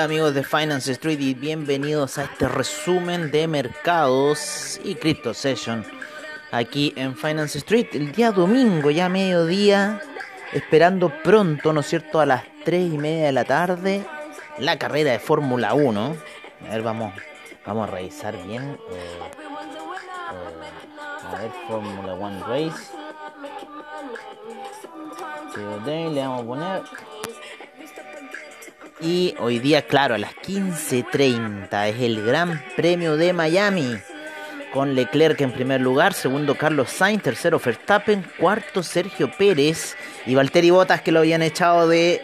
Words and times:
Hola, 0.00 0.06
amigos 0.06 0.32
de 0.32 0.44
Finance 0.44 0.92
Street 0.92 1.20
y 1.20 1.34
bienvenidos 1.34 2.16
a 2.16 2.24
este 2.24 2.48
resumen 2.48 3.30
de 3.30 3.46
mercados 3.46 4.80
y 4.82 4.94
Crypto 4.94 5.34
Session 5.34 5.84
aquí 6.50 6.94
en 6.96 7.14
Finance 7.14 7.58
Street 7.58 7.88
el 7.92 8.10
día 8.10 8.32
domingo, 8.32 8.90
ya 8.90 9.10
mediodía, 9.10 10.00
esperando 10.54 11.12
pronto, 11.22 11.74
¿no 11.74 11.80
es 11.80 11.86
cierto?, 11.86 12.18
a 12.18 12.24
las 12.24 12.44
3 12.64 12.94
y 12.94 12.96
media 12.96 13.26
de 13.26 13.32
la 13.32 13.44
tarde, 13.44 14.06
la 14.56 14.78
carrera 14.78 15.12
de 15.12 15.18
Fórmula 15.18 15.74
1. 15.74 16.16
A 16.66 16.70
ver, 16.70 16.80
vamos, 16.80 17.12
vamos 17.66 17.86
a 17.86 17.92
revisar 17.92 18.42
bien. 18.46 18.78
Eh, 18.90 18.94
eh, 18.94 19.36
a 21.30 21.40
ver, 21.42 21.50
Fórmula 21.68 22.14
1 22.14 22.46
Race. 22.46 22.90
Le 25.84 26.20
vamos 26.22 26.42
a 26.42 26.46
poner. 26.46 27.09
Y 29.02 29.34
hoy 29.38 29.58
día, 29.58 29.82
claro, 29.82 30.14
a 30.14 30.18
las 30.18 30.34
15.30 30.36 31.88
es 31.88 32.00
el 32.00 32.22
Gran 32.22 32.62
Premio 32.76 33.16
de 33.16 33.32
Miami. 33.32 33.96
Con 34.74 34.94
Leclerc 34.94 35.40
en 35.40 35.52
primer 35.52 35.80
lugar, 35.80 36.12
segundo 36.12 36.54
Carlos 36.54 36.90
Sainz, 36.90 37.22
tercero 37.22 37.58
Verstappen, 37.58 38.24
cuarto 38.38 38.82
Sergio 38.82 39.30
Pérez 39.36 39.96
y 40.26 40.34
Valtteri 40.34 40.70
Bottas 40.70 41.00
que 41.00 41.10
lo 41.10 41.20
habían 41.20 41.42
echado 41.42 41.88
de 41.88 42.22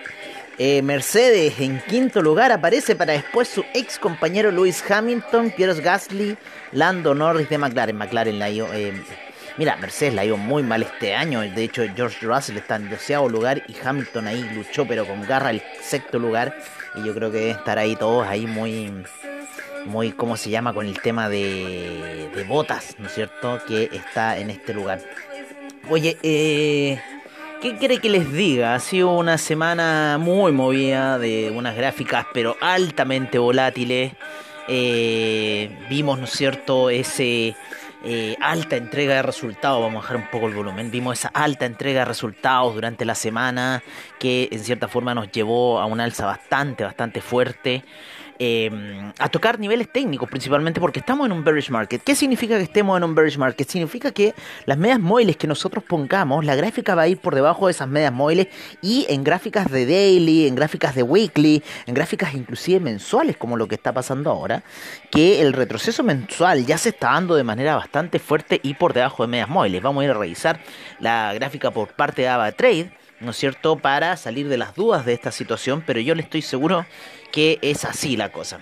eh, 0.59 0.81
Mercedes 0.83 1.59
en 1.61 1.81
quinto 1.81 2.23
lugar 2.23 2.53
aparece 2.53 2.95
para 2.95 3.15
después 3.15 3.49
su 3.49 3.65
ex 3.75 3.99
compañero 3.99 4.51
Lewis 4.51 4.83
Hamilton, 4.89 5.53
Pierre 5.57 5.81
Gasly, 5.81 6.39
Lando 6.73 7.15
Norris 7.15 7.49
de 7.49 7.59
McLaren. 7.59 7.97
McLaren 7.97 8.39
la 8.39 8.49
eh, 8.49 9.03
mira, 9.57 9.77
Mercedes 9.77 10.15
la 10.15 10.25
ido 10.25 10.37
muy 10.37 10.63
mal 10.63 10.83
este 10.83 11.15
año. 11.15 11.41
De 11.41 11.65
hecho, 11.65 11.83
George 11.95 12.27
Russell 12.27 12.57
está 12.57 12.77
en 12.77 12.91
doceavo 12.91 13.29
lugar 13.29 13.63
y 13.69 13.77
Hamilton 13.83 14.27
ahí 14.27 14.51
luchó, 14.55 14.87
pero 14.87 15.07
con 15.07 15.23
garra 15.23 15.51
el 15.51 15.63
sexto 15.83 16.19
lugar. 16.19 16.57
Y 16.95 17.05
yo 17.05 17.15
creo 17.15 17.31
que 17.31 17.39
deben 17.39 17.57
estar 17.57 17.79
ahí 17.79 17.97
todos 17.97 18.27
ahí 18.27 18.47
muy, 18.47 18.93
muy, 19.85 20.13
¿cómo 20.13 20.37
se 20.37 20.51
llama? 20.51 20.73
Con 20.73 20.87
el 20.87 21.01
tema 21.01 21.29
de, 21.29 22.31
de 22.35 22.45
botas, 22.45 22.97
¿no 22.99 23.07
es 23.07 23.15
cierto? 23.15 23.61
Que 23.67 23.91
está 23.93 24.39
en 24.39 24.51
este 24.51 24.73
lugar. 24.73 25.01
Oye, 25.89 26.17
eh 26.23 27.01
¿Qué 27.61 27.75
quiere 27.79 27.99
que 27.99 28.11
les 28.11 28.31
diga? 28.33 28.75
Ha 28.75 28.81
sido 28.81 29.11
una 29.17 29.39
semana 29.39 30.19
muy 30.21 30.53
movida 30.53 31.19
de 31.19 31.51
unas 31.51 31.75
gráficas 31.75 32.27
pero 32.35 32.57
altamente 32.61 33.39
volátiles. 33.39 34.13
Eh, 34.69 35.71
vimos, 35.89 36.19
¿no 36.19 36.27
es 36.27 36.33
cierto?, 36.33 36.91
ese 36.91 37.57
eh, 38.09 38.37
alta 38.41 38.77
entrega 38.77 39.17
de 39.17 39.23
resultados, 39.23 39.83
vamos 39.83 39.99
a 39.99 40.03
bajar 40.03 40.17
un 40.17 40.31
poco 40.31 40.47
el 40.47 40.55
volumen, 40.55 40.93
vimos 40.93 41.19
esa 41.19 41.29
alta 41.29 41.67
entrega 41.67 42.01
de 42.01 42.05
resultados 42.05 42.73
durante 42.73 43.05
la 43.05 43.17
semana 43.17 43.83
que 44.21 44.49
en 44.53 44.61
cierta 44.61 44.87
forma 44.87 45.13
nos 45.13 45.33
llevó 45.33 45.81
a 45.81 45.87
un 45.87 46.01
alza 46.01 46.25
bastante, 46.25 46.85
bastante 46.85 47.21
fuerte. 47.21 47.83
Em, 48.39 49.13
a 49.19 49.31
tocar 49.31 49.59
niveles 49.59 49.91
técnicos, 49.91 50.29
principalmente 50.29 50.79
porque 50.79 51.01
estamos 51.01 51.27
en 51.27 51.33
un 51.33 51.43
bearish 51.43 51.71
market. 51.71 52.03
¿Qué 52.03 52.15
significa 52.15 52.59
que 52.59 52.65
estemos 52.65 52.97
en 52.99 53.05
un 53.05 53.15
bearish 53.15 53.39
market? 53.39 53.67
Significa 53.67 54.11
que 54.11 54.35
las 54.67 54.77
medias 54.77 55.01
móviles 55.01 55.39
que 55.39 55.47
nosotros 55.47 55.83
pongamos, 55.83 56.45
la 56.45 56.55
gráfica 56.55 56.95
va 56.95 57.03
a 57.03 57.09
ir 57.09 57.19
por 57.19 57.35
debajo 57.35 57.67
de 57.67 57.73
esas 57.73 57.89
medias 57.89 58.13
móviles 58.13 58.49
y 58.83 59.07
en 59.09 59.25
gráficas 59.25 59.71
de 59.71 59.87
daily, 59.87 60.47
en 60.47 60.55
gráficas 60.55 60.95
de 60.95 61.03
weekly, 61.03 61.63
en 61.87 61.95
gráficas 61.95 62.35
inclusive 62.35 62.79
mensuales, 62.79 63.39
como 63.39 63.57
lo 63.57 63.67
que 63.69 63.77
está 63.77 63.95
pasando 63.95 64.31
ahora, 64.31 64.63
que 65.11 65.41
el 65.41 65.55
retroceso 65.55 66.03
mensual 66.03 66.67
ya 66.67 66.77
se 66.77 66.91
está 66.91 67.13
dando 67.13 67.37
de 67.37 67.45
manera 67.45 67.77
bastante 67.77 68.19
fuerte 68.19 68.61
y 68.63 68.75
por 68.75 68.93
debajo 68.93 69.23
de 69.23 69.29
medias 69.29 69.49
móviles. 69.49 69.81
Vamos 69.81 70.03
a 70.03 70.05
ir 70.05 70.11
a 70.11 70.15
revisar 70.15 70.61
la 71.01 71.33
gráfica 71.33 71.71
por 71.71 71.89
parte 71.89 72.23
de 72.23 72.29
AvaTrade. 72.29 72.91
¿no 73.19 73.31
es 73.31 73.39
cierto?, 73.39 73.77
para 73.77 74.15
salir 74.19 74.47
de 74.47 74.59
las 74.59 74.75
dudas 74.75 75.07
de 75.07 75.15
esta 75.15 75.33
situación, 75.33 75.83
pero 75.87 76.01
yo 76.01 76.15
le 76.15 76.21
estoy 76.21 76.43
seguro 76.43 76.85
que 77.37 77.59
es 77.61 77.85
así 77.85 78.17
la 78.17 78.33
cosa. 78.33 78.61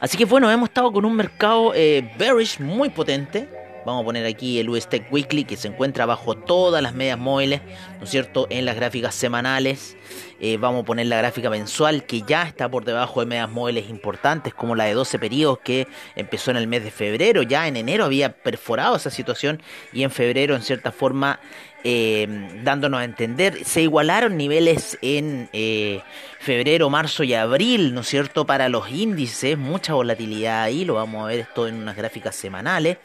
Así 0.00 0.16
que 0.16 0.24
bueno, 0.24 0.50
hemos 0.50 0.70
estado 0.70 0.90
con 0.90 1.04
un 1.04 1.14
mercado 1.14 1.74
eh, 1.74 2.10
bearish 2.16 2.58
muy 2.58 2.88
potente. 2.88 3.50
Vamos 3.84 4.00
a 4.00 4.04
poner 4.06 4.24
aquí 4.24 4.58
el 4.58 4.70
US 4.70 4.88
Tech 4.88 5.12
Weekly 5.12 5.44
que 5.44 5.58
se 5.58 5.68
encuentra 5.68 6.06
bajo 6.06 6.34
todas 6.34 6.82
las 6.82 6.94
medias 6.94 7.18
móviles, 7.18 7.60
¿no 7.98 8.04
es 8.04 8.10
cierto? 8.10 8.46
En 8.48 8.64
las 8.64 8.76
gráficas 8.76 9.14
semanales. 9.14 9.98
Eh, 10.40 10.56
vamos 10.56 10.84
a 10.84 10.86
poner 10.86 11.06
la 11.06 11.18
gráfica 11.18 11.50
mensual 11.50 12.04
que 12.04 12.22
ya 12.22 12.44
está 12.44 12.66
por 12.70 12.86
debajo 12.86 13.20
de 13.20 13.26
medias 13.26 13.50
móviles 13.50 13.90
importantes 13.90 14.54
como 14.54 14.74
la 14.74 14.84
de 14.84 14.94
12 14.94 15.18
periodos 15.18 15.58
que 15.58 15.86
empezó 16.16 16.50
en 16.52 16.56
el 16.56 16.66
mes 16.66 16.82
de 16.82 16.90
febrero. 16.90 17.42
Ya 17.42 17.68
en 17.68 17.76
enero 17.76 18.06
había 18.06 18.32
perforado 18.32 18.96
esa 18.96 19.10
situación 19.10 19.62
y 19.92 20.02
en 20.02 20.10
febrero 20.10 20.56
en 20.56 20.62
cierta 20.62 20.92
forma 20.92 21.40
eh, 21.84 22.26
dándonos 22.62 23.00
a 23.00 23.04
entender, 23.04 23.64
se 23.64 23.82
igualaron 23.82 24.36
niveles 24.36 24.98
en 25.02 25.48
eh, 25.52 26.02
febrero, 26.38 26.90
marzo 26.90 27.24
y 27.24 27.34
abril, 27.34 27.94
¿no 27.94 28.00
es 28.00 28.08
cierto? 28.08 28.44
Para 28.44 28.68
los 28.68 28.90
índices, 28.90 29.56
mucha 29.56 29.94
volatilidad 29.94 30.62
ahí, 30.62 30.84
lo 30.84 30.94
vamos 30.94 31.24
a 31.24 31.28
ver 31.28 31.40
esto 31.40 31.66
en 31.66 31.76
unas 31.76 31.96
gráficas 31.96 32.36
semanales, 32.36 32.98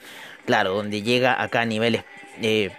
claro, 0.46 0.74
donde 0.74 1.02
llega 1.02 1.42
acá 1.42 1.62
a 1.62 1.66
niveles, 1.66 2.04
eh, 2.42 2.72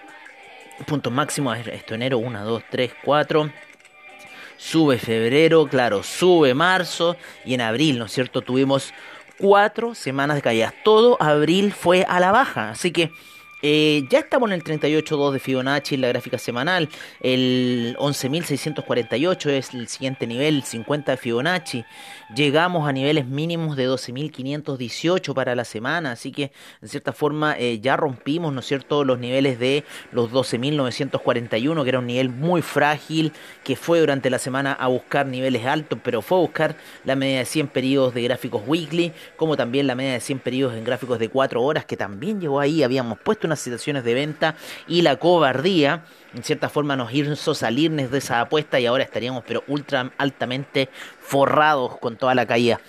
puntos 0.87 1.13
máximos, 1.13 1.59
esto 1.59 1.95
enero, 1.95 2.19
1, 2.19 2.45
2, 2.45 2.63
3, 2.71 2.93
4. 3.03 3.51
Sube 4.59 4.99
febrero, 4.99 5.67
claro, 5.67 6.03
sube 6.03 6.55
marzo 6.55 7.17
y 7.45 7.55
en 7.55 7.61
abril, 7.61 7.99
¿no 7.99 8.07
es 8.07 8.13
cierto? 8.13 8.41
Tuvimos 8.41 8.95
cuatro 9.39 9.95
semanas 9.95 10.37
de 10.37 10.43
caídas. 10.43 10.75
Todo 10.83 11.21
abril 11.21 11.73
fue 11.73 12.07
a 12.09 12.21
la 12.21 12.33
baja, 12.33 12.71
así 12.71 12.91
que 12.91 13.11
eh, 13.69 14.07
ya 14.09 14.21
estamos 14.21 14.49
en 14.49 14.55
el 14.55 14.63
38.2 14.63 15.33
de 15.33 15.41
Fibonacci 15.41 15.97
en 15.97 16.03
la 16.03 16.07
gráfica 16.07 16.39
semanal. 16.39 16.89
El 17.21 17.97
11.648 17.99 19.51
es 19.51 19.75
el 19.75 19.89
siguiente 19.89 20.29
nivel, 20.29 20.63
50 20.63 21.11
de 21.11 21.17
Fibonacci. 21.17 21.85
Llegamos 22.33 22.89
a 22.89 22.93
niveles 22.93 23.27
mínimos 23.27 23.75
de 23.75 23.89
12.518 23.89 25.35
para 25.35 25.57
la 25.57 25.65
semana. 25.65 26.13
Así 26.13 26.31
que, 26.31 26.53
en 26.81 26.89
cierta 26.89 27.13
forma, 27.13 27.57
eh, 27.59 27.81
ya 27.81 27.97
rompimos, 27.97 28.53
¿no 28.53 28.61
es 28.61 28.67
cierto?, 28.67 29.03
los 29.03 29.19
niveles 29.19 29.59
de 29.59 29.83
los 30.13 30.31
12.941, 30.31 31.83
que 31.83 31.89
era 31.89 31.99
un 31.99 32.07
nivel 32.07 32.29
muy 32.29 32.63
frágil, 32.63 33.33
que 33.65 33.75
fue 33.75 33.99
durante 33.99 34.31
la 34.31 34.39
semana 34.39 34.75
a 34.75 34.87
buscar 34.87 35.27
niveles 35.27 35.67
altos, 35.67 35.99
pero 36.05 36.23
fue 36.23 36.39
a 36.39 36.41
buscar 36.43 36.77
la 37.05 37.17
media 37.17 37.41
de 37.41 37.45
100 37.45 37.67
periodos 37.67 38.15
de 38.15 38.23
gráficos 38.23 38.63
weekly, 38.65 39.13
como 39.35 39.57
también 39.57 39.89
la 39.89 39.97
media 39.97 40.13
de 40.13 40.21
100 40.21 40.39
periodos 40.39 40.77
en 40.77 40.85
gráficos 40.85 41.19
de 41.19 41.29
4 41.29 41.61
horas, 41.61 41.85
que 41.85 41.97
también 41.97 42.41
llegó 42.41 42.61
ahí. 42.61 42.85
Habíamos 42.85 43.19
puesto 43.19 43.49
unas 43.57 43.61
situaciones 43.61 44.05
de 44.05 44.15
venta 44.15 44.55
y 44.87 45.03
la 45.03 45.17
cobardía 45.17 46.05
en 46.35 46.45
cierta 46.45 46.69
forma 46.69 46.97
nos 46.97 47.13
hizo 47.13 47.55
salirnos 47.55 48.11
de 48.11 48.19
esa 48.19 48.41
apuesta 48.41 48.79
y 48.79 48.87
ahora 48.87 49.05
estaríamos 49.05 49.43
pero 49.47 49.65
ultra 49.69 50.13
altamente 50.19 50.91
forrados 51.21 51.99
con 51.99 52.17
toda 52.17 52.35
la 52.35 52.47
caída. 52.47 52.81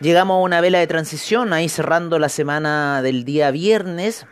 Llegamos 0.00 0.36
a 0.36 0.40
una 0.40 0.60
vela 0.60 0.78
de 0.78 0.86
transición, 0.86 1.52
ahí 1.52 1.68
cerrando 1.68 2.18
la 2.18 2.28
semana 2.28 3.02
del 3.02 3.24
día 3.24 3.50
viernes. 3.50 4.26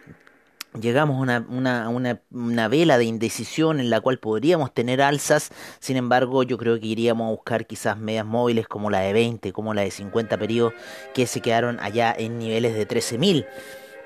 Llegamos 0.80 1.16
a 1.16 1.20
una, 1.20 1.46
una, 1.48 1.88
una, 1.88 2.20
una, 2.32 2.68
vela 2.68 2.96
de 2.96 3.04
indecisión 3.04 3.78
en 3.78 3.90
la 3.90 4.00
cual 4.00 4.18
podríamos 4.18 4.72
tener 4.72 5.02
alzas, 5.02 5.50
sin 5.80 5.96
embargo 5.96 6.44
yo 6.44 6.58
creo 6.58 6.78
que 6.80 6.86
iríamos 6.86 7.26
a 7.26 7.30
buscar 7.30 7.66
quizás 7.66 7.98
medias 7.98 8.24
móviles 8.24 8.68
como 8.68 8.88
la 8.88 9.00
de 9.00 9.12
20, 9.12 9.52
como 9.52 9.74
la 9.74 9.82
de 9.82 9.90
50 9.90 10.38
periodos, 10.38 10.72
que 11.12 11.26
se 11.26 11.40
quedaron 11.40 11.78
allá 11.80 12.14
en 12.16 12.38
niveles 12.38 12.74
de 12.74 12.88
13.000. 12.88 13.46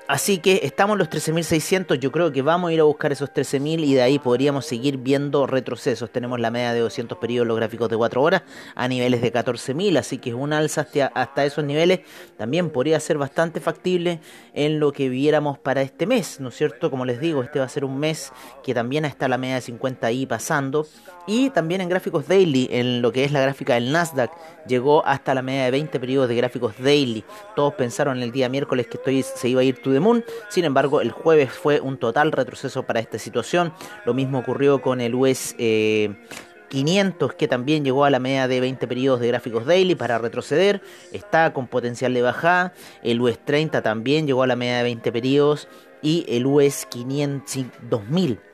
Así 0.06 0.36
que 0.36 0.60
estamos 0.64 0.98
los 0.98 1.08
13.600, 1.08 1.94
yo 1.94 2.12
creo 2.12 2.30
que 2.30 2.42
vamos 2.42 2.68
a 2.68 2.74
ir 2.74 2.80
a 2.80 2.82
buscar 2.82 3.10
esos 3.10 3.32
13.000 3.32 3.84
y 3.84 3.94
de 3.94 4.02
ahí 4.02 4.18
podríamos 4.18 4.66
seguir 4.66 4.98
viendo 4.98 5.46
retrocesos. 5.46 6.10
Tenemos 6.10 6.38
la 6.38 6.50
media 6.50 6.74
de 6.74 6.80
200 6.80 7.16
periodos 7.16 7.48
los 7.48 7.56
gráficos 7.56 7.88
de 7.88 7.96
4 7.96 8.20
horas 8.22 8.42
a 8.74 8.86
niveles 8.86 9.22
de 9.22 9.32
14.000, 9.32 9.96
así 9.96 10.18
que 10.18 10.34
un 10.34 10.52
alza 10.52 10.86
hasta, 11.14 11.44
esos 11.46 11.64
niveles 11.64 12.00
también 12.36 12.68
podría 12.68 13.00
ser 13.00 13.16
bastante 13.16 13.60
factible 13.60 14.20
en 14.52 14.78
lo 14.78 14.92
que 14.92 15.08
viéramos 15.08 15.58
para 15.58 15.80
este 15.80 16.06
mes, 16.06 16.38
¿no 16.38 16.50
es 16.50 16.56
cierto? 16.56 16.90
Como 16.90 17.06
les 17.06 17.18
digo, 17.18 17.42
este 17.42 17.58
va 17.58 17.64
a 17.64 17.70
ser 17.70 17.86
un 17.86 17.98
mes 17.98 18.30
que 18.62 18.74
también 18.74 19.06
está 19.06 19.26
la 19.26 19.38
media 19.38 19.54
de 19.54 19.62
50 19.62 20.06
ahí 20.06 20.26
pasando 20.26 20.86
y 21.26 21.48
también 21.48 21.80
en 21.80 21.88
gráficos 21.88 22.28
daily, 22.28 22.68
en 22.70 23.00
lo 23.00 23.10
que 23.10 23.24
es 23.24 23.32
la 23.32 23.40
gráfica 23.40 23.72
del 23.74 23.90
Nasdaq, 23.90 24.30
llegó 24.66 25.04
hasta 25.06 25.34
la 25.34 25.40
media 25.40 25.64
de 25.64 25.70
20 25.70 25.98
periodos 25.98 26.28
de 26.28 26.36
gráficos 26.36 26.74
daily. 26.78 27.24
Todos 27.56 27.72
pensaron 27.72 28.22
el 28.22 28.32
día 28.32 28.50
miércoles 28.50 28.86
que 28.86 28.98
estoy, 28.98 29.22
se 29.22 29.48
iba 29.48 29.62
a 29.62 29.64
ir 29.64 29.80
the 29.94 30.00
moon, 30.00 30.25
sin 30.49 30.64
embargo 30.64 31.00
el 31.00 31.11
jueves 31.11 31.52
fue 31.52 31.81
un 31.81 31.99
total 31.99 32.32
retroceso 32.32 32.82
para 32.85 33.00
esta 33.00 33.19
situación. 33.19 33.73
Lo 34.05 34.14
mismo 34.14 34.38
ocurrió 34.41 34.82
con 34.82 35.00
el 35.00 35.14
US 35.14 35.55
500 35.56 35.58
eh, 35.58 37.35
que 37.38 37.49
también 37.49 37.85
llegó 37.85 38.05
a 38.05 38.11
la 38.11 38.19
media 38.19 38.49
de 38.49 38.61
20 38.61 38.87
periodos 38.87 39.20
de 39.20 39.29
gráficos 39.29 39.64
daily 39.67 39.94
para 39.94 40.19
retroceder, 40.19 40.82
está 41.12 41.52
con 41.52 41.67
potencial 41.67 42.12
de 42.12 42.23
bajada, 42.23 42.73
el 43.02 43.20
US 43.20 43.38
30 43.44 43.82
también 43.82 44.26
llegó 44.26 44.43
a 44.43 44.46
la 44.46 44.56
media 44.56 44.79
de 44.79 44.82
20 44.82 45.12
periodos 45.12 45.69
y 46.02 46.26
el 46.29 46.47
US 46.47 46.87
500 46.87 47.64
2000 47.88 48.53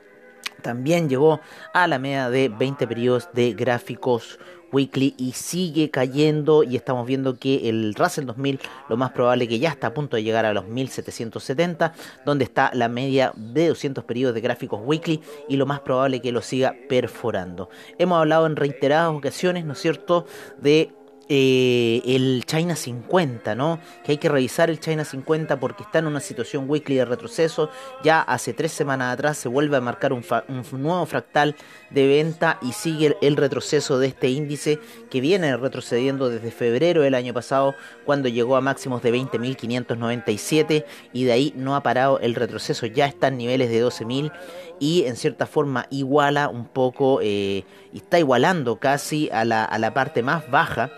también 0.61 1.09
llegó 1.09 1.39
a 1.73 1.87
la 1.87 1.99
media 1.99 2.29
de 2.29 2.49
20 2.49 2.87
periodos 2.87 3.29
de 3.33 3.53
gráficos 3.53 4.39
weekly 4.71 5.13
y 5.17 5.33
sigue 5.33 5.89
cayendo 5.89 6.63
y 6.63 6.75
estamos 6.75 7.05
viendo 7.05 7.37
que 7.37 7.69
el 7.69 7.93
Russell 7.95 8.25
2000 8.25 8.59
lo 8.89 8.97
más 8.97 9.11
probable 9.11 9.47
que 9.47 9.59
ya 9.59 9.69
está 9.69 9.87
a 9.87 9.93
punto 9.93 10.15
de 10.15 10.23
llegar 10.23 10.45
a 10.45 10.53
los 10.53 10.65
1770 10.67 11.93
donde 12.25 12.45
está 12.45 12.71
la 12.73 12.87
media 12.87 13.33
de 13.35 13.67
200 13.67 14.03
periodos 14.05 14.33
de 14.33 14.41
gráficos 14.41 14.81
weekly 14.83 15.21
y 15.49 15.57
lo 15.57 15.65
más 15.65 15.81
probable 15.81 16.21
que 16.21 16.31
lo 16.31 16.41
siga 16.41 16.75
perforando. 16.87 17.69
Hemos 17.97 18.19
hablado 18.19 18.45
en 18.45 18.55
reiteradas 18.55 19.13
ocasiones, 19.13 19.65
¿no 19.65 19.73
es 19.73 19.79
cierto?, 19.79 20.25
de 20.61 20.93
eh, 21.29 22.01
el 22.05 22.43
China 22.45 22.75
50, 22.75 23.55
¿no? 23.55 23.79
Que 24.03 24.13
hay 24.13 24.17
que 24.17 24.27
revisar 24.27 24.69
el 24.69 24.79
China 24.79 25.05
50 25.05 25.59
porque 25.59 25.83
está 25.83 25.99
en 25.99 26.07
una 26.07 26.19
situación 26.19 26.65
weekly 26.69 26.95
de 26.95 27.05
retroceso. 27.05 27.69
Ya 28.03 28.21
hace 28.21 28.53
tres 28.53 28.71
semanas 28.71 29.13
atrás 29.13 29.37
se 29.37 29.47
vuelve 29.47 29.77
a 29.77 29.81
marcar 29.81 30.13
un, 30.13 30.25
nuevo 30.73 31.05
fractal 31.05 31.55
de 31.89 32.07
venta 32.07 32.59
y 32.61 32.73
sigue 32.73 33.17
el, 33.21 33.37
retroceso 33.37 33.97
de 33.97 34.07
este 34.07 34.29
índice 34.29 34.79
que 35.09 35.21
viene 35.21 35.55
retrocediendo 35.55 36.29
desde 36.29 36.51
febrero 36.51 37.01
del 37.01 37.15
año 37.15 37.33
pasado 37.33 37.75
cuando 38.05 38.27
llegó 38.27 38.55
a 38.55 38.61
máximos 38.61 39.01
de 39.01 39.13
20.597 39.13 40.85
y 41.13 41.23
de 41.23 41.31
ahí 41.31 41.53
no 41.55 41.75
ha 41.75 41.83
parado 41.83 42.19
el 42.19 42.35
retroceso. 42.35 42.85
Ya 42.87 43.05
está 43.05 43.27
en 43.27 43.37
niveles 43.37 43.69
de 43.69 43.85
12.000 43.85 44.31
y 44.81 45.05
en 45.05 45.15
cierta 45.15 45.45
forma 45.45 45.85
iguala 45.91 46.49
un 46.49 46.65
poco 46.65 47.19
eh, 47.21 47.63
está 47.93 48.17
igualando 48.17 48.79
casi 48.79 49.29
a 49.31 49.45
la, 49.45 49.63
a 49.63 49.77
la 49.77 49.93
parte 49.93 50.23
más 50.23 50.49
baja 50.49 50.89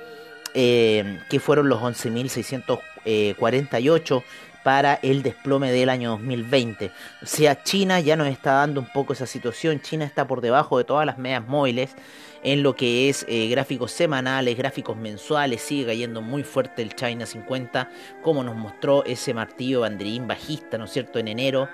eh, 0.53 1.19
que 1.29 1.41
fueron 1.41 1.67
los 1.67 1.81
11.648 1.81 4.23
para 4.63 4.93
el 5.01 5.21
desplome 5.21 5.73
del 5.73 5.89
año 5.89 6.11
2020. 6.11 6.91
O 7.21 7.25
sea, 7.25 7.61
China 7.61 7.99
ya 7.99 8.15
nos 8.15 8.29
está 8.29 8.53
dando 8.53 8.79
un 8.79 8.87
poco 8.87 9.11
esa 9.11 9.25
situación. 9.25 9.81
China 9.81 10.05
está 10.05 10.25
por 10.27 10.39
debajo 10.39 10.77
de 10.77 10.85
todas 10.85 11.05
las 11.05 11.17
medias 11.17 11.45
móviles 11.45 11.93
en 12.41 12.63
lo 12.63 12.77
que 12.77 13.09
es 13.09 13.25
eh, 13.27 13.49
gráficos 13.49 13.91
semanales, 13.91 14.57
gráficos 14.57 14.95
mensuales. 14.95 15.61
Sigue 15.61 15.87
cayendo 15.87 16.21
muy 16.21 16.43
fuerte 16.43 16.81
el 16.81 16.95
China 16.95 17.25
50, 17.25 17.91
como 18.21 18.45
nos 18.45 18.55
mostró 18.55 19.03
ese 19.03 19.33
martillo 19.33 19.81
banderín 19.81 20.25
bajista, 20.25 20.77
¿no 20.77 20.85
es 20.85 20.91
cierto?, 20.91 21.19
en 21.19 21.27
enero. 21.27 21.67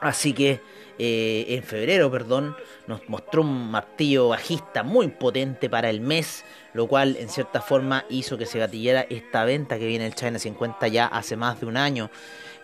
Así 0.00 0.32
que 0.32 0.60
eh, 0.98 1.46
en 1.48 1.62
febrero, 1.62 2.10
perdón, 2.10 2.56
nos 2.86 3.08
mostró 3.08 3.42
un 3.42 3.70
martillo 3.70 4.28
bajista 4.28 4.82
muy 4.82 5.08
potente 5.08 5.70
para 5.70 5.90
el 5.90 6.00
mes, 6.00 6.44
lo 6.74 6.86
cual 6.86 7.16
en 7.18 7.28
cierta 7.28 7.60
forma 7.60 8.04
hizo 8.10 8.38
que 8.38 8.46
se 8.46 8.58
gatillara 8.58 9.06
esta 9.08 9.44
venta 9.44 9.78
que 9.78 9.86
viene 9.86 10.06
el 10.06 10.14
China 10.14 10.38
50 10.38 10.88
ya 10.88 11.06
hace 11.06 11.36
más 11.36 11.60
de 11.60 11.66
un 11.66 11.76
año. 11.76 12.10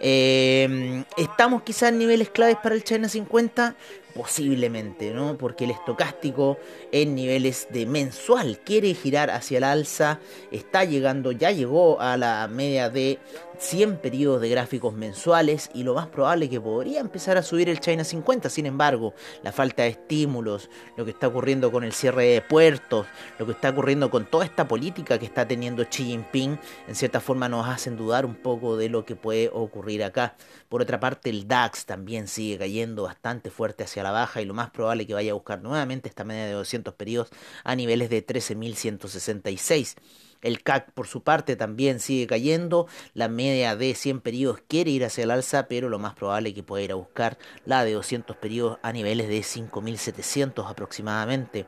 Eh, 0.01 1.05
¿Estamos 1.17 1.63
quizás 1.63 1.91
en 1.91 1.99
niveles 1.99 2.31
claves 2.31 2.57
para 2.63 2.75
el 2.75 2.85
China 2.85 3.09
50? 3.09 3.75
Posiblemente, 4.15 5.13
¿no? 5.13 5.37
Porque 5.37 5.65
el 5.65 5.71
estocástico 5.71 6.59
en 6.93 7.15
niveles 7.15 7.69
de 7.71 7.87
mensual 7.87 8.59
quiere 8.65 8.95
girar 8.95 9.31
hacia 9.31 9.59
el 9.59 9.65
alza, 9.65 10.19
está 10.51 10.85
llegando, 10.85 11.33
ya 11.33 11.51
llegó 11.51 12.01
a 12.01 12.17
la 12.17 12.49
media 12.49 12.91
de 12.91 13.19
100 13.59 13.99
periodos 13.99 14.41
de 14.41 14.49
gráficos 14.49 14.95
mensuales 14.95 15.71
y 15.75 15.83
lo 15.83 15.95
más 15.95 16.07
probable 16.07 16.49
que 16.49 16.61
podría 16.61 17.01
empezar 17.01 17.37
a 17.37 17.43
subir 17.43 17.69
el 17.69 17.81
China 17.81 18.05
50. 18.05 18.49
Sin 18.49 18.67
embargo, 18.67 19.15
la 19.43 19.53
falta 19.53 19.83
de 19.83 19.91
estímulos, 19.91 20.71
lo 20.97 21.05
que 21.05 21.11
está 21.11 21.29
ocurriendo 21.29 21.73
con 21.73 21.85
el 21.85 21.93
cierre 21.93 22.25
de 22.27 22.43
puertos, 22.43 23.07
lo 23.39 23.47
que 23.47 23.53
está 23.53 23.71
ocurriendo 23.71 24.11
con 24.11 24.27
toda 24.27 24.45
esta 24.45 24.69
política 24.69 25.19
que 25.19 25.27
está 25.27 25.47
teniendo 25.47 25.85
Xi 25.85 26.05
Jinping, 26.05 26.59
en 26.87 26.95
cierta 26.95 27.21
forma 27.21 27.49
nos 27.49 27.67
hacen 27.67 27.97
dudar 27.97 28.25
un 28.25 28.37
poco 28.37 28.77
de 28.77 28.89
lo 28.89 29.05
que 29.05 29.17
puede 29.17 29.51
ocurrir 29.53 30.05
acá. 30.05 30.37
Por 30.69 30.83
otra 30.83 31.01
parte, 31.01 31.31
el 31.31 31.49
DAX 31.49 31.85
también 31.85 32.29
sigue 32.29 32.59
cayendo 32.59 33.05
bastante 33.05 33.51
fuerte 33.51 33.85
hacia 33.85 34.03
la 34.03 34.11
baja 34.11 34.41
y 34.41 34.45
lo 34.45 34.55
más 34.55 34.71
probable 34.71 35.07
que 35.07 35.15
vaya 35.15 35.33
a 35.33 35.35
buscar 35.35 35.63
nuevamente 35.63 36.09
esta 36.09 36.25
media 36.25 36.47
de 36.47 36.53
200 36.53 36.95
periodos 36.95 37.31
a 37.65 37.75
niveles 37.75 38.11
de 38.11 38.25
13.166. 38.25 39.97
El 40.43 40.63
CAC 40.63 40.93
por 40.93 41.07
su 41.07 41.23
parte 41.23 41.57
también 41.57 41.99
sigue 42.01 42.27
cayendo, 42.27 42.87
la 43.15 43.29
media 43.29 43.75
de 43.75 43.95
100 43.95 44.21
periodos 44.21 44.61
quiere 44.67 44.91
ir 44.91 45.05
hacia 45.05 45.25
el 45.25 45.31
alza, 45.31 45.67
pero 45.67 45.89
lo 45.89 45.99
más 45.99 46.15
probable 46.15 46.51
es 46.51 46.55
que 46.55 46.63
pueda 46.63 46.85
ir 46.85 46.93
a 46.93 46.97
buscar 46.97 47.39
la 47.65 47.85
de 47.85 47.93
200 47.93 48.37
periodos 48.37 48.79
a 48.83 48.93
niveles 48.93 49.29
de 49.29 49.41
5.700 49.41 50.69
aproximadamente. 50.69 51.67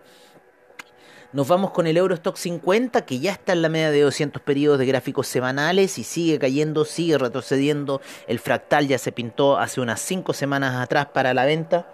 Nos 1.33 1.47
vamos 1.47 1.71
con 1.71 1.87
el 1.87 1.97
Eurostock 1.97 2.37
50 2.37 3.07
que 3.07 3.21
ya 3.21 3.31
está 3.31 3.53
en 3.53 3.63
la 3.63 3.69
media 3.69 3.93
de 3.93 4.01
200 4.01 4.43
periodos 4.43 4.81
de 4.81 4.87
gráficos 4.87 5.29
semanales 5.29 5.97
y 5.99 6.03
sigue 6.03 6.41
cayendo, 6.41 6.85
sigue 6.85 7.19
retrocediendo. 7.19 8.01
El 8.27 8.41
fractal 8.41 8.89
ya 8.89 8.99
se 8.99 9.13
pintó 9.13 9.57
hace 9.57 9.81
unas 9.81 10.01
5 10.01 10.33
semanas 10.33 10.75
atrás 10.75 11.07
para 11.15 11.33
la 11.33 11.45
venta. 11.45 11.89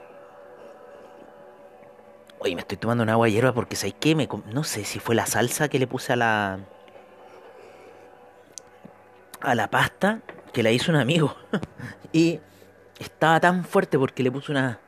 Oye, 2.47 2.55
me 2.55 2.61
estoy 2.61 2.79
tomando 2.79 3.03
una 3.03 3.15
agua 3.15 3.29
hierba 3.29 3.53
porque 3.53 3.75
¿sabes 3.75 3.97
qué? 3.99 4.15
Me, 4.15 4.29
no 4.53 4.63
sé 4.63 4.85
si 4.85 5.01
fue 5.01 5.17
la 5.17 5.27
salsa 5.27 5.69
que 5.69 5.81
le 5.81 5.89
puse 5.89 6.13
a 6.13 6.17
la... 6.17 6.61
A 9.41 9.57
la 9.57 9.69
pasta 9.69 10.21
que 10.53 10.63
la 10.63 10.71
hizo 10.71 10.93
un 10.93 10.97
amigo. 10.97 11.35
y 12.13 12.39
estaba 13.01 13.41
tan 13.41 13.65
fuerte 13.65 13.99
porque 13.99 14.23
le 14.23 14.31
puso 14.31 14.53
una... 14.53 14.79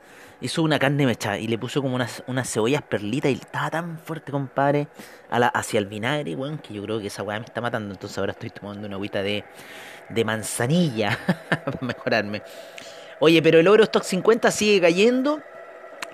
Hizo 0.41 0.63
una 0.63 0.79
carne 0.79 1.05
mechada 1.05 1.37
y 1.37 1.49
le 1.49 1.59
puso 1.59 1.83
como 1.83 1.97
unas, 1.97 2.23
unas 2.29 2.49
cebollas 2.49 2.83
perlitas 2.83 3.33
y 3.33 3.35
estaba 3.35 3.71
tan 3.71 3.99
fuerte, 3.99 4.31
compadre, 4.31 4.87
a 5.29 5.41
la, 5.41 5.49
hacia 5.49 5.79
el 5.79 5.87
vinagre, 5.87 6.37
bueno, 6.37 6.63
que 6.63 6.75
yo 6.75 6.85
creo 6.85 7.01
que 7.01 7.09
esa 7.09 7.25
weá 7.25 7.41
me 7.41 7.47
está 7.47 7.61
matando. 7.61 7.93
Entonces 7.93 8.17
ahora 8.19 8.31
estoy 8.31 8.51
tomando 8.51 8.87
una 8.87 8.95
agüita 8.95 9.21
de, 9.21 9.43
de 10.11 10.25
manzanilla 10.25 11.19
para 11.51 11.79
mejorarme. 11.81 12.41
Oye, 13.19 13.43
pero 13.43 13.59
el 13.59 13.67
oro 13.67 13.83
stock 13.83 14.05
50 14.05 14.49
sigue 14.53 14.81
cayendo 14.81 15.43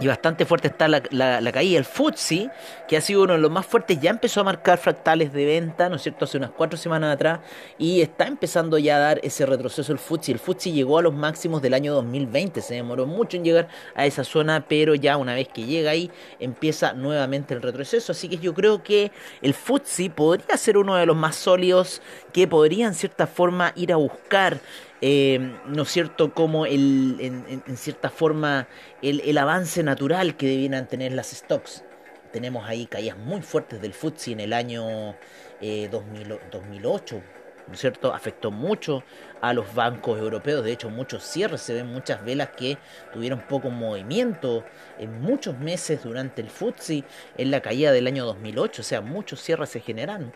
y 0.01 0.07
bastante 0.07 0.45
fuerte 0.45 0.69
está 0.69 0.89
la, 0.89 1.03
la, 1.11 1.53
caída. 1.53 1.79
El 1.79 1.85
FTSE, 1.85 2.51
que 2.89 2.97
ha 2.97 3.01
sido 3.01 3.23
uno 3.23 3.35
de 3.35 3.39
los 3.39 3.51
más 3.51 3.65
fuertes, 3.65 4.01
ya 4.01 4.11
empezó 4.11 4.41
a 4.41 4.45
marcar 4.45 4.79
fractales 4.79 5.33
de 5.33 5.47
venta, 5.47 5.89
¿no 5.89 5.97
es 5.97 6.03
cierto?, 6.03 6.25
hace 6.25 6.37
unas 6.37 6.51
cuatro 6.51 6.77
semanas 6.77 7.15
atrás, 7.15 7.41
y 7.79 8.01
está 8.01 8.27
empezando 8.27 8.79
ya 8.79 8.97
a 8.97 8.99
dar 8.99 9.21
ese 9.23 9.47
retroceso 9.47 9.93
el 9.93 9.99
FTSE. 9.99 10.33
El 10.33 10.39
FTSE 10.39 10.73
llegó 10.73 10.99
a 10.99 11.03
los 11.03 11.15
máximos 11.15 11.63
del 11.63 11.75
año 11.75 11.95
2020, 11.95 12.61
se 12.61 12.75
demoró 12.75 13.07
mucho 13.07 13.37
en 13.37 13.45
llegar 13.45 13.69
a 13.95 14.07
esa 14.07 14.25
zona, 14.25 14.65
pero 14.69 14.95
ya 14.95 15.17
una 15.17 15.35
vez 15.35 15.49
que 15.49 15.65
llega 15.65 15.93
ahí, 15.93 16.11
empieza 16.41 16.93
nuevamente 16.93 17.55
el 17.55 17.63
retroceso. 17.63 18.13
Así 18.13 18.29
que 18.29 18.39
yo 18.39 18.55
creo 18.55 18.83
que 18.83 19.13
el 19.43 19.55
FTSE 19.55 20.11
podría 20.11 20.57
ser 20.57 20.77
uno 20.77 20.97
de 20.97 21.07
los 21.07 21.17
más 21.17 21.37
sólidos 21.37 22.03
que 22.33 22.49
podría 22.49 22.87
en 22.87 22.95
cierta 22.95 23.27
forma 23.27 23.73
ir 23.77 23.93
a 23.93 23.97
buscar 23.97 24.61
eh, 25.07 25.39
¿no 25.67 25.83
es 25.83 25.91
cierto?, 25.91 26.33
como 26.33 26.65
el, 26.65 27.19
en, 27.21 27.77
cierta 27.77 28.09
forma 28.09 28.69
el, 29.03 29.37
avance 29.37 29.83
natural 29.83 30.35
que 30.35 30.47
debieran 30.47 30.89
tener 30.89 31.13
las 31.13 31.31
stocks. 31.33 31.85
Tenemos 32.33 32.67
ahí 32.67 32.87
caídas 32.87 33.19
muy 33.19 33.43
fuertes 33.43 33.83
del 33.83 33.93
FTSE 33.93 34.33
en 34.33 34.41
el 34.41 34.55
año 34.55 35.15
2008, 35.61 37.17
eh, 37.17 37.23
¿no 37.69 37.75
es 37.75 37.81
cierto? 37.81 38.15
Afectó 38.15 38.51
mucho 38.51 39.05
a 39.43 39.53
los 39.53 39.75
bancos 39.75 40.19
europeos, 40.19 40.65
de 40.65 40.73
hecho 40.73 40.89
muchos 40.89 41.23
cierres, 41.23 41.61
se 41.61 41.75
ven 41.75 41.89
muchas 41.89 42.25
velas 42.25 42.49
que 42.57 42.79
tuvieron 43.13 43.41
poco 43.47 43.69
movimiento 43.69 44.65
en 44.99 45.21
muchos 45.21 45.59
meses 45.59 46.03
durante 46.03 46.41
el 46.41 46.49
FTSE 46.49 47.05
en 47.37 47.51
la 47.51 47.61
caída 47.61 47.93
del 47.93 48.07
año 48.07 48.25
2008, 48.25 48.81
o 48.81 48.85
sea, 48.85 49.03
muchos 49.03 49.43
cierres 49.43 49.69
se 49.69 49.81
generaron. 49.81 50.33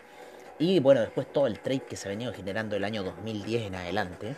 Y 0.59 0.79
bueno, 0.79 1.01
después 1.01 1.25
todo 1.33 1.47
el 1.47 1.59
trade 1.59 1.85
que 1.89 1.95
se 1.95 2.07
ha 2.07 2.11
venido 2.11 2.33
generando 2.33 2.75
el 2.75 2.83
año 2.83 3.01
2010 3.01 3.63
en 3.63 3.75
adelante. 3.75 4.35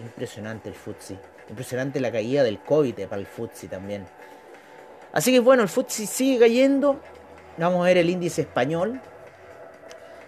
Impresionante 0.00 0.68
el 0.68 0.74
FTSE. 0.74 1.18
Impresionante 1.48 2.00
la 2.00 2.10
caída 2.10 2.42
del 2.42 2.58
COVID 2.60 3.06
para 3.08 3.20
el 3.20 3.26
FTSE 3.26 3.68
también. 3.68 4.06
Así 5.12 5.32
que 5.32 5.40
bueno, 5.40 5.62
el 5.62 5.68
FTSE 5.68 6.06
sigue 6.06 6.38
cayendo. 6.38 7.00
Vamos 7.58 7.82
a 7.82 7.88
ver 7.88 7.98
el 7.98 8.10
índice 8.10 8.42
español 8.42 9.00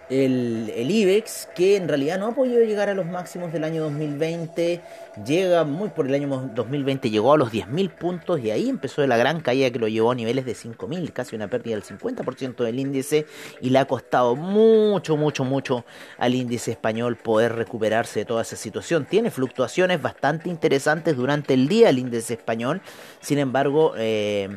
el, 0.09 0.89
IBEX, 0.89 1.47
que 1.55 1.77
en 1.77 1.87
realidad 1.87 2.19
no 2.19 2.27
ha 2.27 2.35
podido 2.35 2.63
llegar 2.63 2.89
a 2.89 2.93
los 2.93 3.05
máximos 3.05 3.53
del 3.53 3.63
año 3.63 3.83
2020, 3.83 4.81
llega 5.25 5.63
muy 5.63 5.89
por 5.89 6.07
el 6.07 6.13
año 6.13 6.51
2020, 6.53 7.09
llegó 7.09 7.33
a 7.33 7.37
los 7.37 7.51
10.000 7.51 7.89
puntos 7.89 8.39
y 8.41 8.51
ahí 8.51 8.69
empezó 8.69 9.05
la 9.07 9.17
gran 9.17 9.41
caída 9.41 9.71
que 9.71 9.79
lo 9.79 9.87
llevó 9.87 10.11
a 10.11 10.15
niveles 10.15 10.45
de 10.45 10.53
5.000, 10.53 11.13
casi 11.13 11.35
una 11.35 11.47
pérdida 11.47 11.75
del 11.75 11.83
50% 11.83 12.63
del 12.63 12.79
índice 12.79 13.25
y 13.61 13.69
le 13.69 13.79
ha 13.79 13.85
costado 13.85 14.35
mucho, 14.35 15.17
mucho, 15.17 15.43
mucho 15.43 15.85
al 16.17 16.35
índice 16.35 16.71
español 16.71 17.15
poder 17.15 17.55
recuperarse 17.55 18.19
de 18.19 18.25
toda 18.25 18.41
esa 18.41 18.55
situación. 18.55 19.05
Tiene 19.05 19.31
fluctuaciones 19.31 20.01
bastante 20.01 20.49
interesantes 20.49 21.15
durante 21.15 21.53
el 21.53 21.67
día 21.67 21.89
el 21.89 21.99
índice 21.99 22.33
español, 22.33 22.81
sin 23.21 23.39
embargo... 23.39 23.93
Eh, 23.97 24.49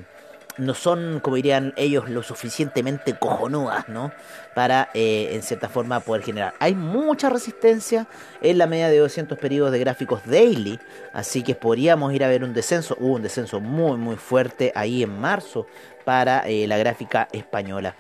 no 0.58 0.75
son, 0.75 1.20
como 1.20 1.36
dirían 1.36 1.72
ellos, 1.76 2.08
lo 2.08 2.22
suficientemente 2.22 3.14
cojonudas, 3.18 3.88
¿no? 3.88 4.12
Para, 4.54 4.88
eh, 4.94 5.30
en 5.32 5.42
cierta 5.42 5.68
forma, 5.68 6.00
poder 6.00 6.22
generar. 6.22 6.54
Hay 6.58 6.75
mucha 6.75 7.28
resistencia 7.28 8.06
en 8.40 8.58
la 8.58 8.66
media 8.66 8.88
de 8.88 8.98
200 8.98 9.38
periodos 9.38 9.72
de 9.72 9.78
gráficos 9.78 10.22
daily, 10.25 10.78
así 11.12 11.42
que 11.42 11.54
podríamos 11.54 12.12
ir 12.12 12.25
a 12.25 12.28
ver 12.28 12.44
un 12.44 12.54
descenso. 12.54 12.96
Hubo 12.98 13.14
un 13.14 13.22
descenso 13.22 13.60
muy, 13.60 13.96
muy 13.96 14.16
fuerte 14.16 14.72
ahí 14.75 15.02
en 15.02 15.18
marzo 15.20 15.66
para 16.04 16.48
eh, 16.48 16.66
la 16.66 16.78
gráfica 16.78 17.28
española. 17.32 17.94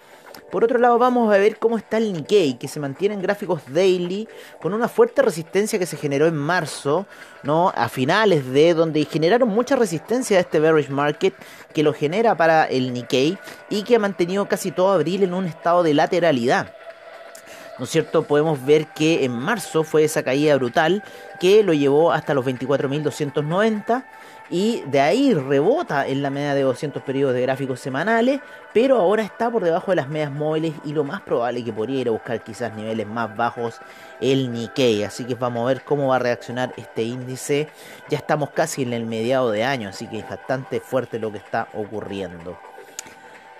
Por 0.50 0.62
otro 0.62 0.78
lado, 0.78 0.96
vamos 0.98 1.34
a 1.34 1.38
ver 1.38 1.58
cómo 1.58 1.76
está 1.76 1.96
el 1.96 2.12
Nikkei, 2.12 2.56
que 2.56 2.68
se 2.68 2.78
mantiene 2.78 3.16
en 3.16 3.22
gráficos 3.22 3.62
daily 3.68 4.28
con 4.60 4.74
una 4.74 4.86
fuerte 4.86 5.20
resistencia 5.20 5.78
que 5.78 5.86
se 5.86 5.96
generó 5.96 6.26
en 6.26 6.36
marzo, 6.36 7.06
¿no? 7.42 7.72
A 7.74 7.88
finales 7.88 8.48
de 8.52 8.72
donde 8.72 9.04
generaron 9.06 9.48
mucha 9.48 9.74
resistencia 9.74 10.38
a 10.38 10.40
este 10.40 10.60
bearish 10.60 10.88
market 10.88 11.34
que 11.74 11.82
lo 11.82 11.92
genera 11.92 12.36
para 12.36 12.64
el 12.64 12.92
Nikkei 12.92 13.36
y 13.70 13.82
que 13.82 13.96
ha 13.96 13.98
mantenido 13.98 14.48
casi 14.48 14.70
todo 14.70 14.92
abril 14.92 15.24
en 15.24 15.34
un 15.34 15.46
estado 15.46 15.82
de 15.82 15.94
lateralidad. 15.94 16.72
¿no 17.78 17.84
es 17.84 17.90
cierto? 17.90 18.22
Podemos 18.22 18.64
ver 18.64 18.86
que 18.86 19.24
en 19.24 19.32
marzo 19.32 19.84
fue 19.84 20.04
esa 20.04 20.22
caída 20.22 20.56
brutal 20.56 21.02
que 21.40 21.62
lo 21.62 21.72
llevó 21.72 22.12
hasta 22.12 22.34
los 22.34 22.44
24.290 22.46 24.04
y 24.50 24.82
de 24.86 25.00
ahí 25.00 25.34
rebota 25.34 26.06
en 26.06 26.22
la 26.22 26.30
media 26.30 26.54
de 26.54 26.62
200 26.62 27.02
periodos 27.02 27.34
de 27.34 27.42
gráficos 27.42 27.80
semanales, 27.80 28.40
pero 28.72 28.96
ahora 28.96 29.22
está 29.22 29.50
por 29.50 29.64
debajo 29.64 29.90
de 29.90 29.96
las 29.96 30.08
medias 30.08 30.30
móviles 30.30 30.74
y 30.84 30.92
lo 30.92 31.04
más 31.04 31.20
probable 31.22 31.64
que 31.64 31.72
podría 31.72 32.00
ir 32.00 32.08
a 32.08 32.12
buscar 32.12 32.42
quizás 32.42 32.74
niveles 32.74 33.06
más 33.06 33.36
bajos 33.36 33.80
el 34.20 34.52
Nikkei, 34.52 35.04
así 35.04 35.24
que 35.24 35.34
vamos 35.34 35.64
a 35.64 35.66
ver 35.66 35.82
cómo 35.82 36.08
va 36.08 36.16
a 36.16 36.20
reaccionar 36.20 36.72
este 36.76 37.02
índice. 37.02 37.68
Ya 38.08 38.18
estamos 38.18 38.50
casi 38.50 38.82
en 38.82 38.92
el 38.92 39.06
mediado 39.06 39.50
de 39.50 39.64
año, 39.64 39.88
así 39.88 40.06
que 40.06 40.18
es 40.18 40.28
bastante 40.28 40.80
fuerte 40.80 41.18
lo 41.18 41.32
que 41.32 41.38
está 41.38 41.68
ocurriendo. 41.74 42.58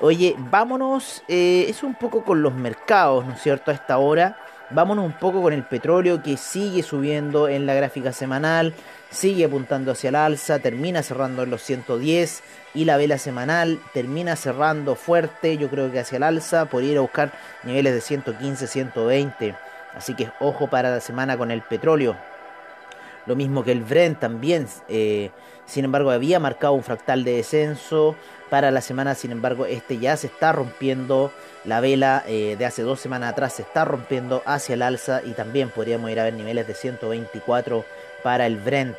Oye, 0.01 0.35
vámonos, 0.37 1.25
eh, 1.27 1.65
es 1.69 1.83
un 1.83 1.95
poco 1.95 2.23
con 2.23 2.43
los 2.43 2.55
mercados, 2.55 3.25
¿no 3.25 3.33
es 3.33 3.41
cierto? 3.41 3.71
A 3.71 3.75
esta 3.75 3.97
hora, 3.97 4.37
vámonos 4.71 5.05
un 5.05 5.13
poco 5.13 5.43
con 5.43 5.53
el 5.53 5.63
petróleo 5.63 6.23
que 6.23 6.37
sigue 6.37 6.83
subiendo 6.83 7.49
en 7.49 7.67
la 7.67 7.75
gráfica 7.75 8.13
semanal, 8.13 8.75
sigue 9.11 9.45
apuntando 9.45 9.93
hacia 9.93 10.09
el 10.09 10.17
alza, 10.17 10.59
termina 10.59 11.03
cerrando 11.03 11.43
en 11.43 11.51
los 11.51 11.63
110 11.63 12.43
y 12.75 12.85
la 12.85 12.97
vela 12.97 13.19
semanal 13.19 13.81
termina 13.95 14.37
cerrando 14.37 14.95
fuerte, 14.95 15.57
yo 15.57 15.69
creo 15.69 15.91
que 15.91 16.01
hacia 16.01 16.17
el 16.17 16.23
alza, 16.23 16.67
por 16.67 16.83
ir 16.83 16.99
a 16.99 17.03
buscar 17.03 17.33
niveles 17.65 17.95
de 17.95 18.01
115, 18.01 18.67
120. 18.67 19.55
Así 19.95 20.15
que 20.15 20.31
ojo 20.41 20.69
para 20.69 20.91
la 20.91 21.01
semana 21.01 21.39
con 21.39 21.51
el 21.51 21.63
petróleo. 21.63 22.17
Lo 23.27 23.37
mismo 23.37 23.65
que 23.65 23.73
el 23.73 23.83
Brent 23.83 24.21
también. 24.21 24.67
Eh, 24.89 25.31
sin 25.67 25.85
embargo, 25.85 26.11
había 26.11 26.39
marcado 26.39 26.73
un 26.75 26.83
fractal 26.83 27.25
de 27.25 27.37
descenso 27.37 28.17
para 28.51 28.71
la 28.71 28.81
semana. 28.81 29.15
Sin 29.15 29.33
embargo, 29.33 29.67
este 29.67 29.99
ya 29.99 30.17
se 30.17 30.29
está 30.29 30.53
rompiendo. 30.53 31.33
La 31.65 31.81
vela 31.81 32.23
eh, 32.27 32.55
de 32.57 32.65
hace 32.65 32.83
dos 32.83 33.01
semanas 33.01 33.33
atrás 33.33 33.55
se 33.55 33.63
está 33.63 33.85
rompiendo 33.85 34.43
hacia 34.47 34.75
el 34.75 34.83
alza 34.83 35.21
y 35.25 35.33
también 35.33 35.71
podríamos 35.71 36.11
ir 36.11 36.21
a 36.21 36.25
ver 36.25 36.35
niveles 36.35 36.67
de 36.67 36.75
124 36.75 37.85
para 38.23 38.47
el 38.47 38.57
Brent. 38.57 38.97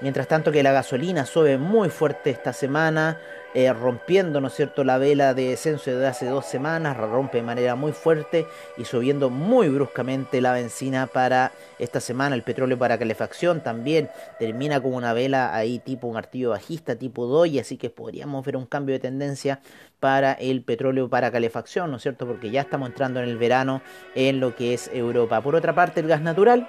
Mientras 0.00 0.26
tanto 0.26 0.50
que 0.50 0.62
la 0.62 0.72
gasolina 0.72 1.24
sube 1.24 1.56
muy 1.56 1.88
fuerte 1.88 2.30
esta 2.30 2.52
semana, 2.52 3.16
eh, 3.54 3.72
rompiendo, 3.72 4.40
¿no 4.40 4.48
es 4.48 4.54
cierto?, 4.54 4.82
la 4.82 4.98
vela 4.98 5.32
de 5.32 5.50
descenso 5.50 5.90
de 5.90 6.06
hace 6.06 6.26
dos 6.26 6.44
semanas, 6.44 6.96
rompe 6.96 7.38
de 7.38 7.44
manera 7.44 7.76
muy 7.76 7.92
fuerte 7.92 8.46
y 8.76 8.84
subiendo 8.84 9.30
muy 9.30 9.68
bruscamente 9.68 10.40
la 10.40 10.52
benzina 10.52 11.06
para 11.06 11.52
esta 11.78 12.00
semana, 12.00 12.34
el 12.34 12.42
petróleo 12.42 12.76
para 12.78 12.98
calefacción 12.98 13.60
también 13.60 14.10
termina 14.38 14.80
como 14.80 14.96
una 14.96 15.12
vela 15.12 15.54
ahí 15.54 15.78
tipo 15.78 16.08
un 16.08 16.14
martillo 16.14 16.50
bajista, 16.50 16.96
tipo 16.96 17.26
DOI, 17.26 17.60
así 17.60 17.76
que 17.76 17.90
podríamos 17.90 18.44
ver 18.44 18.56
un 18.56 18.66
cambio 18.66 18.94
de 18.94 18.98
tendencia 18.98 19.60
para 20.00 20.32
el 20.32 20.62
petróleo 20.62 21.08
para 21.08 21.30
calefacción, 21.30 21.90
¿no 21.90 21.98
es 21.98 22.02
cierto?, 22.02 22.26
porque 22.26 22.50
ya 22.50 22.62
estamos 22.62 22.88
entrando 22.88 23.20
en 23.20 23.28
el 23.28 23.38
verano 23.38 23.82
en 24.14 24.40
lo 24.40 24.54
que 24.54 24.74
es 24.74 24.90
Europa. 24.92 25.40
Por 25.40 25.54
otra 25.54 25.74
parte, 25.74 26.00
el 26.00 26.08
gas 26.08 26.20
natural 26.20 26.68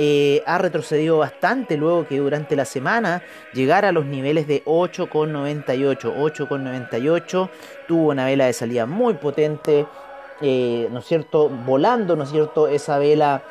eh, 0.00 0.44
ha 0.46 0.58
retrocedido 0.58 1.18
bastante 1.18 1.76
luego 1.76 2.06
que 2.06 2.18
durante 2.18 2.54
la 2.54 2.64
semana 2.64 3.20
llegara 3.52 3.88
a 3.88 3.92
los 3.92 4.06
niveles 4.06 4.46
de 4.46 4.64
8,98. 4.64 6.14
8,98 6.14 7.50
tuvo 7.88 8.10
una 8.10 8.24
vela 8.24 8.46
de 8.46 8.52
salida 8.52 8.86
muy 8.86 9.14
potente, 9.14 9.88
eh, 10.40 10.86
¿no 10.92 11.00
es 11.00 11.04
cierto? 11.04 11.48
Volando, 11.48 12.14
¿no 12.14 12.22
es 12.22 12.30
cierto? 12.30 12.68
Esa 12.68 13.00
vela 13.00 13.42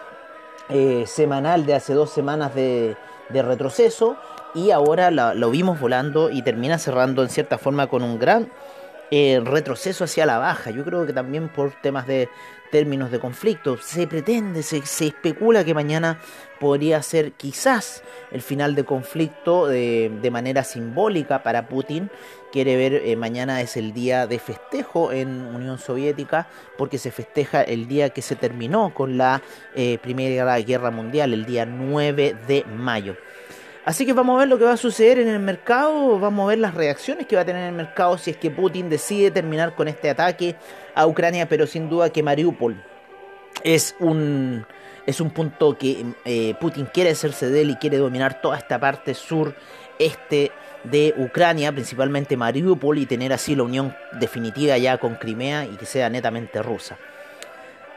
eh, 0.69 1.03
semanal 1.05 1.65
de 1.65 1.73
hace 1.73 1.93
dos 1.93 2.11
semanas 2.11 2.55
de, 2.55 2.95
retroceso 3.29 4.15
y 4.55 4.71
ahora 4.71 5.11
lo 5.11 5.49
vimos 5.49 5.81
volando 5.81 6.29
y 6.29 6.43
termina 6.43 6.77
cerrando 6.77 7.23
en 7.23 7.29
cierta 7.29 7.57
forma 7.57 7.87
con 7.87 8.01
un 8.01 8.17
gran 8.17 8.49
retroceso 9.11 10.05
hacia 10.05 10.25
la 10.25 10.37
baja. 10.37 10.71
Yo 10.71 10.85
creo 10.85 11.05
que 11.05 11.11
también 11.11 11.49
por 11.49 11.73
temas 11.81 12.07
de 12.07 12.29
términos 12.71 13.11
de 13.11 13.19
conflicto. 13.19 13.77
Se 13.77 14.07
pretende, 14.07 14.63
se, 14.63 14.77
especula 14.77 15.63
que 15.63 15.73
mañana 15.73 16.19
podría 16.59 17.01
ser 17.03 17.33
quizás 17.33 18.03
el 18.31 18.41
final 18.41 18.75
de 18.75 18.83
conflicto 18.83 19.67
de, 19.67 20.29
manera 20.31 20.63
simbólica 20.63 21.43
para 21.43 21.67
Putin. 21.67 22.09
Quiere 22.51 22.75
ver, 22.75 22.93
eh, 22.93 23.15
mañana 23.15 23.61
es 23.61 23.77
el 23.77 23.93
día 23.93 24.27
de 24.27 24.39
festejo 24.39 25.11
en 25.11 25.27
Unión 25.47 25.77
Soviética 25.77 26.47
porque 26.77 26.97
se 26.97 27.11
festeja 27.11 27.61
el 27.61 27.87
día 27.87 28.09
que 28.09 28.21
se 28.21 28.35
terminó 28.35 28.93
con 28.93 29.17
la 29.17 29.41
eh, 29.75 29.97
Primera 30.01 30.57
Guerra 30.59 30.91
Mundial, 30.91 31.33
el 31.33 31.45
día 31.45 31.65
9 31.65 32.35
de 32.47 32.63
mayo. 32.65 33.15
Así 33.87 34.05
que 34.05 34.11
vamos 34.11 34.35
a 34.35 34.39
ver 34.39 34.49
lo 34.49 34.57
que 34.57 34.65
va 34.65 34.73
a 34.73 34.77
suceder 34.77 35.17
en 35.17 35.29
el 35.29 35.39
mercado, 35.39 36.19
vamos 36.19 36.43
a 36.43 36.47
ver 36.49 36.57
las 36.57 36.73
reacciones 36.73 37.25
que 37.25 37.37
va 37.37 37.43
a 37.43 37.45
tener 37.45 37.69
el 37.69 37.73
mercado 37.73 38.17
si 38.17 38.31
es 38.31 38.35
que 38.35 38.51
Putin 38.51 38.89
decide 38.89 39.31
terminar 39.31 39.75
con 39.75 39.87
este 39.87 40.09
ataque 40.09 40.57
a 40.93 41.07
Ucrania, 41.07 41.47
pero 41.47 41.65
sin 41.65 41.87
duda 41.87 42.09
que 42.09 42.21
Mariupol 42.21 42.83
es 43.63 43.95
un, 44.01 44.65
es 45.05 45.21
un 45.21 45.29
punto 45.29 45.77
que 45.77 46.05
eh, 46.25 46.53
Putin 46.59 46.89
quiere 46.93 47.11
hacerse 47.11 47.49
de 47.49 47.61
él 47.61 47.69
y 47.69 47.75
quiere 47.77 47.95
dominar 47.95 48.41
toda 48.41 48.57
esta 48.57 48.77
parte 48.77 49.13
sur 49.13 49.55
este 49.99 50.51
de 50.83 51.13
Ucrania, 51.17 51.71
principalmente 51.71 52.35
Mariupol, 52.35 52.97
y 52.97 53.05
tener 53.05 53.31
así 53.31 53.55
la 53.55 53.63
unión 53.63 53.95
definitiva 54.19 54.77
ya 54.77 54.97
con 54.97 55.15
Crimea 55.15 55.63
y 55.63 55.77
que 55.77 55.85
sea 55.85 56.09
netamente 56.09 56.61
rusa. 56.61 56.97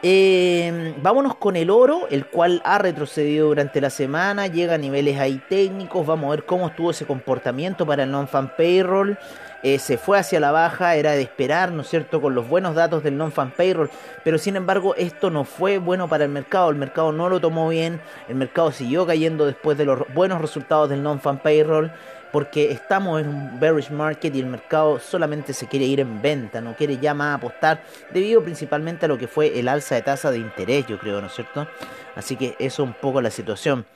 Eh, 0.02 0.95
vámonos 1.02 1.37
con 1.37 1.57
el 1.57 1.69
oro, 1.69 2.09
el 2.11 2.25
cual 2.25 2.62
ha 2.64 2.78
retrocedido 2.78 3.49
durante 3.49 3.83
la 3.83 3.90
semana, 3.90 4.47
llega 4.47 4.75
a 4.75 4.78
niveles 4.78 5.19
ahí 5.19 5.42
técnicos, 5.49 6.07
vamos 6.07 6.28
a 6.28 6.30
ver 6.37 6.45
cómo 6.47 6.69
estuvo 6.69 6.90
ese 6.90 7.04
comportamiento 7.04 7.85
para 7.85 8.04
el 8.04 8.11
non-fan 8.11 8.54
payroll. 8.57 9.19
Eh, 9.62 9.78
se 9.78 9.99
fue 9.99 10.19
hacia 10.19 10.40
la 10.40 10.52
baja, 10.52 10.95
era 10.95 11.12
de 11.12 11.21
esperar, 11.21 11.71
¿no 11.71 11.83
es 11.83 11.88
cierto?, 11.88 12.23
con 12.23 12.35
los 12.35 12.49
buenos 12.49 12.75
datos 12.75 13.02
del 13.02 13.19
non-fan 13.19 13.50
payroll, 13.50 13.90
pero 14.25 14.38
sin 14.38 14.57
embargo 14.57 14.95
esto 14.95 15.28
no 15.28 15.45
fue 15.45 15.76
bueno 15.76 16.09
para 16.09 16.25
el 16.25 16.30
mercado, 16.30 16.71
el 16.71 16.76
mercado 16.76 17.12
no 17.12 17.28
lo 17.28 17.40
tomó 17.40 17.69
bien, 17.69 18.00
el 18.30 18.37
mercado 18.37 18.73
siguió 18.73 19.07
cayendo 19.07 19.45
después 19.45 19.76
de 19.76 19.85
los 19.85 20.02
buenos 20.14 20.40
resultados 20.40 20.88
del 20.88 21.02
non-fan 21.02 21.40
payroll 21.40 21.92
porque 22.33 22.71
estamos 22.71 23.21
en 23.21 23.29
un 23.29 23.61
bearish 23.61 23.91
market 23.91 24.35
y 24.35 24.41
el 24.41 24.47
mercado 24.47 24.99
solamente 24.99 25.53
se 25.53 25.67
quiere 25.67 25.87
ir 25.87 26.01
en 26.01 26.23
venta, 26.23 26.61
no 26.61 26.77
quiere 26.77 26.99
ya 26.99 27.15
más 27.15 27.37
apostar, 27.37 27.83
debido 28.13 28.43
principalmente 28.43 29.07
a 29.07 29.09
lo 29.09 29.19
que 29.19 29.29
fue 29.29 29.59
el 29.59 29.69
alza 29.69 29.95
de 29.95 30.03
tasa 30.03 30.31
de 30.31 30.39
interés, 30.39 30.87
yo 30.87 30.99
creo, 30.99 31.21
¿no 31.21 31.27
es 31.27 31.35
cierto? 31.35 31.67
Así 32.15 32.37
que 32.37 32.57
eso 32.59 32.83
es 32.83 32.89
un 32.89 32.95
poco 32.95 33.21
la 33.21 33.31
situación. 33.31 33.87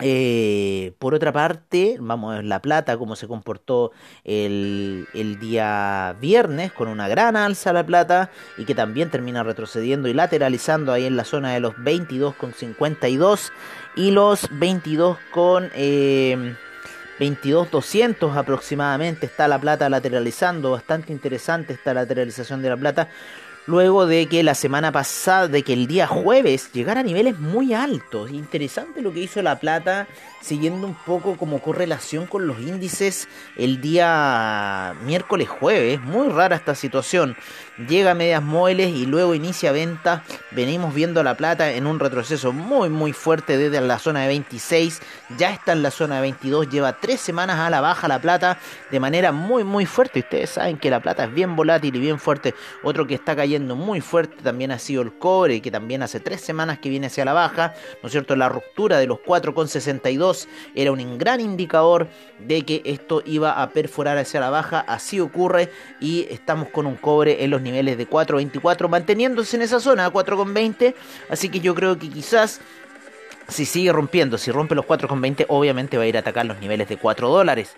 Eh, 0.00 0.92
por 1.00 1.14
otra 1.14 1.32
parte, 1.32 1.96
vamos 1.98 2.32
a 2.32 2.36
ver 2.36 2.44
la 2.44 2.62
plata, 2.62 2.96
cómo 2.96 3.16
se 3.16 3.26
comportó 3.26 3.90
el, 4.22 5.06
día 5.40 6.16
viernes, 6.20 6.72
con 6.72 6.88
una 6.88 7.08
gran 7.08 7.36
alza 7.36 7.72
la 7.72 7.84
plata 7.84 8.30
y 8.56 8.64
que 8.64 8.76
también 8.76 9.10
termina 9.10 9.42
retrocediendo 9.42 10.08
y 10.08 10.14
lateralizando 10.14 10.92
ahí 10.92 11.04
en 11.04 11.16
la 11.16 11.24
zona 11.24 11.52
de 11.52 11.60
los 11.60 11.74
22,52 11.74 13.50
y 13.96 14.10
los 14.12 14.48
22 14.52 15.18
con... 15.32 15.70
Eh, 15.74 16.54
22.200 17.18 18.36
aproximadamente 18.36 19.26
está 19.26 19.48
la 19.48 19.60
plata 19.60 19.88
lateralizando, 19.88 20.70
bastante 20.70 21.12
interesante 21.12 21.72
esta 21.72 21.94
lateralización 21.94 22.62
de 22.62 22.70
la 22.70 22.76
plata, 22.76 23.08
luego 23.66 24.06
de 24.06 24.26
que 24.26 24.42
la 24.42 24.54
semana 24.54 24.92
pasada, 24.92 25.48
de 25.48 25.62
que 25.62 25.74
el 25.74 25.86
día 25.86 26.06
jueves 26.06 26.72
llegara 26.72 27.00
a 27.00 27.02
niveles 27.02 27.38
muy 27.38 27.74
altos. 27.74 28.30
Interesante 28.30 29.02
lo 29.02 29.12
que 29.12 29.20
hizo 29.20 29.42
la 29.42 29.58
plata, 29.60 30.06
siguiendo 30.40 30.86
un 30.86 30.94
poco 30.94 31.36
como 31.36 31.60
correlación 31.60 32.26
con 32.26 32.46
los 32.46 32.58
índices 32.60 33.28
el 33.56 33.80
día 33.80 34.94
miércoles 35.04 35.48
jueves, 35.48 36.00
muy 36.00 36.28
rara 36.28 36.56
esta 36.56 36.74
situación 36.74 37.36
llega 37.86 38.12
a 38.12 38.14
medias 38.14 38.42
móviles 38.42 38.88
y 38.90 39.06
luego 39.06 39.34
inicia 39.34 39.72
venta. 39.72 40.24
Venimos 40.50 40.94
viendo 40.94 41.22
la 41.22 41.36
plata 41.36 41.72
en 41.72 41.86
un 41.86 42.00
retroceso 42.00 42.52
muy 42.52 42.88
muy 42.88 43.12
fuerte 43.12 43.56
desde 43.56 43.80
la 43.80 43.98
zona 43.98 44.22
de 44.22 44.28
26, 44.28 45.00
ya 45.36 45.50
está 45.50 45.72
en 45.72 45.82
la 45.82 45.90
zona 45.90 46.16
de 46.16 46.22
22, 46.22 46.68
lleva 46.68 46.94
tres 46.94 47.20
semanas 47.20 47.58
a 47.58 47.70
la 47.70 47.80
baja 47.80 48.08
la 48.08 48.20
plata 48.20 48.58
de 48.90 49.00
manera 49.00 49.32
muy 49.32 49.64
muy 49.64 49.86
fuerte. 49.86 50.20
Ustedes 50.20 50.50
saben 50.50 50.78
que 50.78 50.90
la 50.90 51.00
plata 51.00 51.24
es 51.24 51.32
bien 51.32 51.54
volátil 51.54 51.94
y 51.94 52.00
bien 52.00 52.18
fuerte. 52.18 52.54
Otro 52.82 53.06
que 53.06 53.14
está 53.14 53.36
cayendo 53.36 53.76
muy 53.76 54.00
fuerte 54.00 54.42
también 54.42 54.72
ha 54.72 54.78
sido 54.78 55.02
el 55.02 55.12
cobre, 55.18 55.60
que 55.60 55.70
también 55.70 56.02
hace 56.02 56.20
tres 56.20 56.40
semanas 56.40 56.78
que 56.78 56.88
viene 56.88 57.06
hacia 57.06 57.24
la 57.24 57.32
baja. 57.32 57.74
¿No 58.02 58.06
es 58.06 58.12
cierto? 58.12 58.34
La 58.36 58.48
ruptura 58.48 58.98
de 58.98 59.06
los 59.06 59.18
4,62 59.18 60.48
era 60.74 60.92
un 60.92 61.18
gran 61.18 61.40
indicador 61.40 62.08
de 62.38 62.62
que 62.62 62.82
esto 62.84 63.22
iba 63.24 63.62
a 63.62 63.70
perforar 63.70 64.18
hacia 64.18 64.40
la 64.40 64.50
baja. 64.50 64.80
Así 64.80 65.20
ocurre 65.20 65.70
y 66.00 66.26
estamos 66.30 66.68
con 66.68 66.86
un 66.86 66.96
cobre 66.96 67.44
en 67.44 67.50
los 67.50 67.60
niveles 67.60 67.67
de 67.72 68.08
4.24, 68.08 68.88
manteniéndose 68.88 69.56
en 69.56 69.62
esa 69.62 69.80
zona, 69.80 70.10
4.20. 70.10 70.94
Así 71.30 71.48
que 71.48 71.60
yo 71.60 71.74
creo 71.74 71.98
que 71.98 72.08
quizás 72.08 72.60
si 73.48 73.64
sigue 73.64 73.92
rompiendo, 73.92 74.38
si 74.38 74.50
rompe 74.50 74.74
los 74.74 74.84
4.20, 74.84 75.46
obviamente 75.48 75.96
va 75.96 76.04
a 76.04 76.06
ir 76.06 76.16
a 76.16 76.20
atacar 76.20 76.46
los 76.46 76.58
niveles 76.60 76.88
de 76.88 76.96
4 76.96 77.28
dólares. 77.28 77.74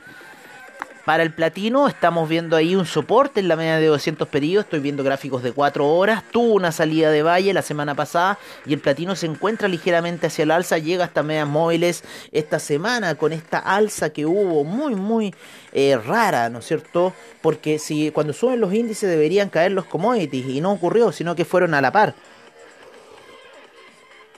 Para 1.05 1.23
el 1.23 1.33
platino 1.33 1.89
estamos 1.89 2.29
viendo 2.29 2.57
ahí 2.57 2.77
un 2.77 2.85
soporte 2.85 3.41
en 3.41 3.49
la 3.49 3.57
media 3.57 3.79
de 3.79 3.87
200 3.87 4.29
periodos, 4.29 4.67
estoy 4.67 4.81
viendo 4.81 5.03
gráficos 5.03 5.43
de 5.43 5.53
4 5.53 5.87
horas, 5.87 6.23
tuvo 6.31 6.55
una 6.55 6.73
salida 6.73 7.11
de 7.11 7.23
valle 7.23 7.55
la 7.55 7.63
semana 7.63 7.95
pasada 7.95 8.39
y 8.67 8.75
el 8.75 8.81
platino 8.81 9.17
se 9.17 9.27
encuentra 9.27 9.67
ligeramente 9.67 10.27
hacia 10.27 10.43
el 10.43 10.51
alza, 10.51 10.77
llega 10.77 11.05
hasta 11.05 11.23
medias 11.23 11.49
móviles 11.49 12.05
esta 12.33 12.59
semana 12.59 13.15
con 13.15 13.33
esta 13.33 13.59
alza 13.59 14.11
que 14.11 14.27
hubo 14.27 14.63
muy 14.65 14.95
muy 14.95 15.35
eh, 15.73 15.97
rara, 15.97 16.51
¿no 16.51 16.59
es 16.59 16.67
cierto? 16.67 17.15
Porque 17.41 17.79
si 17.79 18.11
cuando 18.11 18.35
suben 18.35 18.61
los 18.61 18.75
índices 18.75 19.09
deberían 19.09 19.49
caer 19.49 19.73
los 19.73 19.87
commodities 19.87 20.47
y 20.47 20.61
no 20.61 20.73
ocurrió, 20.73 21.13
sino 21.13 21.35
que 21.35 21.47
fueron 21.47 21.73
a 21.73 21.81
la 21.81 21.93
par. 21.93 22.15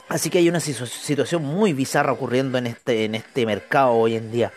Así 0.08 0.30
que 0.30 0.38
hay 0.38 0.48
una 0.48 0.60
situación 0.60 1.42
muy 1.42 1.72
bizarra 1.72 2.12
ocurriendo 2.12 2.58
en 2.58 2.66
este, 2.66 3.06
en 3.06 3.14
este 3.14 3.46
mercado 3.46 3.92
hoy 3.92 4.14
en 4.14 4.30
día. 4.30 4.52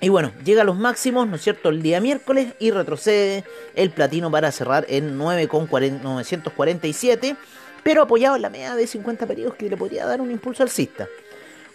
Y 0.00 0.10
bueno, 0.10 0.32
llega 0.44 0.62
a 0.62 0.64
los 0.64 0.76
máximos, 0.76 1.26
¿no 1.26 1.36
es 1.36 1.42
cierto?, 1.42 1.70
el 1.70 1.80
día 1.80 2.00
miércoles 2.00 2.48
y 2.58 2.70
retrocede 2.70 3.44
el 3.74 3.90
platino 3.90 4.30
para 4.30 4.52
cerrar 4.52 4.84
en 4.88 5.16
9,947, 5.16 7.36
pero 7.82 8.02
apoyado 8.02 8.36
en 8.36 8.42
la 8.42 8.50
media 8.50 8.74
de 8.74 8.86
50 8.86 9.26
periodos 9.26 9.54
que 9.54 9.70
le 9.70 9.76
podría 9.76 10.04
dar 10.04 10.20
un 10.20 10.30
impulso 10.30 10.62
alcista. 10.62 11.08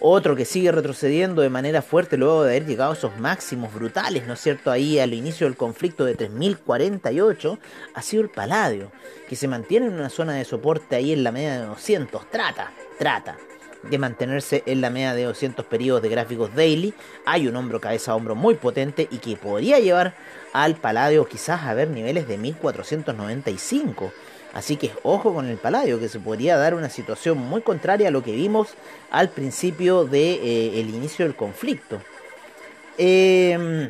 Otro 0.04 0.36
que 0.36 0.46
sigue 0.46 0.72
retrocediendo 0.72 1.42
de 1.42 1.50
manera 1.50 1.82
fuerte 1.82 2.18
luego 2.18 2.44
de 2.44 2.51
haber 2.51 2.66
llegado 2.66 2.92
a 2.92 2.96
esos 2.96 3.18
máximos 3.20 3.74
brutales, 3.74 4.28
¿no 4.28 4.34
es 4.34 4.40
cierto?, 4.40 4.72
ahí 4.72 5.00
al 5.00 5.13
inicio 5.13 5.48
del 5.48 5.56
conflicto 5.56 6.06
de 6.06 6.16
3048, 6.16 7.60
ha 7.94 8.01
sido 8.01 8.24
el 8.24 8.30
Paladio, 8.30 8.92
que 9.30 9.36
se 9.36 9.48
mantiene 9.48 9.88
en 9.88 9.94
una 9.94 10.10
zona 10.10 10.34
de 10.34 10.46
soporte 10.46 10.96
ahí 10.96 11.12
en 11.12 11.24
la 11.24 11.32
media 11.32 11.60
de 11.60 11.66
200. 11.66 12.30
Trata, 12.30 12.72
trata, 12.98 13.38
de 13.84 13.98
mantenerse 13.98 14.64
en 14.66 14.82
la 14.82 14.90
media 14.90 15.14
de 15.14 15.24
200 15.24 15.66
periodos 15.66 16.02
de 16.02 16.10
gráficos 16.10 16.54
daily. 16.56 16.94
Hay 17.26 17.48
un 17.48 17.56
hombro 17.56 17.82
cabeza 17.82 18.12
a 18.12 18.16
hombro 18.16 18.36
muy 18.36 18.56
potente 18.56 19.08
y 19.10 19.18
que 19.18 19.36
podría 19.36 19.80
llevar 19.80 20.16
al 20.54 20.76
Paladio 20.76 21.26
quizás 21.26 21.64
a 21.64 21.74
ver 21.74 21.90
niveles 21.90 22.28
de 22.28 22.38
1495. 22.38 24.12
Así 24.54 24.76
que 24.76 24.92
ojo 25.04 25.34
con 25.34 25.48
el 25.48 25.58
Paladio, 25.58 26.00
que 26.00 26.10
se 26.10 26.20
podría 26.20 26.58
dar 26.58 26.74
una 26.76 26.90
situación 26.90 27.38
muy 27.38 27.62
contraria 27.62 28.10
a 28.10 28.12
lo 28.12 28.22
que 28.22 28.34
vimos 28.34 28.70
al 29.10 29.30
principio 29.30 30.04
del 30.04 30.12
de, 30.12 30.80
eh, 30.80 30.80
inicio 30.82 31.26
del 31.26 31.36
conflicto. 31.36 32.02
Eh, 32.98 33.90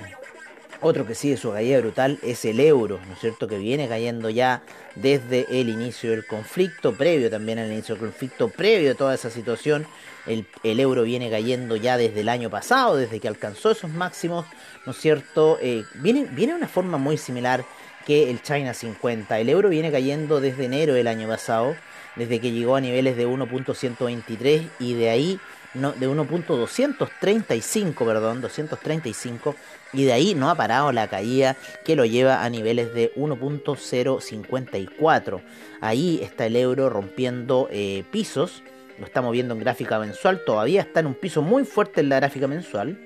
otro 0.81 1.05
que 1.05 1.15
sigue 1.15 1.37
su 1.37 1.51
caída 1.51 1.79
brutal 1.79 2.19
es 2.23 2.43
el 2.45 2.59
euro, 2.59 2.99
¿no 3.07 3.13
es 3.13 3.19
cierto? 3.19 3.47
Que 3.47 3.57
viene 3.57 3.87
cayendo 3.87 4.29
ya 4.29 4.63
desde 4.95 5.45
el 5.49 5.69
inicio 5.69 6.11
del 6.11 6.25
conflicto, 6.25 6.93
previo 6.93 7.29
también 7.29 7.59
al 7.59 7.71
inicio 7.71 7.95
del 7.95 8.05
conflicto, 8.05 8.49
previo 8.49 8.91
a 8.91 8.95
toda 8.95 9.13
esa 9.13 9.29
situación. 9.29 9.85
El, 10.27 10.45
euro 10.79 11.03
viene 11.03 11.29
cayendo 11.29 11.75
ya 11.75 11.97
desde 11.97 12.21
el 12.21 12.29
año 12.29 12.49
pasado, 12.49 12.95
desde 12.95 13.19
que 13.19 13.27
alcanzó 13.27 13.71
esos 13.71 13.91
máximos, 13.91 14.45
¿no 14.85 14.91
es 14.91 14.97
cierto? 14.97 15.57
Eh, 15.61 15.83
viene, 15.95 16.25
viene 16.31 16.53
de 16.53 16.57
una 16.57 16.67
forma 16.67 16.97
muy 16.97 17.17
similar 17.17 17.63
que 18.05 18.29
el 18.29 18.41
China 18.41 18.73
50. 18.73 19.39
El 19.39 19.49
euro 19.49 19.69
viene 19.69 19.91
cayendo 19.91 20.41
desde 20.41 20.65
enero 20.65 20.93
del 20.93 21.07
año 21.07 21.27
pasado, 21.27 21.75
desde 22.15 22.39
que 22.39 22.51
llegó 22.51 22.75
a 22.75 22.81
niveles 22.81 23.17
de 23.17 23.27
1.123 23.27 24.69
y 24.79 24.93
de 24.93 25.09
ahí 25.09 25.39
no, 25.73 25.93
de 25.93 26.09
1.235, 26.09 28.05
perdón, 28.05 28.41
235, 28.41 29.55
y 29.93 30.03
de 30.03 30.11
ahí 30.13 30.35
no 30.35 30.49
ha 30.49 30.55
parado 30.55 30.91
la 30.91 31.07
caída 31.07 31.55
que 31.85 31.95
lo 31.95 32.03
lleva 32.05 32.43
a 32.43 32.49
niveles 32.49 32.93
de 32.93 33.13
1.054. 33.15 35.41
Ahí 35.79 36.19
está 36.21 36.47
el 36.47 36.57
euro 36.57 36.89
rompiendo 36.89 37.69
eh, 37.71 38.03
pisos, 38.11 38.61
lo 38.99 39.05
estamos 39.05 39.31
viendo 39.31 39.53
en 39.53 39.61
gráfica 39.61 39.97
mensual, 39.99 40.43
todavía 40.45 40.81
está 40.81 40.99
en 40.99 41.05
un 41.07 41.15
piso 41.15 41.41
muy 41.41 41.63
fuerte 41.63 42.01
en 42.01 42.09
la 42.09 42.17
gráfica 42.17 42.47
mensual, 42.47 42.99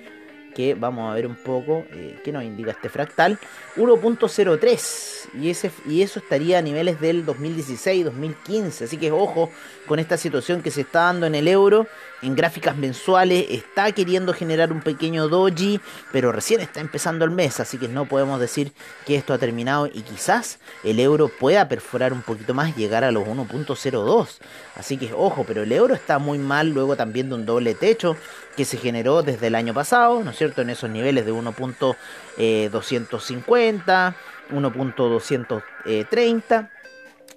que 0.55 0.73
vamos 0.73 1.11
a 1.11 1.13
ver 1.13 1.27
un 1.27 1.35
poco 1.35 1.85
eh, 1.91 2.19
qué 2.23 2.31
nos 2.31 2.43
indica 2.43 2.71
este 2.71 2.89
fractal 2.89 3.37
1.03 3.75 5.29
y, 5.39 5.49
ese, 5.49 5.69
y 5.85 6.01
eso 6.01 6.19
estaría 6.19 6.59
a 6.59 6.61
niveles 6.61 6.99
del 6.99 7.25
2016-2015 7.25 8.85
así 8.85 8.97
que 8.97 9.11
ojo 9.11 9.51
con 9.85 9.99
esta 9.99 10.17
situación 10.17 10.63
que 10.63 10.71
se 10.71 10.81
está 10.81 11.01
dando 11.01 11.27
en 11.27 11.35
el 11.35 11.47
euro 11.47 11.87
en 12.25 12.35
gráficas 12.35 12.75
mensuales 12.75 13.45
está 13.49 13.91
queriendo 13.91 14.33
generar 14.33 14.71
un 14.71 14.81
pequeño 14.81 15.27
doji 15.27 15.79
pero 16.11 16.31
recién 16.31 16.59
está 16.59 16.81
empezando 16.81 17.23
el 17.23 17.31
mes 17.31 17.59
así 17.59 17.77
que 17.77 17.87
no 17.87 18.05
podemos 18.05 18.39
decir 18.39 18.73
que 19.05 19.15
esto 19.15 19.33
ha 19.33 19.37
terminado 19.37 19.87
y 19.87 20.01
quizás 20.01 20.59
el 20.83 20.99
euro 20.99 21.29
pueda 21.29 21.67
perforar 21.67 22.13
un 22.13 22.21
poquito 22.21 22.53
más 22.53 22.75
llegar 22.75 23.03
a 23.03 23.11
los 23.11 23.27
1.02 23.27 24.27
así 24.75 24.97
que 24.97 25.13
ojo 25.13 25.45
pero 25.47 25.63
el 25.63 25.71
euro 25.71 25.93
está 25.93 26.19
muy 26.19 26.37
mal 26.37 26.69
luego 26.69 26.95
también 26.95 27.29
de 27.29 27.35
un 27.35 27.45
doble 27.45 27.75
techo 27.75 28.17
que 28.55 28.65
se 28.65 28.77
generó 28.77 29.21
desde 29.21 29.47
el 29.47 29.55
año 29.55 29.73
pasado, 29.73 30.23
¿no 30.23 30.31
es 30.31 30.37
cierto? 30.37 30.61
En 30.61 30.69
esos 30.69 30.89
niveles 30.89 31.25
de 31.25 31.33
1.250, 31.33 34.15
1.230. 34.49 36.69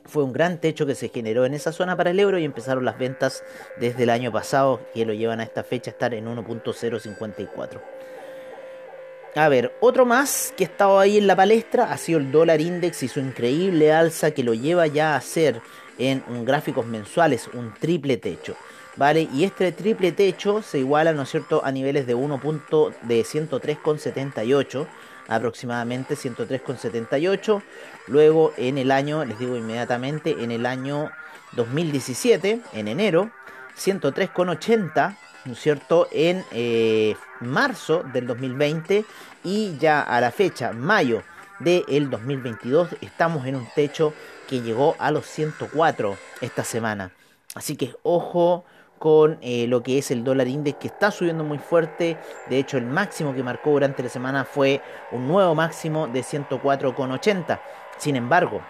Fue 0.08 0.24
un 0.24 0.32
gran 0.32 0.58
techo 0.58 0.86
que 0.86 0.94
se 0.94 1.10
generó 1.10 1.44
en 1.44 1.52
esa 1.54 1.70
zona 1.70 1.96
para 1.96 2.10
el 2.10 2.18
euro 2.18 2.38
y 2.38 2.44
empezaron 2.44 2.84
las 2.84 2.98
ventas 2.98 3.44
desde 3.78 4.04
el 4.04 4.10
año 4.10 4.32
pasado 4.32 4.80
que 4.94 5.04
lo 5.04 5.12
llevan 5.12 5.40
a 5.40 5.44
esta 5.44 5.62
fecha 5.62 5.90
a 5.90 5.92
estar 5.92 6.14
en 6.14 6.26
1.054. 6.26 7.80
A 9.34 9.48
ver, 9.50 9.76
otro 9.80 10.06
más 10.06 10.54
que 10.56 10.64
ha 10.64 10.66
estado 10.66 10.98
ahí 10.98 11.18
en 11.18 11.26
la 11.26 11.36
palestra 11.36 11.92
ha 11.92 11.98
sido 11.98 12.18
el 12.18 12.32
dólar 12.32 12.60
index 12.62 13.02
y 13.02 13.08
su 13.08 13.20
increíble 13.20 13.92
alza 13.92 14.30
que 14.30 14.42
lo 14.42 14.54
lleva 14.54 14.86
ya 14.86 15.14
a 15.14 15.20
ser 15.20 15.60
en 15.98 16.22
gráficos 16.44 16.86
mensuales 16.86 17.48
un 17.52 17.74
triple 17.74 18.16
techo. 18.16 18.56
¿Vale? 18.98 19.28
Y 19.32 19.44
este 19.44 19.72
triple 19.72 20.12
techo 20.12 20.60
se 20.60 20.80
iguala, 20.80 21.12
¿no 21.14 21.22
es 21.22 21.30
cierto?, 21.30 21.64
a 21.64 21.72
niveles 21.72 22.06
de 22.06 22.14
1. 22.14 22.40
de 23.02 23.20
103,78 23.22 24.86
aproximadamente 25.28 26.16
103,78. 26.16 27.62
Luego 28.08 28.52
en 28.56 28.78
el 28.78 28.90
año, 28.90 29.24
les 29.24 29.38
digo 29.38 29.56
inmediatamente, 29.56 30.42
en 30.42 30.50
el 30.50 30.66
año 30.66 31.10
2017, 31.52 32.60
en 32.72 32.88
enero, 32.88 33.30
103,80, 33.78 35.16
¿no 35.44 35.52
es 35.52 35.60
cierto?, 35.60 36.08
en 36.10 36.44
eh, 36.50 37.14
marzo 37.40 38.02
del 38.12 38.26
2020 38.26 39.04
y 39.44 39.76
ya 39.78 40.02
a 40.02 40.20
la 40.20 40.32
fecha, 40.32 40.72
mayo 40.72 41.22
del 41.60 42.10
2022, 42.10 42.96
estamos 43.00 43.46
en 43.46 43.56
un 43.56 43.68
techo 43.74 44.12
que 44.48 44.60
llegó 44.60 44.96
a 44.98 45.10
los 45.10 45.26
104 45.26 46.16
esta 46.40 46.64
semana. 46.64 47.12
Así 47.54 47.76
que 47.76 47.94
ojo 48.02 48.64
con 48.98 49.38
eh, 49.40 49.66
lo 49.66 49.82
que 49.82 49.98
es 49.98 50.10
el 50.10 50.24
dólar 50.24 50.48
index 50.48 50.78
que 50.78 50.88
está 50.88 51.10
subiendo 51.10 51.44
muy 51.44 51.58
fuerte. 51.58 52.18
De 52.48 52.58
hecho, 52.58 52.78
el 52.78 52.86
máximo 52.86 53.34
que 53.34 53.42
marcó 53.42 53.70
durante 53.70 54.02
la 54.02 54.08
semana 54.08 54.44
fue 54.44 54.80
un 55.12 55.28
nuevo 55.28 55.54
máximo 55.54 56.08
de 56.08 56.20
104,80. 56.20 57.60
Sin 57.98 58.16
embargo, 58.16 58.62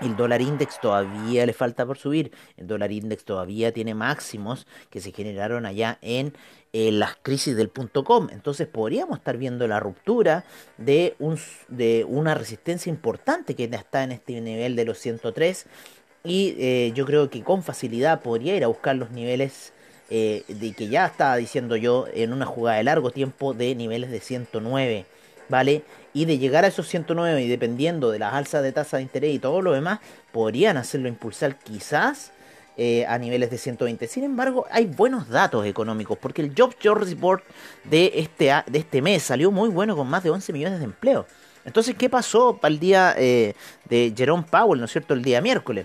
el 0.00 0.16
dólar 0.16 0.40
index 0.40 0.80
todavía 0.80 1.44
le 1.44 1.52
falta 1.52 1.84
por 1.84 1.98
subir. 1.98 2.32
El 2.56 2.66
dólar 2.66 2.92
index 2.92 3.24
todavía 3.24 3.72
tiene 3.72 3.94
máximos 3.94 4.66
que 4.90 5.00
se 5.00 5.12
generaron 5.12 5.66
allá 5.66 5.98
en 6.02 6.34
eh, 6.72 6.92
las 6.92 7.16
crisis 7.16 7.56
del 7.56 7.68
punto 7.68 8.04
com. 8.04 8.28
Entonces 8.30 8.68
podríamos 8.68 9.18
estar 9.18 9.36
viendo 9.36 9.66
la 9.66 9.80
ruptura 9.80 10.44
de, 10.76 11.16
un, 11.18 11.38
de 11.68 12.04
una 12.08 12.34
resistencia 12.34 12.90
importante 12.90 13.54
que 13.54 13.64
está 13.64 14.04
en 14.04 14.12
este 14.12 14.40
nivel 14.40 14.76
de 14.76 14.84
los 14.84 14.98
103 14.98 15.66
y 16.28 16.54
eh, 16.58 16.92
yo 16.94 17.06
creo 17.06 17.30
que 17.30 17.42
con 17.42 17.62
facilidad 17.62 18.20
podría 18.20 18.54
ir 18.54 18.62
a 18.62 18.66
buscar 18.66 18.94
los 18.94 19.10
niveles 19.10 19.72
eh, 20.10 20.44
de 20.46 20.72
que 20.72 20.88
ya 20.88 21.06
estaba 21.06 21.36
diciendo 21.36 21.74
yo 21.74 22.06
en 22.12 22.34
una 22.34 22.44
jugada 22.44 22.76
de 22.76 22.84
largo 22.84 23.10
tiempo 23.10 23.54
de 23.54 23.74
niveles 23.74 24.10
de 24.10 24.20
109, 24.20 25.06
¿vale? 25.48 25.82
Y 26.12 26.26
de 26.26 26.36
llegar 26.36 26.64
a 26.64 26.68
esos 26.68 26.86
109 26.86 27.42
y 27.42 27.48
dependiendo 27.48 28.10
de 28.10 28.18
las 28.18 28.34
alzas 28.34 28.62
de 28.62 28.72
tasa 28.72 28.98
de 28.98 29.04
interés 29.04 29.34
y 29.34 29.38
todo 29.38 29.62
lo 29.62 29.72
demás, 29.72 30.00
podrían 30.30 30.76
hacerlo 30.76 31.08
impulsar 31.08 31.58
quizás 31.58 32.30
eh, 32.76 33.06
a 33.06 33.16
niveles 33.16 33.50
de 33.50 33.56
120. 33.56 34.06
Sin 34.06 34.24
embargo, 34.24 34.66
hay 34.70 34.84
buenos 34.84 35.30
datos 35.30 35.64
económicos 35.64 36.18
porque 36.18 36.42
el 36.42 36.52
Job 36.54 36.74
Job 36.82 36.98
Report 36.98 37.42
de 37.84 38.12
este, 38.16 38.52
de 38.66 38.78
este 38.78 39.00
mes 39.00 39.22
salió 39.22 39.50
muy 39.50 39.70
bueno 39.70 39.96
con 39.96 40.06
más 40.06 40.22
de 40.22 40.30
11 40.30 40.52
millones 40.52 40.78
de 40.78 40.84
empleos. 40.84 41.24
Entonces, 41.64 41.94
¿qué 41.96 42.10
pasó 42.10 42.58
para 42.58 42.72
el 42.72 42.78
día 42.78 43.14
de 43.14 43.54
Jerome 44.16 44.44
Powell, 44.50 44.78
¿no 44.78 44.86
es 44.86 44.92
cierto? 44.92 45.12
El 45.12 45.22
día 45.22 45.40
miércoles 45.42 45.84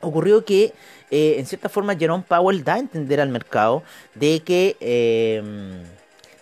ocurrió 0.00 0.44
que 0.44 0.72
eh, 1.10 1.36
en 1.38 1.46
cierta 1.46 1.68
forma 1.68 1.96
Jerome 1.96 2.24
Powell 2.26 2.64
da 2.64 2.74
a 2.74 2.78
entender 2.78 3.20
al 3.20 3.28
mercado 3.28 3.82
de 4.14 4.40
que 4.40 4.76
em, 4.80 5.82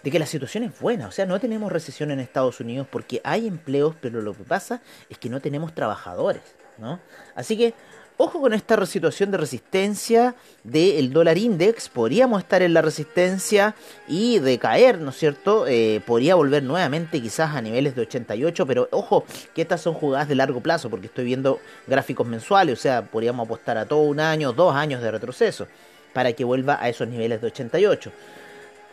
de 0.02 0.10
que 0.10 0.18
la 0.18 0.26
situación 0.26 0.62
es 0.62 0.78
buena, 0.78 1.08
o 1.08 1.10
sea, 1.10 1.26
no 1.26 1.40
tenemos 1.40 1.72
recesión 1.72 2.10
en 2.10 2.20
Estados 2.20 2.60
Unidos 2.60 2.86
porque 2.90 3.20
hay 3.24 3.48
empleos, 3.48 3.96
pero 4.00 4.22
lo 4.22 4.32
que 4.32 4.44
pasa 4.44 4.80
es 5.10 5.18
que 5.18 5.28
no 5.28 5.40
tenemos 5.40 5.74
trabajadores, 5.74 6.42
¿no? 6.78 7.00
Así 7.34 7.56
que 7.56 7.74
Ojo 8.20 8.40
con 8.40 8.52
esta 8.52 8.84
situación 8.84 9.30
de 9.30 9.38
resistencia 9.38 10.34
del 10.64 11.12
dólar 11.12 11.38
index, 11.38 11.88
podríamos 11.88 12.42
estar 12.42 12.62
en 12.62 12.74
la 12.74 12.82
resistencia 12.82 13.76
y 14.08 14.40
de 14.40 14.58
caer, 14.58 14.98
¿no 14.98 15.10
es 15.10 15.16
cierto? 15.16 15.68
Eh, 15.68 16.02
podría 16.04 16.34
volver 16.34 16.64
nuevamente 16.64 17.22
quizás 17.22 17.54
a 17.54 17.62
niveles 17.62 17.94
de 17.94 18.02
88, 18.02 18.66
pero 18.66 18.88
ojo 18.90 19.24
que 19.54 19.62
estas 19.62 19.82
son 19.82 19.94
jugadas 19.94 20.26
de 20.26 20.34
largo 20.34 20.60
plazo, 20.60 20.90
porque 20.90 21.06
estoy 21.06 21.26
viendo 21.26 21.60
gráficos 21.86 22.26
mensuales, 22.26 22.80
o 22.80 22.82
sea, 22.82 23.02
podríamos 23.02 23.46
apostar 23.46 23.78
a 23.78 23.86
todo 23.86 24.00
un 24.00 24.18
año, 24.18 24.52
dos 24.52 24.74
años 24.74 25.00
de 25.00 25.12
retroceso, 25.12 25.68
para 26.12 26.32
que 26.32 26.42
vuelva 26.42 26.76
a 26.82 26.88
esos 26.88 27.06
niveles 27.06 27.40
de 27.40 27.46
88. 27.46 28.10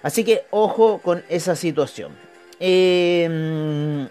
Así 0.04 0.24
que 0.24 0.46
ojo 0.52 1.00
con 1.00 1.24
esa 1.30 1.56
situación. 1.56 2.12
Eh, 2.60 4.08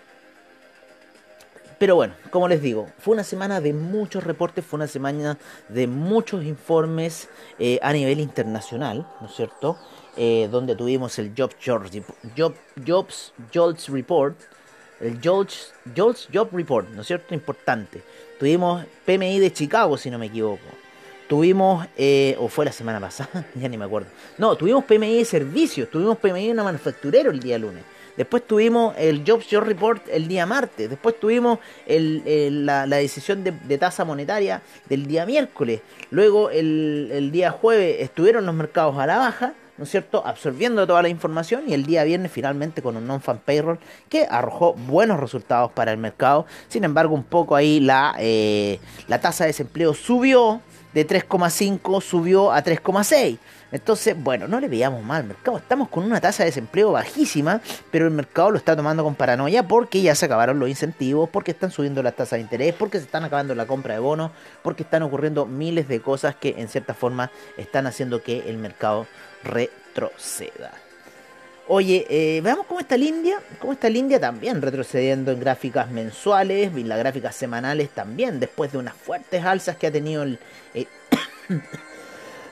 pero 1.79 1.97
bueno, 1.97 2.15
como 2.31 2.49
les 2.49 2.63
digo, 2.63 2.89
fue 2.99 3.15
una 3.15 3.25
semana 3.25 3.61
de 3.61 3.73
muchos 3.73 4.25
reportes, 4.25 4.65
fue 4.65 4.77
una 4.77 4.87
semana 4.87 5.39
de 5.69 5.87
muchos 5.87 6.45
informes 6.45 7.29
eh, 7.59 7.79
a 7.83 7.93
nivel 7.93 8.21
internacional, 8.21 9.07
¿no 9.21 9.27
es 9.27 9.35
cierto? 9.35 9.79
Eh, 10.17 10.49
donde 10.51 10.77
tuvimos 10.77 11.19
el 11.19 11.33
Jobs, 11.37 11.57
Job, 11.65 12.55
Jobs 12.87 13.33
Jolts 13.53 13.89
Report, 13.89 14.37
el 15.01 15.19
Jobs, 15.23 15.73
Jobs 15.97 16.29
Job 16.33 16.49
Report, 16.53 16.89
¿no 16.91 17.03
es 17.03 17.07
cierto? 17.07 17.35
Importante. 17.35 18.03
Tuvimos 18.39 18.85
PMI 19.05 19.39
de 19.41 19.53
Chicago, 19.53 19.97
si 19.97 20.11
no 20.11 20.19
me 20.19 20.27
equivoco. 20.27 20.63
Tuvimos, 21.29 21.87
eh, 21.97 22.37
o 22.39 22.49
fue 22.49 22.65
la 22.65 22.73
semana 22.73 23.01
pasada, 23.01 23.47
ya 23.55 23.69
ni 23.69 23.77
me 23.77 23.87
acuerdo. 23.87 24.09
No, 24.39 24.55
tuvimos 24.57 24.85
PMI 24.85 25.19
de 25.19 25.25
servicios, 25.25 25.91
tuvimos 25.91 26.19
PMI 26.19 26.47
de 26.47 26.53
una 26.53 26.65
manufacturero 26.65 27.31
el 27.31 27.41
día 27.41 27.59
lunes. 27.59 27.83
Después 28.17 28.47
tuvimos 28.47 28.95
el 28.99 29.25
Jobs 29.27 29.47
Job 29.51 29.65
Report 29.65 30.03
el 30.11 30.29
día 30.29 30.47
martes. 30.47 30.89
Después 30.89 31.19
tuvimos 31.19 31.59
la, 31.87 32.87
decisión 32.87 33.45
de, 33.45 33.79
tasa 33.79 34.05
monetaria 34.05 34.63
del 34.89 35.07
día 35.07 35.27
miércoles. 35.27 35.81
Luego 36.11 36.51
el, 36.51 37.11
el 37.13 37.31
día 37.31 37.51
jueves 37.51 37.97
estuvieron 38.01 38.47
los 38.47 38.55
mercados 38.55 38.99
a 38.99 39.07
la 39.07 39.19
baja. 39.19 39.55
¿no 39.77 39.85
es 39.85 39.91
cierto?, 39.91 40.25
absorbiendo 40.25 40.87
toda 40.87 41.03
la 41.03 41.09
información 41.09 41.65
y 41.67 41.75
el 41.75 41.85
día 41.85 42.05
viernes 42.05 42.31
finalmente 42.31 42.81
con 42.81 42.97
un 42.97 43.07
non-fan 43.07 43.41
payroll 43.45 43.79
que 44.09 44.27
arrojó 44.31 44.75
buenos 44.75 45.19
resultados 45.19 45.73
para 45.73 45.91
el 45.91 45.99
mercado. 45.99 46.47
Sin 46.69 46.85
embargo, 46.85 47.15
un 47.15 47.25
poco 47.25 47.57
ahí 47.57 47.81
la, 47.81 48.15
eh, 48.19 48.79
la 49.09 49.21
tasa 49.21 49.45
de 49.45 49.49
desempleo 49.49 49.93
subió 49.95 50.61
de 50.93 51.07
3,5, 51.07 52.01
subió 52.01 52.53
a 52.53 52.63
3,6. 52.63 53.39
Entonces, 53.73 54.15
bueno, 54.17 54.47
no 54.47 54.61
le 54.61 54.69
veíamos 54.69 55.03
mal 55.03 55.23
al 55.23 55.29
mercado. 55.29 55.59
Estamos 55.59 55.89
con 55.89 56.05
una 56.05 56.21
tasa 56.21 56.43
de 56.43 56.51
desempleo 56.51 56.93
bajísima, 56.93 57.61
pero 57.91 58.07
el 58.07 58.13
mercado 58.13 58.51
lo 58.51 58.59
está 58.59 58.77
tomando 58.77 59.03
con 59.03 59.15
paranoia 59.15 59.67
porque 59.67 60.03
ya 60.03 60.15
se 60.15 60.27
acabaron 60.27 60.59
los 60.59 60.69
incentivos, 60.69 61.29
porque 61.29 61.51
están 61.51 61.71
subiendo 61.71 62.03
las 62.03 62.15
tasas 62.15 62.39
de 62.39 62.41
interés, 62.41 62.75
porque 62.75 62.99
se 62.99 63.05
están 63.05 63.25
acabando 63.25 63.55
la 63.55 63.67
compra 63.67 63.95
de 63.95 64.01
bonos, 64.01 64.31
porque 64.63 64.83
están 64.83 65.03
ocurriendo 65.03 65.47
miles 65.47 65.89
de 65.89 66.01
cosas 66.01 66.37
que 66.37 66.55
en 66.59 66.69
cierta 66.69 66.95
forma 66.95 67.31
están 67.57 67.87
haciendo 67.87 68.23
que 68.23 68.49
el 68.49 68.59
mercado 68.59 69.07
retroceda. 69.43 70.73
Oye, 71.67 72.07
eh, 72.11 72.43
veamos 72.43 72.67
cómo 72.67 72.81
está 72.81 72.95
el 72.95 73.05
India. 73.05 73.41
Cómo 73.59 73.73
está 73.73 73.87
el 73.87 73.97
India 73.97 74.21
también 74.21 74.61
retrocediendo 74.61 75.33
en 75.33 75.41
gráficas 75.41 75.91
mensuales 75.91 76.71
y 76.77 76.85
las 76.85 76.99
gráficas 76.99 77.35
semanales 77.35 77.89
también, 77.91 78.39
después 78.39 78.71
de 78.73 78.79
unas 78.79 78.95
fuertes 78.95 79.43
alzas 79.45 79.77
que 79.77 79.87
ha 79.87 79.91
tenido 79.91 80.25
el, 80.25 80.39
eh, 80.75 80.87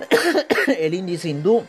el 0.78 0.94
índice 0.94 1.28
hindú 1.28 1.64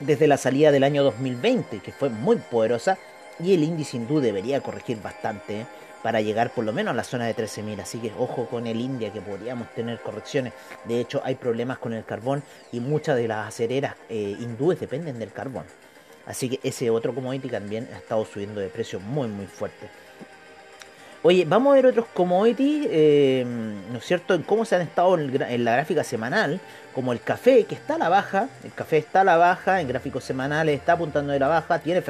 desde 0.00 0.26
la 0.26 0.36
salida 0.36 0.70
del 0.70 0.84
año 0.84 1.02
2020, 1.04 1.78
que 1.78 1.92
fue 1.92 2.08
muy 2.08 2.36
poderosa, 2.36 2.98
y 3.40 3.54
el 3.54 3.62
índice 3.62 3.96
hindú 3.96 4.20
debería 4.20 4.60
corregir 4.60 5.00
bastante 5.00 5.60
¿eh? 5.60 5.66
para 6.02 6.20
llegar 6.20 6.50
por 6.50 6.64
lo 6.64 6.72
menos 6.72 6.92
a 6.92 6.96
la 6.96 7.04
zona 7.04 7.26
de 7.26 7.36
13.000. 7.36 7.80
Así 7.80 7.98
que 7.98 8.12
ojo 8.18 8.46
con 8.46 8.66
el 8.66 8.80
India, 8.80 9.12
que 9.12 9.20
podríamos 9.20 9.72
tener 9.74 10.00
correcciones. 10.00 10.52
De 10.84 11.00
hecho, 11.00 11.22
hay 11.24 11.36
problemas 11.36 11.78
con 11.78 11.92
el 11.92 12.04
carbón 12.04 12.42
y 12.72 12.80
muchas 12.80 13.16
de 13.16 13.28
las 13.28 13.48
acereras 13.48 13.94
eh, 14.08 14.36
hindúes 14.38 14.80
dependen 14.80 15.18
del 15.18 15.32
carbón. 15.32 15.64
Así 16.26 16.48
que 16.48 16.60
ese 16.68 16.90
otro 16.90 17.14
commodity 17.14 17.48
también 17.48 17.88
ha 17.92 17.98
estado 17.98 18.24
subiendo 18.24 18.60
de 18.60 18.68
precio 18.68 19.00
muy, 19.00 19.28
muy 19.28 19.46
fuerte. 19.46 19.88
Oye, 21.24 21.44
vamos 21.44 21.72
a 21.72 21.76
ver 21.76 21.86
otros 21.86 22.06
commodities, 22.12 22.88
eh, 22.90 23.44
¿no 23.46 23.98
es 23.98 24.04
cierto?, 24.04 24.34
en 24.34 24.42
cómo 24.42 24.64
se 24.64 24.74
han 24.74 24.82
estado 24.82 25.16
en, 25.16 25.64
la 25.64 25.72
gráfica 25.72 26.02
semanal, 26.02 26.60
como 26.94 27.12
el 27.12 27.20
café, 27.20 27.64
que 27.64 27.74
está 27.74 27.94
a 27.94 27.98
la 27.98 28.08
baja, 28.08 28.48
el 28.64 28.72
café 28.72 28.98
está 28.98 29.22
a 29.22 29.24
la 29.24 29.36
baja, 29.36 29.80
en 29.80 29.88
gráficos 29.88 30.24
semanales 30.24 30.78
está 30.78 30.92
apuntando 30.92 31.32
de 31.32 31.38
la 31.38 31.48
baja, 31.48 31.78
tiene 31.78 32.02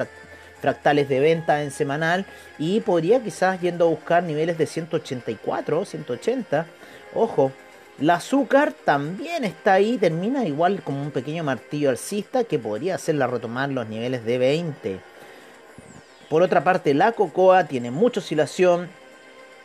fractales 0.61 1.09
de 1.09 1.21
venta 1.21 1.62
en 1.62 1.71
semanal 1.71 2.25
y 2.59 2.81
podría 2.81 3.23
quizás 3.23 3.61
yendo 3.61 3.87
a 3.87 3.90
buscar 3.90 4.23
niveles 4.23 4.59
de 4.59 4.66
184, 4.66 5.85
180, 5.85 6.66
ojo. 7.14 7.53
El 8.01 8.09
azúcar 8.11 8.73
también 8.73 9.45
está 9.45 9.75
ahí, 9.75 9.99
termina 9.99 10.45
igual 10.45 10.83
como 10.83 11.03
un 11.03 11.11
pequeño 11.11 11.45
martillo 11.45 11.90
alcista 11.90 12.45
que 12.45 12.59
podría 12.59 12.95
hacerla 12.95 13.27
retomar 13.27 13.68
los 13.68 13.87
niveles 13.87 14.25
de 14.25 14.38
20. 14.38 15.01
Por 16.29 16.42
otra 16.42 16.64
parte, 16.64 16.95
la 16.95 17.12
cocoa 17.12 17.64
tiene 17.64 17.90
mucha 17.90 18.21
oscilación, 18.21 18.88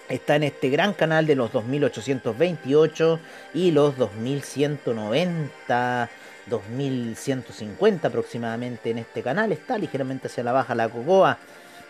está 0.09 0.35
en 0.35 0.43
este 0.43 0.69
gran 0.69 0.93
canal 0.93 1.25
de 1.25 1.35
los 1.35 1.51
2828 1.51 3.19
y 3.53 3.71
los 3.71 3.97
2190, 3.97 6.09
2150 6.47 8.07
aproximadamente 8.07 8.91
en 8.91 8.99
este 8.99 9.21
canal. 9.21 9.51
Está 9.51 9.77
ligeramente 9.77 10.27
hacia 10.27 10.43
la 10.43 10.53
baja 10.53 10.75
la 10.75 10.89
cocoa, 10.89 11.37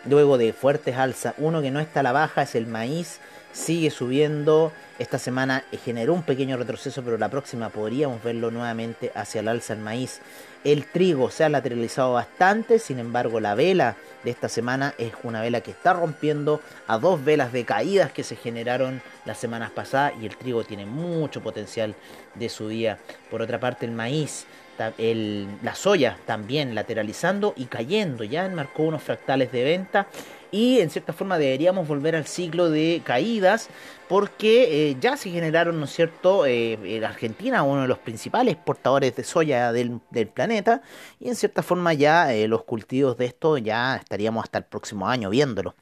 luego 0.05 0.37
de 0.37 0.53
fuertes 0.53 0.97
alzas. 0.97 1.35
Uno 1.37 1.61
que 1.61 1.71
no 1.71 1.79
está 1.79 2.01
a 2.01 2.03
la 2.03 2.11
baja 2.11 2.43
es 2.43 2.55
el 2.55 2.67
maíz, 2.67 3.19
sigue 3.53 3.91
subiendo. 3.91 4.71
Esta 4.99 5.19
semana 5.19 5.63
generó 5.83 6.13
un 6.13 6.23
pequeño 6.23 6.57
retroceso, 6.57 7.03
pero 7.03 7.17
la 7.17 7.29
próxima 7.29 7.69
podríamos 7.69 8.23
verlo 8.23 8.51
nuevamente 8.51 9.11
hacia 9.13 9.41
el 9.41 9.47
alza 9.47 9.73
el 9.73 9.79
maíz. 9.79 10.21
El 10.67 10.85
trigo 10.85 11.31
se 11.31 11.45
ha 11.45 11.49
lateralizado 11.49 12.11
bastante, 12.11 12.77
sin 12.77 12.99
embargo 12.99 13.39
la 13.39 13.55
vela 13.55 13.95
de 14.25 14.31
esta 14.31 14.49
semana 14.49 14.93
es 14.97 15.13
una 15.23 15.41
vela 15.41 15.61
que 15.61 15.71
está 15.71 15.93
rompiendo 15.93 16.59
a 16.87 16.97
dos 16.97 17.23
velas 17.23 17.53
de 17.53 17.63
caídas 17.63 18.11
que 18.11 18.25
se 18.25 18.35
generaron 18.35 19.01
las 19.23 19.37
semanas 19.37 19.71
pasadas 19.71 20.11
y 20.21 20.25
el 20.25 20.35
trigo 20.35 20.65
tiene 20.65 20.85
mucho 20.85 21.41
potencial 21.41 21.95
de 22.35 22.49
subida. 22.49 22.97
Por 23.31 23.41
otra 23.41 23.61
parte 23.61 23.85
el 23.85 23.93
maíz, 23.93 24.45
la 24.77 25.73
soya 25.73 26.17
también 26.25 26.75
lateralizando 26.75 27.53
y 27.55 27.67
cayendo, 27.67 28.25
ya 28.25 28.49
marcó 28.49 28.83
unos 28.83 29.03
fractales 29.03 29.53
de 29.53 29.63
venta 29.63 30.07
y 30.51 30.79
en 30.79 30.89
cierta 30.89 31.13
forma 31.13 31.37
deberíamos 31.37 31.87
volver 31.87 32.15
al 32.15 32.25
ciclo 32.25 32.69
de 32.69 33.01
caídas 33.03 33.69
porque 34.07 34.89
eh, 34.89 34.97
ya 34.99 35.17
se 35.17 35.29
generaron, 35.29 35.79
¿no 35.79 35.85
es 35.85 35.91
cierto?, 35.91 36.45
eh, 36.45 36.79
en 36.83 37.03
Argentina, 37.03 37.63
uno 37.63 37.81
de 37.81 37.87
los 37.87 37.99
principales 37.99 38.53
exportadores 38.55 39.15
de 39.15 39.23
soya 39.23 39.71
del, 39.71 39.99
planeta, 40.33 40.81
y 41.19 41.27
en 41.27 41.35
cierta 41.35 41.61
forma 41.61 41.93
ya 41.93 42.33
eh, 42.33 42.47
los 42.47 42.63
cultivos 42.63 43.17
de 43.17 43.25
esto 43.25 43.57
ya 43.57 43.97
estaríamos 43.97 44.43
hasta 44.43 44.59
el 44.59 44.65
próximo 44.65 45.07
año 45.07 45.29
viéndolo. 45.29 45.75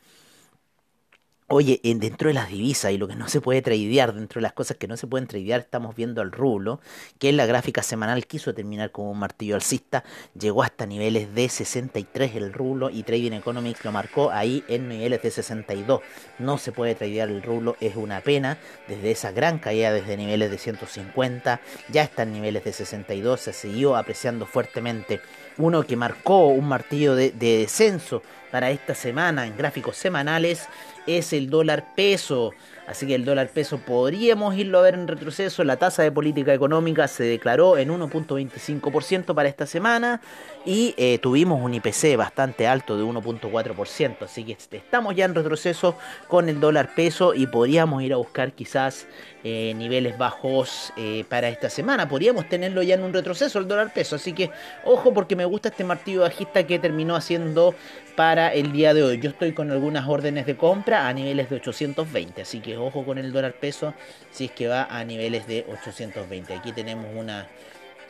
Oye, 1.48 1.80
dentro 1.84 2.30
de 2.30 2.34
las 2.34 2.50
divisas 2.50 2.92
y 2.92 2.98
lo 2.98 3.08
que 3.08 3.16
no 3.16 3.30
se 3.30 3.40
puede 3.40 3.62
tradear, 3.62 4.16
dentro 4.16 4.40
de 4.40 4.42
las 4.42 4.54
cosas 4.54 4.78
que 4.78 4.88
no 4.88 4.98
se 4.98 5.06
pueden 5.06 5.28
tradear, 5.28 5.60
estamos 5.60 5.96
viendo 5.96 6.24
el 6.24 6.32
rublo, 6.32 6.80
que 7.20 7.30
en 7.30 7.38
la 7.38 7.46
gráfica 7.46 7.84
semanal 7.84 8.26
quiso 8.26 8.56
terminar 8.56 8.90
como 8.90 9.12
un 9.12 9.20
martillo 9.20 9.54
alcista, 9.54 10.04
llegó 10.34 10.64
hasta 10.64 10.88
niveles 10.88 11.36
de 11.36 11.48
63 11.48 12.36
el 12.36 12.52
rublo 12.52 12.90
y 12.90 13.04
Trading 13.04 13.34
Economics 13.34 13.86
lo 13.86 13.92
marcó 13.92 14.32
ahí 14.32 14.64
en 14.68 14.90
niveles 14.90 15.22
de 15.22 15.30
62. 15.30 16.02
No 16.40 16.58
se 16.58 16.72
puede 16.72 16.96
tradear 16.96 17.30
el 17.30 17.44
rublo, 17.44 17.78
es 17.80 17.96
una 17.96 18.22
pena, 18.22 18.58
desde 18.88 19.12
esa 19.12 19.32
gran 19.32 19.60
caída 19.60 19.94
desde 19.94 20.18
niveles 20.18 20.50
de 20.50 20.58
150, 20.58 21.62
ya 21.92 22.02
está 22.02 22.24
en 22.24 22.34
niveles 22.34 22.64
de 22.64 22.74
62, 22.74 23.40
se 23.40 23.54
siguió 23.54 23.96
apreciando 23.96 24.48
fuertemente. 24.48 25.22
Uno 25.60 25.86
que 25.86 25.96
marcó 25.96 26.48
un 26.48 26.68
martillo 26.68 27.14
de 27.14 27.30
descenso 27.30 28.24
para 28.56 28.72
esta 28.72 28.96
semana 28.96 29.46
en 29.46 29.58
gráficos 29.58 29.98
semanales 29.98 30.70
es 31.06 31.34
el 31.34 31.50
dólar 31.50 31.94
peso. 31.94 32.54
Así 32.88 33.08
que 33.08 33.16
el 33.16 33.26
dólar 33.26 33.50
peso 33.50 33.80
podríamos 33.80 34.56
irlo 34.56 34.78
a 34.78 34.84
ver 34.84 34.94
en 34.94 35.08
retroceso. 35.08 35.64
La 35.64 35.78
tasa 35.78 36.04
de 36.04 36.12
política 36.12 36.54
económica 36.54 37.08
se 37.08 37.24
declaró 37.24 37.78
en 37.78 37.90
1.25% 37.90 39.34
para 39.34 39.50
esta 39.50 39.66
semana 39.66 40.22
y 40.66 40.94
eh, 40.98 41.18
tuvimos 41.18 41.62
un 41.64 41.74
IPC 41.74 42.16
bastante 42.16 42.68
alto 42.68 42.96
de 42.96 43.04
1.4%. 43.04 44.22
Así 44.22 44.44
que 44.44 44.58
estamos 44.78 45.16
ya 45.16 45.26
en 45.26 45.34
retroceso 45.34 45.98
con 46.28 46.48
el 46.48 46.60
dólar 46.60 46.94
peso 46.94 47.34
y 47.34 47.48
podríamos 47.48 48.04
ir 48.04 48.14
a 48.14 48.18
buscar 48.18 48.52
quizás 48.52 49.08
eh, 49.44 49.74
niveles 49.76 50.18
bajos 50.18 50.94
eh, 50.96 51.26
para 51.28 51.50
esta 51.50 51.72
semana. 51.72 52.08
Podríamos 52.08 52.48
tenerlo 52.48 52.84
ya 52.84 52.96
en 52.96 53.04
un 53.04 53.14
retroceso 53.14 53.58
el 53.58 53.68
dólar 53.68 53.94
peso. 53.94 54.16
Así 54.16 54.34
que 54.34 54.52
ojo 54.84 55.12
porque 55.12 55.36
me 55.36 55.46
gusta 55.46 55.70
este 55.70 55.84
martillo 55.84 56.22
bajista 56.22 56.68
que 56.68 56.78
terminó 56.78 57.16
haciendo 57.16 57.74
para 58.16 58.54
el 58.54 58.72
día 58.72 58.94
de 58.94 59.04
hoy. 59.04 59.20
Yo 59.20 59.30
estoy 59.30 59.54
con 59.54 59.72
algunas 59.72 60.08
órdenes 60.08 60.46
de 60.46 60.56
compra 60.56 61.08
a 61.08 61.14
niveles 61.14 61.50
de 61.50 61.58
820. 61.58 62.42
Así 62.42 62.60
que 62.60 62.78
ojo 62.78 63.06
con 63.06 63.18
el 63.18 63.32
dólar 63.32 63.54
peso 63.54 63.94
si 64.32 64.46
es 64.46 64.52
que 64.52 64.68
va 64.68 64.86
a 64.86 65.04
niveles 65.04 65.48
de 65.48 65.66
820. 65.70 66.54
Aquí 66.54 66.72
tenemos 66.72 67.08
una... 67.16 67.48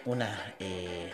una 0.05 0.53
eh, 0.59 1.11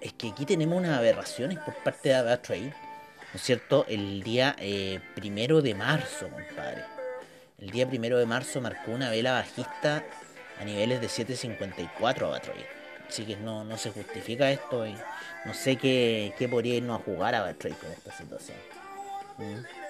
es, 0.00 0.12
que, 0.14 0.28
aquí 0.28 0.46
tenemos 0.46 0.78
unas 0.78 0.98
aberraciones 0.98 1.58
por 1.58 1.74
parte 1.74 2.08
de 2.08 2.14
AvaTrade. 2.16 2.70
¿No 2.70 3.34
es 3.34 3.42
cierto? 3.42 3.84
El 3.88 4.22
día 4.22 4.56
eh, 4.58 5.00
primero 5.14 5.62
de 5.62 5.74
marzo, 5.74 6.28
compadre. 6.28 6.84
El 7.58 7.70
día 7.70 7.86
primero 7.86 8.18
de 8.18 8.26
marzo 8.26 8.60
marcó 8.60 8.92
una 8.92 9.10
vela 9.10 9.32
bajista 9.32 10.04
a 10.60 10.64
niveles 10.64 11.00
de 11.00 11.08
7.54 11.08 12.22
AvaTrade. 12.22 12.66
Así 13.08 13.24
que 13.24 13.36
no, 13.36 13.64
no 13.64 13.76
se 13.76 13.90
justifica 13.90 14.50
esto 14.50 14.86
y 14.86 14.96
no 15.46 15.54
sé 15.54 15.76
qué, 15.76 16.34
qué 16.36 16.48
podría 16.48 16.74
irnos 16.74 17.00
a 17.00 17.04
jugar 17.04 17.34
a 17.34 17.38
AvaTrade 17.38 17.76
con 17.76 17.90
esta 17.92 18.12
situación. 18.12 18.58
¿Mm? 19.38 19.86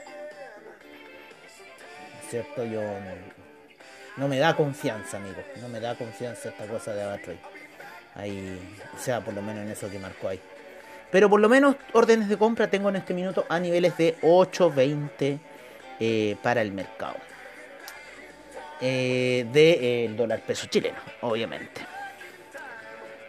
cierto? 2.28 2.64
Yo 2.64 2.82
no, 4.16 4.28
me 4.28 4.38
da 4.38 4.56
confianza, 4.56 5.16
amigo. 5.16 5.42
No 5.60 5.68
me 5.68 5.80
da 5.80 5.94
confianza 5.94 6.48
esta 6.48 6.66
cosa 6.66 6.94
de 6.94 7.02
AvaTrade. 7.02 7.38
Ahí, 8.14 8.58
o 8.94 8.98
sea, 8.98 9.20
por 9.20 9.34
lo 9.34 9.42
menos 9.42 9.64
en 9.64 9.70
eso 9.70 9.90
que 9.90 9.98
marcó 9.98 10.28
ahí. 10.28 10.40
Pero 11.10 11.30
por 11.30 11.40
lo 11.40 11.48
menos 11.48 11.76
órdenes 11.92 12.28
de 12.28 12.36
compra 12.36 12.68
tengo 12.68 12.88
en 12.88 12.96
este 12.96 13.14
minuto 13.14 13.46
a 13.48 13.60
niveles 13.60 13.96
de 13.96 14.16
8.20 14.22 15.38
eh, 16.00 16.36
para 16.42 16.62
el 16.62 16.72
mercado. 16.72 17.16
Eh, 18.80 19.46
del 19.52 20.16
dólar 20.16 20.40
peso 20.40 20.66
chileno, 20.66 20.98
obviamente. 21.22 21.95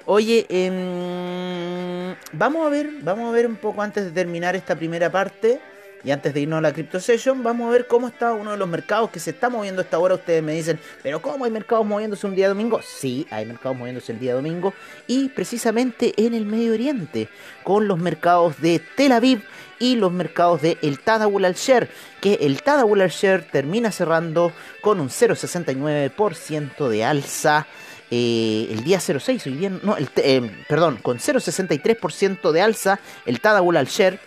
Oye, 0.10 0.46
em, 0.48 2.16
vamos 2.32 2.66
a 2.66 2.70
ver, 2.70 2.90
vamos 3.02 3.28
a 3.28 3.32
ver 3.34 3.46
un 3.46 3.58
poco 3.58 3.82
antes 3.82 4.06
de 4.06 4.12
terminar 4.12 4.56
esta 4.56 4.74
primera 4.74 5.12
parte 5.12 5.60
y 6.02 6.12
antes 6.12 6.34
de 6.34 6.40
irnos 6.40 6.60
a 6.60 6.62
la 6.62 6.72
Crypto 6.72 7.02
Session, 7.02 7.44
vamos 7.44 7.68
a 7.68 7.72
ver 7.72 7.88
cómo 7.88 8.08
está 8.08 8.32
uno 8.32 8.52
de 8.52 8.58
los 8.58 8.70
mercados 8.70 9.10
que 9.10 9.20
se 9.20 9.32
está 9.32 9.50
moviendo 9.50 9.82
esta 9.82 10.00
hora. 10.00 10.16
Ustedes 10.16 10.42
me 10.42 10.54
dicen, 10.54 10.80
pero 11.04 11.22
¿cómo 11.22 11.44
hay 11.44 11.52
mercados 11.52 11.86
moviéndose 11.86 12.26
un 12.26 12.36
día 12.36 12.48
domingo? 12.48 12.80
Sí, 12.82 13.28
hay 13.32 13.46
mercados 13.46 13.78
moviéndose 13.78 14.14
el 14.14 14.20
día 14.20 14.34
domingo 14.34 14.74
y 15.08 15.28
precisamente 15.28 16.14
en 16.16 16.34
el 16.34 16.46
Medio 16.46 16.72
Oriente, 16.72 17.28
con 17.66 17.90
los 17.90 18.00
mercados 18.00 18.62
de 18.62 18.80
Tel 18.80 19.12
Aviv 19.12 19.44
y 19.78 19.98
los 19.98 20.14
mercados 20.14 20.62
de 20.62 20.78
el 20.84 21.02
Tadawul 21.02 21.44
al-Sher, 21.44 21.90
que 22.22 22.36
el 22.36 22.64
Tadawul 22.64 23.02
al-Sher 23.02 23.46
termina 23.52 23.92
cerrando 23.92 24.54
con 24.80 25.02
un 25.02 25.10
0,69% 25.10 26.88
de 26.88 27.04
alza. 27.04 27.68
Eh, 28.10 28.68
el 28.72 28.84
día 28.84 29.00
06, 29.00 29.48
hoy 29.48 29.54
día, 29.54 29.70
no, 29.70 29.98
el, 29.98 30.10
eh, 30.18 30.64
perdón, 30.70 30.98
con 31.02 31.18
0,63% 31.18 32.52
de 32.52 32.62
alza 32.62 33.00
el 33.26 33.42
Tadawul 33.42 33.76
al-Sher 33.76 34.20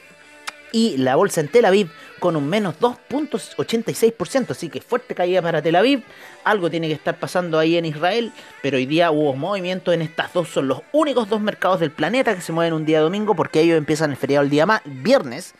y 0.72 0.98
la 0.98 1.16
bolsa 1.16 1.40
en 1.40 1.48
Tel 1.48 1.64
Aviv 1.64 1.90
con 2.18 2.36
un 2.36 2.48
menos 2.48 2.78
2.86%, 2.78 4.50
así 4.50 4.68
que 4.68 4.82
fuerte 4.82 5.14
caída 5.14 5.40
para 5.40 5.62
Tel 5.62 5.76
Aviv, 5.76 6.02
algo 6.44 6.70
tiene 6.70 6.86
que 6.88 6.94
estar 6.94 7.18
pasando 7.18 7.58
ahí 7.58 7.76
en 7.76 7.86
Israel, 7.86 8.32
pero 8.62 8.76
hoy 8.76 8.84
día 8.86 9.10
hubo 9.10 9.34
movimiento 9.34 9.92
en 9.92 10.02
estas 10.02 10.32
dos, 10.34 10.48
son 10.50 10.68
los 10.68 10.82
únicos 10.92 11.28
dos 11.28 11.40
mercados 11.40 11.80
del 11.80 11.90
planeta 11.90 12.34
que 12.34 12.42
se 12.42 12.52
mueven 12.52 12.74
un 12.74 12.84
día 12.84 13.00
domingo 13.00 13.34
porque 13.34 13.62
ellos 13.62 13.78
empiezan 13.78 14.10
el 14.10 14.18
feriado 14.18 14.44
el 14.44 14.50
día 14.50 14.82
viernes, 14.84 15.54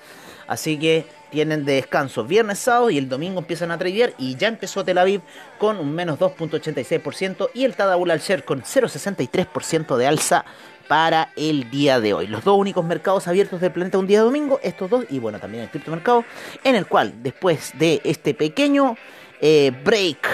así 0.50 0.76
que 0.76 1.06
tienen 1.30 1.64
de 1.64 1.74
descanso 1.74 2.24
viernes, 2.24 2.58
sábado 2.58 2.90
y 2.90 2.98
el 2.98 3.08
domingo 3.08 3.38
empiezan 3.38 3.70
a 3.70 3.78
tradear 3.78 4.14
y 4.18 4.34
ya 4.34 4.48
empezó 4.48 4.84
Tel 4.84 4.98
Aviv 4.98 5.20
con 5.58 5.78
un 5.78 5.94
menos 5.94 6.18
2.86% 6.18 7.50
y 7.54 7.64
el 7.64 7.76
Tadabul 7.76 8.10
al-Sher 8.10 8.44
con 8.44 8.62
0.63% 8.62 9.96
de 9.96 10.06
alza 10.08 10.44
para 10.88 11.30
el 11.36 11.70
día 11.70 12.00
de 12.00 12.14
hoy. 12.14 12.26
Los 12.26 12.42
dos 12.42 12.58
únicos 12.58 12.84
mercados 12.84 13.28
abiertos 13.28 13.60
del 13.60 13.70
planeta 13.70 13.96
un 13.98 14.08
día 14.08 14.22
domingo, 14.22 14.58
estos 14.64 14.90
dos, 14.90 15.04
y 15.08 15.20
bueno, 15.20 15.38
también 15.38 15.62
el 15.62 15.70
criptomercado, 15.70 16.24
en 16.64 16.74
el 16.74 16.86
cual 16.86 17.22
después 17.22 17.70
de 17.78 18.00
este 18.02 18.34
pequeño 18.34 18.96
eh, 19.40 19.70
break 19.84 20.26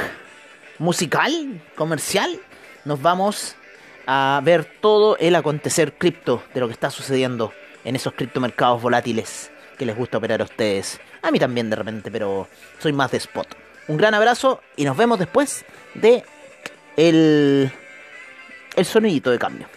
musical, 0.79 1.63
comercial, 1.75 2.41
nos 2.87 3.03
vamos 3.03 3.55
a 4.07 4.41
ver 4.43 4.65
todo 4.81 5.19
el 5.19 5.35
acontecer 5.35 5.93
cripto 5.93 6.43
de 6.55 6.61
lo 6.61 6.69
que 6.69 6.73
está 6.73 6.89
sucediendo 6.89 7.53
en 7.85 7.97
esos 7.97 8.15
criptomercados 8.15 8.81
volátiles 8.81 9.51
que 9.77 9.87
les 9.87 9.97
gusta 9.97 10.19
operar 10.19 10.41
a 10.41 10.45
ustedes. 10.45 11.01
A 11.23 11.31
mí 11.31 11.39
también 11.39 11.71
de 11.71 11.77
repente, 11.77 12.11
pero 12.11 12.49
soy 12.79 12.93
más 12.93 13.11
de 13.11 13.19
spot. 13.19 13.49
Un 13.89 13.97
gran 13.97 14.15
abrazo 14.15 14.61
y 14.77 14.85
nos 14.85 14.97
vemos 14.97 15.19
después 15.19 15.65
de 15.95 16.25
el, 16.97 17.71
el 18.77 18.85
sonidito 18.85 19.31
de 19.31 19.39
cambio. 19.39 19.69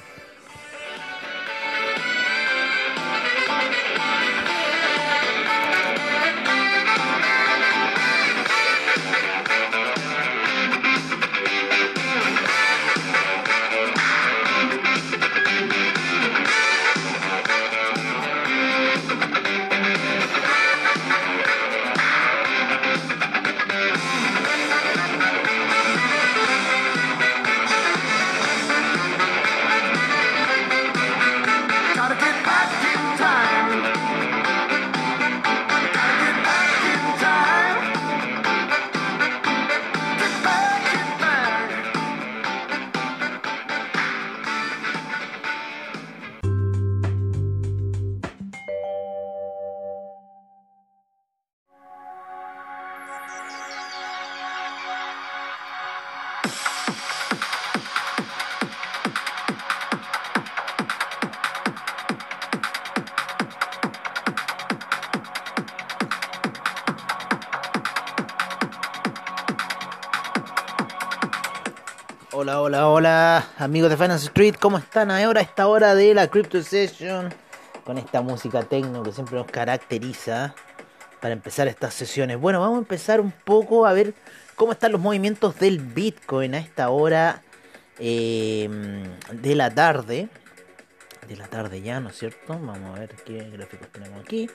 Hola, 72.41 72.61
hola, 72.61 72.87
hola, 72.87 73.49
amigos 73.57 73.89
de 73.89 73.97
Finance 73.97 74.27
Street, 74.27 74.55
¿cómo 74.57 74.77
están 74.77 75.11
ahora 75.11 75.41
a 75.41 75.43
esta 75.43 75.67
hora 75.67 75.93
de 75.93 76.13
la 76.13 76.29
Crypto 76.29 76.63
Session? 76.63 77.33
Con 77.83 77.97
esta 77.97 78.21
música 78.21 78.63
techno 78.63 79.03
que 79.03 79.11
siempre 79.11 79.35
nos 79.35 79.45
caracteriza 79.47 80.55
para 81.19 81.33
empezar 81.33 81.67
estas 81.67 81.93
sesiones. 81.93 82.39
Bueno, 82.39 82.61
vamos 82.61 82.77
a 82.77 82.79
empezar 82.79 83.19
un 83.19 83.33
poco 83.33 83.85
a 83.85 83.91
ver 83.91 84.13
cómo 84.55 84.71
están 84.71 84.93
los 84.93 85.01
movimientos 85.01 85.59
del 85.59 85.79
Bitcoin 85.79 86.55
a 86.55 86.59
esta 86.59 86.91
hora 86.91 87.41
em, 87.97 89.03
de 89.33 89.55
la 89.55 89.69
tarde. 89.69 90.29
De 91.27 91.35
la 91.35 91.47
tarde 91.47 91.81
ya, 91.81 91.99
¿no 91.99 92.07
es 92.07 92.17
cierto? 92.17 92.57
Vamos 92.57 92.95
a 92.95 92.99
ver 93.01 93.15
qué 93.25 93.49
gráficos 93.49 93.89
tenemos 93.89 94.17
aquí. 94.21 94.49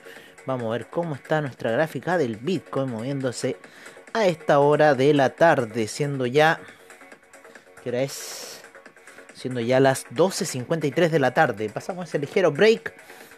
Vamos 0.47 0.65
a 0.65 0.71
ver 0.71 0.87
cómo 0.87 1.13
está 1.13 1.39
nuestra 1.39 1.69
gráfica 1.69 2.17
del 2.17 2.37
Bitcoin 2.37 2.89
moviéndose 2.89 3.57
a 4.13 4.25
esta 4.25 4.57
hora 4.57 4.95
de 4.95 5.13
la 5.13 5.29
tarde, 5.35 5.87
siendo 5.87 6.25
ya 6.25 6.59
que 7.85 8.03
es 8.03 8.61
siendo 9.35 9.59
ya 9.59 9.79
las 9.79 10.07
12.53 10.07 11.09
de 11.09 11.19
la 11.19 11.35
tarde. 11.35 11.69
Pasamos 11.69 12.09
ese 12.09 12.17
ligero 12.17 12.51
break 12.51 12.93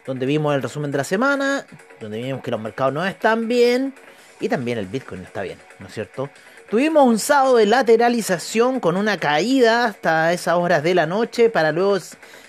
donde 0.06 0.24
vimos 0.24 0.54
el 0.54 0.62
resumen 0.62 0.90
de 0.90 0.96
la 0.96 1.04
semana, 1.04 1.66
donde 2.00 2.22
vimos 2.22 2.42
que 2.42 2.50
los 2.50 2.60
mercados 2.60 2.94
no 2.94 3.04
están 3.04 3.46
bien 3.46 3.94
y 4.40 4.48
también 4.48 4.78
el 4.78 4.86
Bitcoin 4.86 5.22
está 5.22 5.42
bien, 5.42 5.58
¿no 5.78 5.88
es 5.88 5.92
cierto? 5.92 6.30
Tuvimos 6.70 7.06
un 7.06 7.18
sábado 7.18 7.56
de 7.56 7.66
lateralización 7.66 8.80
con 8.80 8.96
una 8.96 9.18
caída 9.18 9.84
hasta 9.84 10.32
esas 10.32 10.54
horas 10.54 10.82
de 10.82 10.94
la 10.94 11.04
noche 11.04 11.50
para 11.50 11.70
luego 11.70 11.98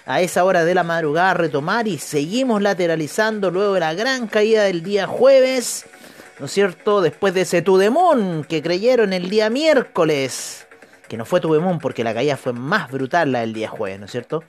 a 0.06 0.22
esa 0.22 0.46
hora 0.46 0.64
de 0.64 0.76
la 0.76 0.84
madrugada 0.84 1.34
retomar 1.34 1.88
y 1.90 1.98
seguimos 1.98 2.62
lateralizando 2.62 3.52
luego 3.52 3.74
de 3.74 3.82
la 3.82 3.94
gran 3.94 4.28
caída 4.28 4.64
del 4.64 4.84
día 4.84 5.06
jueves, 5.06 5.86
¿no 6.40 6.46
es 6.46 6.52
cierto? 6.54 7.02
Después 7.02 7.34
de 7.34 7.42
ese 7.42 7.62
Tudemon 7.62 8.46
que 8.46 8.62
creyeron 8.62 9.12
el 9.12 9.30
día 9.30 9.50
miércoles 9.50 10.66
que 11.10 11.18
no 11.18 11.26
fue 11.26 11.42
Tubemón 11.42 11.80
porque 11.80 12.06
la 12.06 12.14
caída 12.14 12.38
fue 12.38 12.54
más 12.54 12.90
brutal 12.90 13.34
la 13.34 13.42
del 13.42 13.52
día 13.52 13.68
jueves, 13.68 14.00
¿no 14.00 14.06
es 14.06 14.12
cierto? 14.12 14.44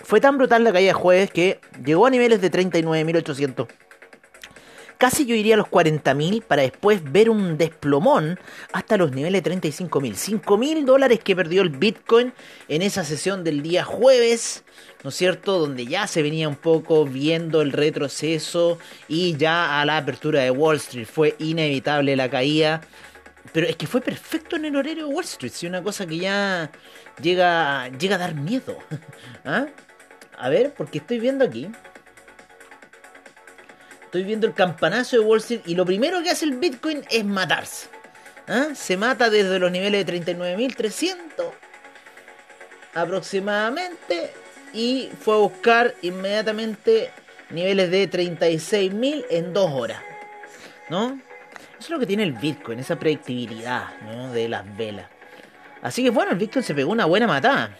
Fue 0.00 0.20
tan 0.20 0.36
brutal 0.36 0.64
la 0.64 0.72
caída 0.72 0.88
de 0.88 0.94
jueves 0.94 1.30
que 1.30 1.60
llegó 1.82 2.06
a 2.06 2.10
niveles 2.10 2.40
de 2.40 2.50
39.800. 2.50 3.68
Casi 4.98 5.24
yo 5.24 5.34
iría 5.34 5.54
a 5.54 5.56
los 5.56 5.68
40.000 5.68 6.42
para 6.42 6.60
después 6.60 7.00
ver 7.10 7.30
un 7.30 7.56
desplomón 7.56 8.38
hasta 8.70 8.98
los 8.98 9.12
niveles 9.12 9.42
de 9.42 9.50
35.000. 9.50 10.42
5.000 10.42 10.84
dólares 10.84 11.20
que 11.24 11.34
perdió 11.34 11.62
el 11.62 11.70
Bitcoin 11.70 12.34
en 12.68 12.82
esa 12.82 13.02
sesión 13.04 13.42
del 13.42 13.62
día 13.62 13.82
jueves, 13.82 14.62
¿no 15.02 15.08
es 15.08 15.16
cierto? 15.16 15.58
Donde 15.58 15.86
ya 15.86 16.06
se 16.06 16.20
venía 16.22 16.50
un 16.50 16.56
poco 16.56 17.06
viendo 17.06 17.62
el 17.62 17.72
retroceso 17.72 18.78
y 19.08 19.38
ya 19.38 19.80
a 19.80 19.86
la 19.86 19.96
apertura 19.96 20.42
de 20.42 20.50
Wall 20.50 20.76
Street 20.76 21.06
fue 21.10 21.34
inevitable 21.38 22.14
la 22.14 22.28
caída. 22.28 22.82
Pero 23.52 23.66
es 23.66 23.76
que 23.76 23.86
fue 23.86 24.00
perfecto 24.00 24.56
en 24.56 24.66
el 24.66 24.76
horario 24.76 25.06
de 25.06 25.14
Wall 25.14 25.24
Street, 25.24 25.52
si 25.52 25.66
una 25.66 25.82
cosa 25.82 26.06
que 26.06 26.18
ya 26.18 26.70
llega, 27.20 27.88
llega 27.88 28.16
a 28.16 28.18
dar 28.18 28.34
miedo. 28.34 28.78
¿Ah? 29.44 29.66
A 30.36 30.48
ver, 30.48 30.72
porque 30.74 30.98
estoy 30.98 31.18
viendo 31.18 31.44
aquí. 31.44 31.70
Estoy 34.04 34.24
viendo 34.24 34.46
el 34.46 34.54
campanazo 34.54 35.16
de 35.16 35.24
Wall 35.24 35.38
Street 35.38 35.62
y 35.66 35.74
lo 35.74 35.84
primero 35.84 36.22
que 36.22 36.30
hace 36.30 36.44
el 36.44 36.58
Bitcoin 36.58 37.04
es 37.10 37.24
matarse. 37.24 37.88
¿Ah? 38.46 38.68
Se 38.74 38.96
mata 38.96 39.30
desde 39.30 39.58
los 39.58 39.70
niveles 39.70 40.04
de 40.04 40.24
39.300 40.24 41.52
aproximadamente 42.94 44.32
y 44.72 45.10
fue 45.20 45.34
a 45.34 45.38
buscar 45.38 45.94
inmediatamente 46.02 47.10
niveles 47.50 47.90
de 47.90 48.10
36.000 48.10 49.26
en 49.30 49.52
dos 49.52 49.70
horas. 49.72 50.02
¿No? 50.88 51.20
Eso 51.80 51.86
es 51.86 51.90
lo 51.92 51.98
que 51.98 52.06
tiene 52.06 52.24
el 52.24 52.32
Bitcoin, 52.32 52.78
esa 52.78 52.98
predictibilidad 52.98 53.98
¿no? 54.02 54.30
de 54.34 54.50
las 54.50 54.76
velas. 54.76 55.06
Así 55.80 56.04
que 56.04 56.10
bueno, 56.10 56.32
el 56.32 56.36
Bitcoin 56.36 56.62
se 56.62 56.74
pegó 56.74 56.92
una 56.92 57.06
buena 57.06 57.26
matada. 57.26 57.74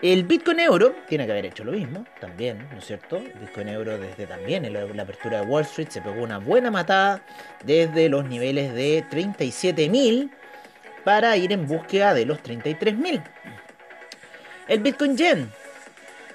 El 0.00 0.22
Bitcoin 0.22 0.60
Euro 0.60 0.94
tiene 1.08 1.26
que 1.26 1.32
haber 1.32 1.46
hecho 1.46 1.64
lo 1.64 1.72
mismo, 1.72 2.06
también, 2.20 2.68
¿no 2.70 2.78
es 2.78 2.84
cierto? 2.84 3.16
El 3.16 3.32
Bitcoin 3.32 3.68
Euro 3.68 3.98
desde 3.98 4.28
también 4.28 4.64
en 4.64 4.74
la, 4.74 5.02
apertura 5.02 5.40
de 5.40 5.46
Wall 5.46 5.64
Street 5.64 5.88
se 5.88 6.00
pegó 6.00 6.22
una 6.22 6.38
buena 6.38 6.70
matada 6.70 7.24
desde 7.64 8.08
los 8.08 8.24
niveles 8.26 8.72
de 8.74 9.04
37.000 9.10 10.30
para 11.02 11.36
ir 11.36 11.50
en 11.50 11.66
búsqueda 11.66 12.14
de 12.14 12.26
los 12.26 12.40
33.000. 12.44 13.24
El 14.68 14.78
Bitcoin 14.78 15.16
Yen 15.16 15.50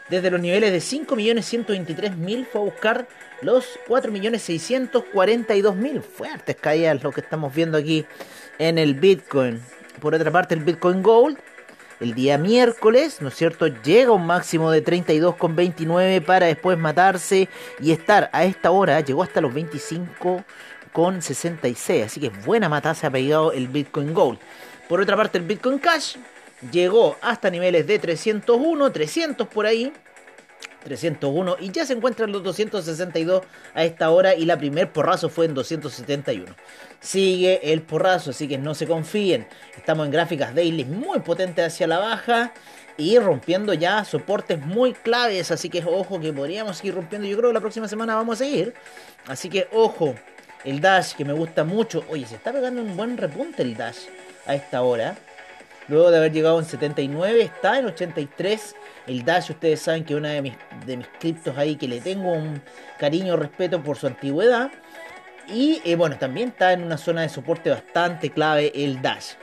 desde 0.10 0.30
los 0.30 0.42
niveles 0.42 0.74
de 0.74 0.80
5.123.000 0.80 2.46
fue 2.46 2.62
a 2.62 2.64
buscar 2.66 3.08
los 3.42 3.80
4.642.000. 3.88 6.02
Fuertes 6.02 6.56
caídas 6.56 7.04
lo 7.04 7.12
que 7.12 7.22
estamos 7.22 7.54
viendo 7.54 7.78
aquí 7.78 8.06
en 8.60 8.78
el 8.78 8.96
Bitcoin. 8.96 9.62
Por 10.00 10.16
otra 10.16 10.32
parte, 10.32 10.56
el 10.56 10.64
Bitcoin 10.64 11.02
Gold 11.02 11.38
el 12.00 12.14
día 12.14 12.38
miércoles, 12.38 13.22
¿no 13.22 13.28
es 13.30 13.36
cierto? 13.36 13.68
Llega 13.68 14.12
un 14.12 14.26
máximo 14.26 14.70
de 14.72 14.84
32,29 14.84 16.26
para 16.26 16.48
después 16.48 16.78
matarse 16.78 17.48
y 17.80 17.92
estar 17.92 18.30
a 18.34 18.44
esta 18.44 18.72
hora, 18.72 19.00
llegó 19.00 19.24
hasta 19.24 19.40
los 19.42 19.54
25,66. 19.54 22.06
Así 22.06 22.20
que 22.20 22.30
buena 22.30 22.68
matada 22.70 22.96
se 22.96 23.08
ha 23.08 23.12
pegado 23.12 23.54
el 23.54 23.70
Bitcoin 23.70 24.14
Gold. 24.14 24.40
Por 24.90 25.00
otra 25.02 25.16
parte, 25.16 25.38
el 25.38 25.46
Bitcoin 25.46 25.80
Cash 25.80 26.18
llegó 26.72 27.16
hasta 27.22 27.50
niveles 27.50 27.88
de 27.88 27.98
301, 27.98 28.92
300 28.92 29.48
por 29.48 29.66
ahí. 29.66 29.94
301 30.86 31.58
y 31.60 31.72
ya 31.72 31.86
se 31.86 31.94
encuentran 31.94 32.32
los 32.32 32.44
262 32.44 33.42
a 33.74 33.84
esta 33.84 34.10
hora 34.12 34.36
y 34.36 34.46
la 34.46 34.58
primer 34.58 34.94
porrazo 34.94 35.28
fue 35.28 35.46
en 35.46 35.54
271. 35.54 36.46
Sigue 37.02 37.74
el 37.74 37.82
porrazo, 37.82 38.30
así 38.30 38.48
que 38.48 38.58
no 38.58 38.74
se 38.74 38.88
confíen. 38.88 39.48
Estamos 39.76 40.06
en 40.06 40.12
gráficas 40.12 40.56
daily 40.56 40.86
muy 40.86 41.20
potentes 41.20 41.66
hacia 41.66 41.88
la 41.88 42.00
baja 42.00 42.54
y 42.98 43.20
rompiendo 43.20 43.74
ya 43.74 44.06
soportes 44.06 44.62
muy 44.62 44.94
claves, 44.94 45.52
así 45.52 45.70
que 45.70 45.84
ojo 45.84 46.20
que 46.22 46.32
podríamos 46.32 46.78
seguir 46.78 46.96
rompiendo. 46.96 47.28
Yo 47.28 47.36
creo 47.38 47.50
que 47.50 47.56
la 47.56 47.62
próxima 47.62 47.88
semana 47.88 48.16
vamos 48.16 48.40
a 48.40 48.46
seguir. 48.46 48.74
Así 49.28 49.50
que 49.50 49.68
ojo, 49.74 50.16
el 50.64 50.80
dash 50.80 51.14
que 51.14 51.26
me 51.26 51.34
gusta 51.34 51.64
mucho. 51.64 52.06
Oye, 52.10 52.26
se 52.26 52.36
está 52.36 52.54
pegando 52.54 52.82
un 52.82 52.96
buen 52.96 53.18
repunte 53.18 53.64
el 53.64 53.76
dash 53.76 54.06
a 54.46 54.56
esta 54.56 54.82
hora. 54.82 55.18
Luego 55.88 56.10
de 56.10 56.18
haber 56.18 56.32
llegado 56.32 56.60
en 56.60 56.66
79, 56.66 57.42
está 57.42 57.80
en 57.80 57.86
83. 57.86 58.76
El 59.08 59.24
Dash, 59.24 59.52
ustedes 59.52 59.82
saben 59.82 60.04
que 60.04 60.14
es 60.14 60.20
una 60.20 60.30
de 60.30 60.42
mis, 60.42 60.54
de 60.86 60.98
mis 60.98 61.08
criptos 61.20 61.58
ahí 61.58 61.76
que 61.76 61.88
le 61.88 62.02
tengo 62.02 62.32
un 62.32 62.62
cariño, 62.98 63.36
respeto 63.36 63.82
por 63.84 63.98
su 63.98 64.08
antigüedad. 64.08 64.72
Y 65.48 65.82
eh, 65.86 65.96
bueno, 65.96 66.18
también 66.18 66.50
está 66.50 66.74
en 66.74 66.84
una 66.84 66.98
zona 66.98 67.22
de 67.22 67.30
soporte 67.30 67.70
bastante 67.70 68.32
clave 68.32 68.72
el 68.76 69.02
Dash. 69.02 69.34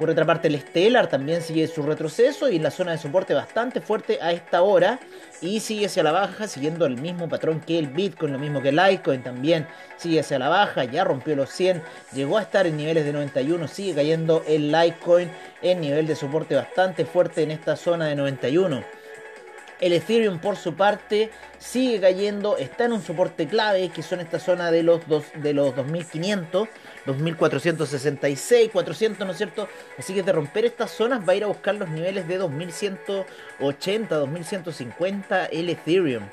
Por 0.00 0.08
otra 0.08 0.24
parte, 0.24 0.48
el 0.48 0.58
Stellar 0.58 1.08
también 1.08 1.42
sigue 1.42 1.66
su 1.66 1.82
retroceso 1.82 2.48
y 2.48 2.56
en 2.56 2.62
la 2.62 2.70
zona 2.70 2.92
de 2.92 2.96
soporte 2.96 3.34
bastante 3.34 3.82
fuerte 3.82 4.18
a 4.22 4.32
esta 4.32 4.62
hora. 4.62 4.98
Y 5.42 5.60
sigue 5.60 5.84
hacia 5.84 6.02
la 6.02 6.10
baja, 6.10 6.48
siguiendo 6.48 6.86
el 6.86 6.96
mismo 6.96 7.28
patrón 7.28 7.60
que 7.60 7.78
el 7.78 7.88
Bitcoin, 7.88 8.32
lo 8.32 8.38
mismo 8.38 8.62
que 8.62 8.70
el 8.70 8.76
Litecoin 8.76 9.22
también 9.22 9.66
sigue 9.98 10.20
hacia 10.20 10.38
la 10.38 10.48
baja. 10.48 10.84
Ya 10.84 11.04
rompió 11.04 11.36
los 11.36 11.50
100, 11.50 11.82
llegó 12.14 12.38
a 12.38 12.42
estar 12.42 12.66
en 12.66 12.78
niveles 12.78 13.04
de 13.04 13.12
91, 13.12 13.68
sigue 13.68 13.94
cayendo 13.94 14.42
el 14.48 14.72
Litecoin 14.72 15.30
en 15.60 15.82
nivel 15.82 16.06
de 16.06 16.16
soporte 16.16 16.54
bastante 16.54 17.04
fuerte 17.04 17.42
en 17.42 17.50
esta 17.50 17.76
zona 17.76 18.06
de 18.06 18.16
91. 18.16 18.82
El 19.80 19.92
Ethereum 19.92 20.38
por 20.38 20.56
su 20.56 20.74
parte 20.74 21.30
sigue 21.58 22.00
cayendo, 22.00 22.56
está 22.56 22.86
en 22.86 22.92
un 22.92 23.02
soporte 23.02 23.46
clave 23.46 23.90
que 23.90 24.02
son 24.02 24.20
esta 24.20 24.38
zona 24.38 24.70
de 24.70 24.82
los, 24.82 25.06
dos, 25.08 25.24
de 25.34 25.52
los 25.54 25.76
2500, 25.76 26.68
2466, 27.06 28.70
400, 28.70 29.26
¿no 29.26 29.32
es 29.32 29.38
cierto? 29.38 29.68
Así 29.98 30.14
que 30.14 30.22
de 30.22 30.32
romper 30.32 30.64
estas 30.64 30.90
zonas 30.90 31.26
va 31.26 31.32
a 31.32 31.36
ir 31.36 31.44
a 31.44 31.48
buscar 31.48 31.74
los 31.74 31.88
niveles 31.88 32.28
de 32.28 32.38
2180, 32.38 34.14
2150 34.14 35.46
el 35.46 35.68
Ethereum. 35.68 36.24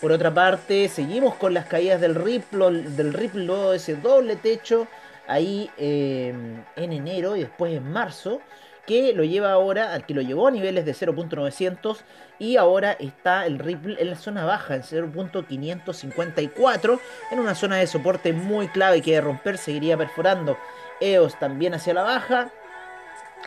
Por 0.00 0.12
otra 0.12 0.32
parte, 0.32 0.88
seguimos 0.88 1.34
con 1.36 1.54
las 1.54 1.66
caídas 1.66 2.00
del 2.00 2.14
Ripple, 2.14 2.82
del 2.90 3.12
Ripple, 3.12 3.74
ese 3.74 3.96
doble 3.96 4.36
techo 4.36 4.86
ahí 5.26 5.70
eh, 5.78 6.34
en 6.76 6.92
enero 6.92 7.36
y 7.36 7.40
después 7.40 7.72
en 7.72 7.90
marzo 7.90 8.40
que 8.86 9.12
lo 9.12 9.24
lleva 9.24 9.52
ahora, 9.52 9.92
al 9.92 10.06
que 10.06 10.14
lo 10.14 10.22
llevó 10.22 10.48
a 10.48 10.50
niveles 10.50 10.84
de 10.84 10.92
0.900 10.92 11.98
y 12.38 12.56
ahora 12.56 12.92
está 12.92 13.46
el 13.46 13.58
Ripple 13.58 13.96
en 13.98 14.10
la 14.10 14.16
zona 14.16 14.44
baja, 14.44 14.76
en 14.76 14.82
0.554, 14.82 17.00
en 17.32 17.38
una 17.38 17.54
zona 17.54 17.76
de 17.76 17.86
soporte 17.86 18.32
muy 18.32 18.68
clave 18.68 19.02
que 19.02 19.12
de 19.12 19.20
romper 19.20 19.58
seguiría 19.58 19.96
perforando. 19.96 20.56
EOS 21.00 21.38
también 21.38 21.74
hacia 21.74 21.94
la 21.94 22.02
baja, 22.02 22.50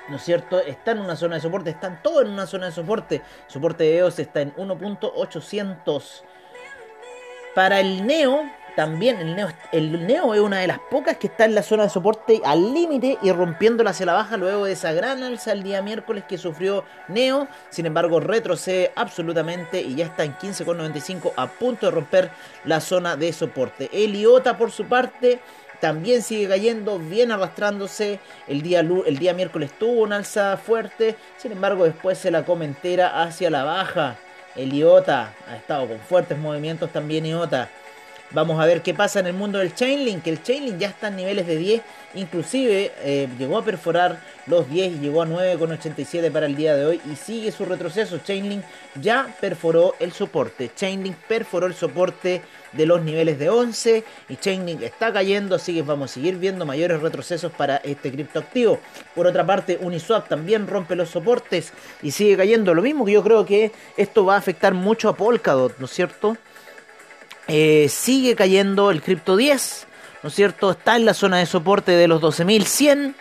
¿no 0.10 0.17
es 0.17 0.23
cierto? 0.23 0.60
Está 0.60 0.91
en 0.91 0.99
una 0.99 1.15
zona 1.15 1.36
de 1.36 1.41
soporte, 1.41 1.69
están 1.69 2.04
todos 2.04 2.23
en 2.23 2.32
una 2.32 2.45
zona 2.45 2.67
de 2.67 2.71
soporte. 2.71 3.21
Soporte 3.47 3.86
de 3.86 3.97
EOS 3.97 4.19
está 4.19 4.41
en 4.41 4.54
1.800. 4.56 6.23
Para 7.56 7.80
el 7.80 8.06
Neo, 8.06 8.43
también 8.75 9.17
el 9.17 9.36
Neo, 9.36 9.49
el 9.71 10.08
Neo 10.08 10.34
es 10.34 10.39
una 10.39 10.60
de 10.60 10.67
las 10.67 10.79
pocas 10.79 11.17
que 11.17 11.27
está 11.27 11.45
en 11.45 11.55
la 11.55 11.63
zona 11.63 11.84
de 11.84 11.89
soporte 11.89 12.41
al 12.43 12.73
límite 12.73 13.17
y 13.21 13.32
rompiéndola 13.32 13.91
hacia 13.91 14.05
la 14.05 14.13
baja 14.13 14.38
luego 14.38 14.65
de 14.65 14.73
esa 14.73 14.93
gran 14.93 15.23
alza 15.23 15.51
el 15.51 15.63
día 15.63 15.82
miércoles 15.82 16.23
que 16.27 16.38
sufrió 16.38 16.84
Neo. 17.08 17.47
Sin 17.69 17.86
embargo, 17.86 18.19
retrocede 18.19 18.91
absolutamente 18.95 19.82
y 19.82 19.95
ya 19.95 20.05
está 20.05 20.23
en 20.23 20.36
15,95 20.36 21.34
a 21.36 21.47
punto 21.47 21.88
de 21.88 21.91
romper 21.91 22.32
la 22.65 22.79
zona 22.82 23.15
de 23.15 23.34
soporte. 23.34 23.89
El 23.91 24.15
IOTA 24.15 24.58
por 24.58 24.71
su 24.71 24.86
parte 24.86 25.39
también 25.79 26.21
sigue 26.21 26.47
cayendo, 26.47 26.99
viene 26.99 27.34
arrastrándose. 27.34 28.19
El 28.47 28.62
día, 28.62 28.82
el 28.82 29.17
día 29.17 29.34
miércoles 29.34 29.71
tuvo 29.77 30.01
una 30.01 30.17
alza 30.17 30.58
fuerte, 30.58 31.15
sin 31.38 31.51
embargo 31.51 31.86
después 31.86 32.17
se 32.17 32.32
la 32.32 32.43
comentera 32.43 33.21
hacia 33.21 33.49
la 33.49 33.63
baja. 33.63 34.17
El 34.55 34.73
IOTA 34.73 35.34
ha 35.47 35.55
estado 35.55 35.88
con 35.88 35.99
fuertes 35.99 36.38
movimientos 36.38 36.91
también 36.91 37.25
IOTA. 37.25 37.69
Vamos 38.31 38.61
a 38.61 38.67
ver 38.67 38.83
qué 38.83 38.93
pasa 38.93 39.19
en 39.19 39.25
el 39.25 39.33
mundo 39.33 39.57
del 39.57 39.73
Chainlink. 39.73 40.27
El 40.27 40.43
Chainlink 40.43 40.77
ya 40.77 40.89
está 40.89 41.07
en 41.07 41.15
niveles 41.15 41.47
de 41.47 41.57
10. 41.57 41.81
Inclusive 42.13 42.91
eh, 42.99 43.27
llegó 43.39 43.57
a 43.57 43.65
perforar 43.65 44.21
los 44.45 44.69
10 44.69 44.97
y 44.97 44.99
llegó 44.99 45.23
a 45.23 45.25
9,87 45.25 46.31
para 46.31 46.45
el 46.45 46.55
día 46.55 46.75
de 46.75 46.85
hoy. 46.85 47.01
Y 47.11 47.15
sigue 47.15 47.51
su 47.51 47.65
retroceso. 47.65 48.19
Chainlink 48.19 48.63
ya 49.01 49.35
perforó 49.41 49.95
el 49.99 50.11
soporte. 50.11 50.69
Chainlink 50.75 51.15
perforó 51.27 51.65
el 51.65 51.73
soporte 51.73 52.43
de 52.71 52.85
los 52.85 53.01
niveles 53.01 53.39
de 53.39 53.49
11. 53.49 54.03
Y 54.29 54.35
Chainlink 54.35 54.83
está 54.83 55.11
cayendo. 55.11 55.55
Así 55.55 55.73
que 55.73 55.81
vamos 55.81 56.11
a 56.11 56.13
seguir 56.13 56.37
viendo 56.37 56.67
mayores 56.67 57.01
retrocesos 57.01 57.51
para 57.51 57.77
este 57.77 58.11
criptoactivo. 58.11 58.79
Por 59.15 59.25
otra 59.25 59.43
parte, 59.43 59.79
Uniswap 59.81 60.27
también 60.27 60.67
rompe 60.67 60.95
los 60.95 61.09
soportes 61.09 61.73
y 62.03 62.11
sigue 62.11 62.37
cayendo. 62.37 62.75
Lo 62.75 62.83
mismo 62.83 63.05
que 63.05 63.13
yo 63.13 63.23
creo 63.23 63.43
que 63.43 63.71
esto 63.97 64.23
va 64.23 64.35
a 64.35 64.37
afectar 64.37 64.75
mucho 64.75 65.09
a 65.09 65.15
Polkadot, 65.15 65.79
¿no 65.79 65.85
es 65.85 65.91
cierto? 65.91 66.37
Eh, 67.51 67.89
sigue 67.89 68.35
cayendo 68.35 68.91
el 68.91 69.01
Crypto 69.01 69.35
10, 69.35 69.88
¿no 70.21 70.29
es 70.29 70.35
cierto? 70.35 70.69
Está 70.69 70.97
en 70.97 71.05
la 71.05 71.15
zona 71.15 71.39
de 71.39 71.47
soporte 71.47 71.93
de 71.93 72.07
los 72.07 72.21
12.100. 72.21 73.15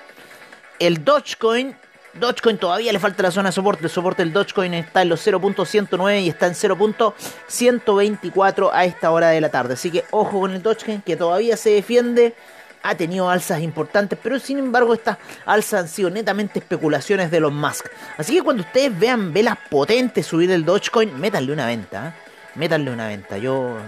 El 0.79 1.03
Dogecoin, 1.03 1.75
Dogecoin 2.12 2.59
todavía 2.59 2.93
le 2.93 2.99
falta 2.99 3.23
la 3.23 3.31
zona 3.31 3.49
de 3.49 3.55
soporte. 3.55 3.85
El 3.85 3.91
soporte 3.91 4.23
del 4.23 4.35
Dogecoin 4.35 4.75
está 4.75 5.01
en 5.01 5.09
los 5.09 5.27
0.109 5.27 6.23
y 6.23 6.29
está 6.29 6.47
en 6.47 6.53
0.124 6.53 8.71
a 8.71 8.85
esta 8.85 9.11
hora 9.12 9.31
de 9.31 9.41
la 9.41 9.49
tarde. 9.49 9.73
Así 9.75 9.91
que 9.91 10.05
ojo 10.11 10.41
con 10.41 10.53
el 10.53 10.62
Dogecoin 10.62 11.01
que 11.01 11.17
todavía 11.17 11.57
se 11.57 11.71
defiende. 11.71 12.35
Ha 12.83 12.95
tenido 12.95 13.31
alzas 13.31 13.62
importantes, 13.62 14.19
pero 14.23 14.38
sin 14.38 14.59
embargo 14.59 14.93
estas 14.93 15.17
alzas 15.47 15.81
han 15.81 15.88
sido 15.88 16.11
netamente 16.11 16.59
especulaciones 16.59 17.31
de 17.31 17.41
los 17.41 17.51
Musk. 17.51 17.87
Así 18.19 18.37
que 18.37 18.43
cuando 18.43 18.62
ustedes 18.62 18.95
vean 18.97 19.33
velas 19.33 19.57
potentes 19.71 20.27
subir 20.27 20.51
el 20.51 20.67
Dogecoin, 20.67 21.19
métanle 21.19 21.51
una 21.53 21.67
venta. 21.67 22.09
¿eh? 22.09 22.28
Métanle 22.59 22.90
una 22.90 23.07
venta. 23.07 23.38
Yo, 23.38 23.79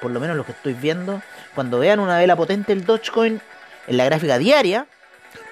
por 0.00 0.10
lo 0.10 0.20
menos 0.20 0.36
lo 0.36 0.44
que 0.44 0.52
estoy 0.52 0.74
viendo, 0.74 1.22
cuando 1.54 1.78
vean 1.78 1.98
una 1.98 2.18
vela 2.18 2.36
potente 2.36 2.72
el 2.72 2.84
Dogecoin 2.84 3.40
en 3.86 3.96
la 3.96 4.04
gráfica 4.04 4.38
diaria, 4.38 4.86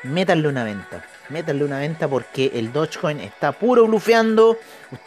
métanle 0.03 0.49
una 0.49 0.63
venta. 0.63 1.03
Métanle 1.31 1.65
una 1.65 1.79
venta 1.79 2.07
porque 2.07 2.53
el 2.55 2.73
Dogecoin 2.73 3.21
está 3.21 3.53
puro 3.53 3.87
blufeando. 3.87 4.59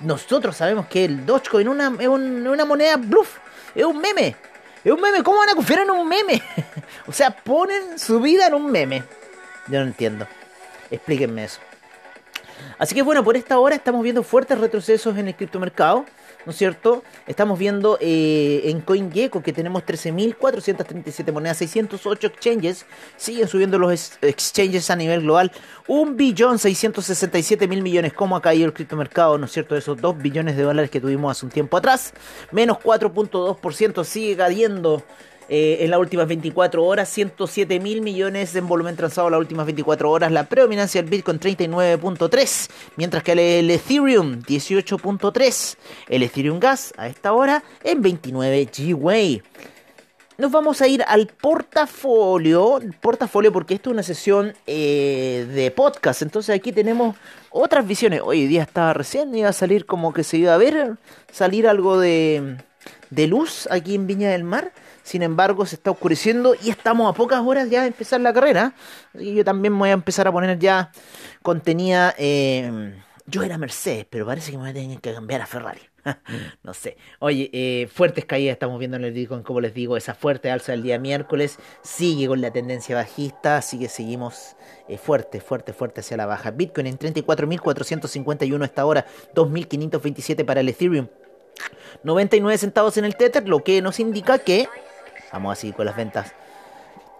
Nosotros 0.02 0.58
sabemos 0.58 0.88
que 0.88 1.06
el 1.06 1.26
Dogecoin 1.26 1.70
una, 1.70 1.94
es 2.00 2.08
una 2.08 2.66
moneda 2.66 2.98
bluff, 2.98 3.38
es 3.76 3.86
un 3.86 4.00
meme. 4.00 4.36
Es 4.84 4.91
un 4.91 5.00
meme, 5.00 5.24
¿cómo 5.24 5.38
van 5.38 5.50
a 5.50 5.56
confiar 5.56 5.82
en 5.82 5.91
un 5.91 6.08
meme? 6.08 6.41
o 7.08 7.12
sea, 7.12 7.32
ponen 7.32 8.00
su 8.00 8.20
vida 8.20 8.48
en 8.48 8.56
un 8.56 8.72
meme. 8.72 9.04
Yo 9.68 9.80
no 9.80 9.86
entiendo. 9.86 10.26
Explíquenme 10.89 11.44
eso. 11.44 11.60
Así 12.78 12.96
que 12.96 13.02
bueno, 13.02 13.24
por 13.24 13.38
esta 13.38 13.60
hora 13.60 13.76
estamos 13.76 14.02
viendo 14.02 14.24
fuertes 14.24 14.58
retrocesos 14.58 15.18
en 15.18 15.28
el 15.28 15.36
criptomercado. 15.36 16.06
¿No 16.50 16.52
es 16.52 16.58
cierto? 16.58 17.04
Estamos 17.28 17.60
viendo 17.60 18.00
eh, 18.02 18.62
en 18.64 18.82
CoinGecko 18.82 19.43
que 19.43 19.54
tenemos 19.54 19.84
13.437 19.84 21.32
monedas, 21.32 21.58
608 21.58 22.26
exchanges, 22.26 22.88
siguen 23.18 23.47
subiendo 23.47 23.78
los 23.78 24.18
exchanges 24.24 24.89
a 24.89 24.95
nivel 24.95 25.22
global, 25.22 25.52
1 25.86 26.14
billón 26.14 26.58
667 26.58 27.68
mil 27.68 27.84
millones, 27.84 28.14
como 28.14 28.36
ha 28.36 28.41
caído 28.41 28.66
el 28.66 28.74
criptomercado, 28.74 29.38
¿no 29.38 29.45
es 29.45 29.52
cierto? 29.52 29.78
Esos 29.78 30.02
2 30.02 30.18
billones 30.18 30.58
de 30.58 30.64
dólares 30.64 30.89
que 30.89 31.00
tuvimos 31.00 31.38
hace 31.38 31.45
un 31.45 31.52
tiempo 31.52 31.78
atrás, 31.78 32.14
menos 32.52 32.80
4.2% 32.80 34.04
sigue 34.04 34.36
cayendo 34.36 35.04
eh, 35.52 35.78
en 35.82 35.89
las 35.89 36.00
últimas 36.00 36.28
24 36.28 36.86
horas, 36.86 37.10
107 37.10 37.80
mil 37.80 38.02
millones 38.02 38.56
en 38.56 38.68
volumen 38.68 38.95
transado 38.95 39.30
en 39.30 39.32
las 39.32 39.39
últimas 39.39 39.66
24 39.66 40.12
horas, 40.12 40.32
la 40.32 40.43
predominancia 40.43 41.02
del 41.02 41.10
Bitcoin 41.10 41.39
39.3, 41.39 42.70
mientras 42.97 43.24
que 43.24 43.32
el, 43.32 43.72
Ethereum 43.72 44.43
18.3, 44.43 45.78
el 46.10 46.22
Ethereum 46.22 46.60
Gas 46.60 46.93
a 46.97 47.08
esta 47.08 47.34
hora 47.34 47.64
en 47.84 48.00
29 48.04 48.70
G-Way. 48.72 49.41
Nos 50.38 50.52
vamos 50.52 50.84
a 50.84 50.88
ir 50.88 51.04
al 51.08 51.26
portafolio, 51.26 52.80
portafolio 53.02 53.52
porque 53.52 53.74
esto 53.74 53.89
es 53.89 53.93
una 53.95 54.04
sesión 54.04 54.54
eh, 54.68 55.47
de 55.52 55.72
podcast, 55.72 56.22
entonces 56.22 56.56
aquí 56.56 56.72
tenemos 56.72 57.16
otras 57.50 57.88
visiones. 57.88 58.22
Hoy 58.24 58.45
día 58.45 58.62
estaba 58.62 58.93
recién, 58.93 59.34
iba 59.34 59.50
a 59.50 59.54
salir 59.54 59.88
como 59.88 60.14
que 60.14 60.24
se 60.24 60.38
iba 60.38 60.54
a 60.54 60.58
ver, 60.58 60.97
salir 61.32 61.68
algo 61.68 62.00
de, 62.00 62.58
de 63.10 63.28
luz 63.28 63.68
aquí 63.72 63.95
en 63.95 64.06
Viña 64.06 64.30
del 64.30 64.43
Mar. 64.43 64.72
Sin 65.10 65.24
embargo, 65.24 65.66
se 65.66 65.76
está 65.76 65.89
oscureciendo 65.89 66.53
y 66.62 66.70
estamos 66.70 67.10
a 67.10 67.18
pocas 67.18 67.41
horas 67.43 67.68
ya 67.68 67.82
de 67.82 67.88
empezar 67.88 68.22
la 68.22 68.32
carrera. 68.32 68.76
Y 69.16 69.34
yo 69.34 69.43
también 69.43 69.76
voy 69.76 69.89
a 69.89 69.93
empezar 69.93 70.28
a 70.28 70.32
poner 70.32 70.60
ya 70.60 70.91
contenida. 71.41 72.14
Eh, 72.20 72.93
yo 73.26 73.41
era 73.41 73.57
Mercedes, 73.57 74.05
pero 74.07 74.28
parece 74.28 74.51
que 74.51 74.57
me 74.57 74.66
voy 74.66 74.70
a 74.70 74.74
tener 74.76 75.01
que 75.01 75.12
cambiar 75.12 75.41
a 75.41 75.47
Ferrari. 75.47 75.82
no 76.64 76.76
sé. 76.76 76.95
Oye, 77.18 77.49
eh, 77.53 77.89
fuertes 77.91 78.26
caídas 78.26 78.53
estamos 78.53 78.78
viendo 78.78 78.97
en 78.97 79.03
el 79.03 79.12
Bitcoin, 79.12 79.41
como 79.41 79.62
les 79.62 79.74
digo, 79.74 79.97
esa 79.97 80.14
fuerte 80.14 80.51
alza 80.51 80.74
del 80.74 80.84
día 80.84 80.99
miércoles 80.99 81.57
sigue 81.82 82.28
con 82.28 82.39
la 82.39 82.51
tendencia 82.51 82.95
bajista, 82.95 83.57
así 83.57 83.80
que 83.80 83.89
seguimos 83.89 84.57
eh, 84.88 84.99
fuerte, 84.99 85.41
fuerte, 85.41 85.74
fuerte 85.74 86.01
hacia 86.01 86.18
la 86.18 86.28
baja. 86.28 86.51
Bitcoin 86.51 86.86
en 86.86 86.99
34.451 86.99 88.64
hasta 88.64 88.84
ahora, 88.84 89.07
2.527 89.34 90.45
para 90.45 90.60
el 90.60 90.70
Ethereum. 90.70 91.07
99 92.03 92.60
centavos 92.60 92.95
en 92.97 93.05
el 93.05 93.16
Tether, 93.16 93.49
lo 93.49 93.64
que 93.64 93.82
nos 93.82 93.99
indica 93.99 94.38
que... 94.38 94.70
Vamos 95.32 95.54
a 95.54 95.56
seguir 95.56 95.76
con 95.76 95.86
las 95.86 95.96
ventas. 95.96 96.34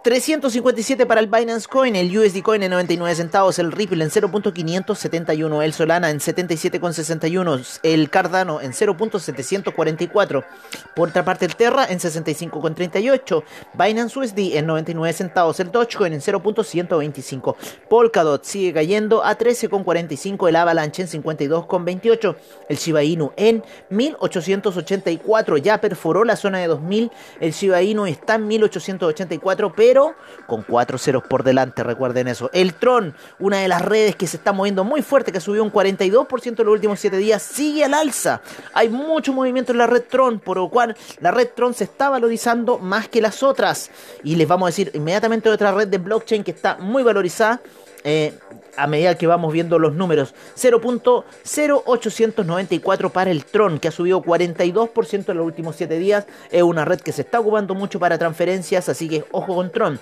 357 0.02 1.04
para 1.04 1.20
el 1.20 1.26
Binance 1.26 1.68
Coin, 1.68 1.94
el 1.94 2.16
USD 2.16 2.40
Coin 2.40 2.62
en 2.62 2.70
99 2.70 3.14
centavos, 3.16 3.58
el 3.58 3.70
Ripple 3.70 4.02
en 4.02 4.08
0.571, 4.08 5.62
el 5.62 5.72
Solana 5.74 6.08
en 6.08 6.20
77.61, 6.20 7.80
el 7.82 8.08
Cardano 8.08 8.62
en 8.62 8.72
0.744. 8.72 10.44
Por 10.96 11.10
otra 11.10 11.22
parte, 11.22 11.44
el 11.44 11.54
Terra 11.54 11.84
en 11.86 11.98
65.38, 11.98 13.44
Binance 13.74 14.18
USD 14.18 14.56
en 14.56 14.66
99 14.66 15.12
centavos, 15.12 15.60
el 15.60 15.70
Dogecoin 15.70 16.14
en 16.14 16.20
0.125, 16.20 17.56
Polkadot 17.90 18.42
sigue 18.42 18.72
cayendo 18.72 19.22
a 19.22 19.36
13.45, 19.36 20.48
el 20.48 20.56
Avalanche 20.56 21.02
en 21.02 21.08
52.28, 21.08 22.36
el 22.70 22.76
Shiba 22.78 23.02
Inu 23.02 23.32
en 23.36 23.62
1884, 23.90 25.58
ya 25.58 25.78
perforó 25.78 26.24
la 26.24 26.36
zona 26.36 26.58
de 26.58 26.68
2000, 26.68 27.10
el 27.40 27.52
Shiba 27.52 27.82
Inu 27.82 28.06
está 28.06 28.36
en 28.36 28.48
1884, 28.48 29.74
pero 29.76 29.89
pero 29.90 30.14
con 30.46 30.62
cuatro 30.62 30.98
ceros 30.98 31.24
por 31.24 31.42
delante, 31.42 31.82
recuerden 31.82 32.28
eso. 32.28 32.48
El 32.52 32.74
Tron, 32.74 33.12
una 33.40 33.58
de 33.58 33.66
las 33.66 33.82
redes 33.82 34.14
que 34.14 34.28
se 34.28 34.36
está 34.36 34.52
moviendo 34.52 34.84
muy 34.84 35.02
fuerte, 35.02 35.32
que 35.32 35.40
subió 35.40 35.64
un 35.64 35.72
42% 35.72 36.60
en 36.60 36.66
los 36.66 36.72
últimos 36.72 37.00
7 37.00 37.16
días, 37.16 37.42
sigue 37.42 37.84
al 37.84 37.94
alza. 37.94 38.40
Hay 38.72 38.88
mucho 38.88 39.32
movimiento 39.32 39.72
en 39.72 39.78
la 39.78 39.88
red 39.88 40.04
Tron, 40.08 40.38
por 40.38 40.58
lo 40.58 40.68
cual 40.68 40.96
la 41.18 41.32
red 41.32 41.48
Tron 41.56 41.74
se 41.74 41.82
está 41.82 42.08
valorizando 42.08 42.78
más 42.78 43.08
que 43.08 43.20
las 43.20 43.42
otras. 43.42 43.90
Y 44.22 44.36
les 44.36 44.46
vamos 44.46 44.68
a 44.68 44.70
decir 44.70 44.92
inmediatamente 44.94 45.50
otra 45.50 45.72
red 45.72 45.88
de 45.88 45.98
blockchain 45.98 46.44
que 46.44 46.52
está 46.52 46.76
muy 46.76 47.02
valorizada. 47.02 47.60
Eh, 48.04 48.32
a 48.76 48.86
medida 48.86 49.16
que 49.16 49.26
vamos 49.26 49.52
viendo 49.52 49.78
los 49.78 49.94
números. 49.94 50.34
0.0894 50.56 53.10
para 53.10 53.30
el 53.30 53.44
Tron, 53.44 53.78
que 53.78 53.88
ha 53.88 53.92
subido 53.92 54.22
42% 54.22 55.28
en 55.28 55.36
los 55.36 55.46
últimos 55.46 55.76
7 55.76 55.98
días. 55.98 56.26
Es 56.50 56.62
una 56.62 56.84
red 56.84 57.00
que 57.00 57.12
se 57.12 57.22
está 57.22 57.40
ocupando 57.40 57.74
mucho 57.74 57.98
para 57.98 58.18
transferencias, 58.18 58.88
así 58.88 59.08
que 59.08 59.24
ojo 59.32 59.54
con 59.54 59.70
Tron. 59.70 60.00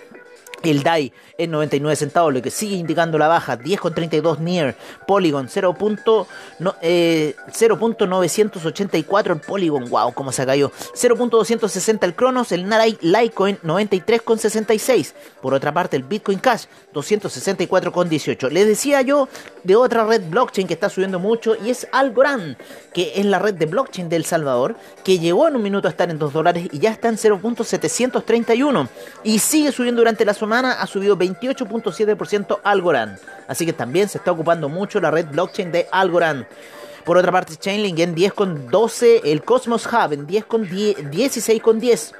El 0.62 0.82
DAI 0.82 1.12
en 1.36 1.50
99 1.50 1.96
centavos, 1.96 2.34
lo 2.34 2.42
que 2.42 2.50
sigue 2.50 2.76
indicando 2.76 3.16
la 3.18 3.28
baja, 3.28 3.58
10,32 3.58 4.38
Near, 4.38 4.76
Polygon 5.06 5.48
0.984 5.48 6.76
eh, 6.82 7.34
el 9.28 9.40
Polygon, 9.40 9.88
wow, 9.88 10.12
cómo 10.12 10.32
se 10.32 10.44
cayó, 10.44 10.70
0.260 10.70 12.02
el 12.02 12.14
Cronos, 12.14 12.52
el 12.52 12.68
Litecoin 13.00 13.58
93,66, 13.60 15.12
por 15.40 15.54
otra 15.54 15.72
parte 15.72 15.96
el 15.96 16.02
Bitcoin 16.02 16.38
Cash 16.38 16.64
264,18. 16.94 18.50
Les 18.50 18.66
decía 18.66 19.02
yo 19.02 19.28
de 19.64 19.76
otra 19.76 20.04
red 20.04 20.22
blockchain 20.28 20.66
que 20.66 20.74
está 20.74 20.88
subiendo 20.90 21.18
mucho 21.18 21.56
y 21.64 21.70
es 21.70 21.86
Algorand, 21.92 22.56
que 22.92 23.12
es 23.16 23.24
la 23.26 23.38
red 23.38 23.54
de 23.54 23.66
blockchain 23.66 24.08
de 24.08 24.16
El 24.16 24.24
Salvador, 24.24 24.76
que 25.04 25.18
llegó 25.18 25.48
en 25.48 25.56
un 25.56 25.62
minuto 25.62 25.88
a 25.88 25.90
estar 25.90 26.10
en 26.10 26.18
2 26.18 26.32
dólares 26.32 26.68
y 26.72 26.78
ya 26.78 26.90
está 26.90 27.08
en 27.08 27.16
0.731 27.16 28.88
y 29.24 29.38
sigue 29.38 29.72
subiendo 29.72 30.00
durante 30.00 30.24
la 30.24 30.34
semana, 30.48 30.80
ha 30.80 30.86
subido 30.86 31.14
28.7% 31.18 32.60
Algorand, 32.64 33.18
así 33.48 33.66
que 33.66 33.74
también 33.74 34.08
se 34.08 34.16
está 34.16 34.32
ocupando 34.32 34.70
mucho 34.70 34.98
la 34.98 35.10
red 35.10 35.26
blockchain 35.26 35.70
de 35.70 35.86
Algorand. 35.92 36.46
Por 37.04 37.18
otra 37.18 37.30
parte, 37.30 37.56
Chainlink 37.56 37.98
en 37.98 38.16
10,12, 38.16 39.20
el 39.24 39.42
Cosmos 39.42 39.86
Hub 39.86 40.14
en 40.14 40.26
16,10. 40.26 42.14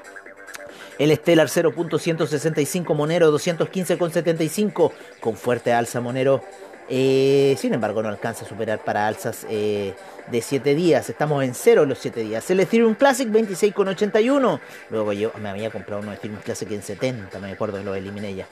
El 0.99 1.15
Stellar 1.15 1.47
0.165 1.47 2.93
Monero 2.93 3.31
215,75 3.35 4.91
con 5.19 5.35
fuerte 5.35 5.73
alza 5.73 5.99
Monero 5.99 6.43
eh, 6.89 7.55
sin 7.59 7.73
embargo, 7.73 8.01
no 8.01 8.09
alcanza 8.09 8.45
a 8.45 8.47
superar 8.47 8.79
para 8.79 9.07
alzas 9.07 9.45
eh, 9.49 9.93
de 10.31 10.41
7 10.41 10.73
días. 10.73 11.09
Estamos 11.09 11.43
en 11.43 11.53
0 11.53 11.85
los 11.85 11.99
7 11.99 12.21
días. 12.21 12.49
El 12.49 12.59
Ethereum 12.59 12.95
Classic 12.95 13.29
26,81. 13.29 14.59
Luego 14.89 15.13
yo 15.13 15.31
me 15.39 15.49
había 15.49 15.69
comprado 15.69 16.01
uno 16.01 16.13
Ethereum 16.13 16.39
Classic 16.41 16.69
en 16.71 16.81
70, 16.81 17.39
me 17.39 17.51
acuerdo 17.51 17.83
lo 17.83 17.93
eliminé 17.93 18.33
ya. 18.33 18.47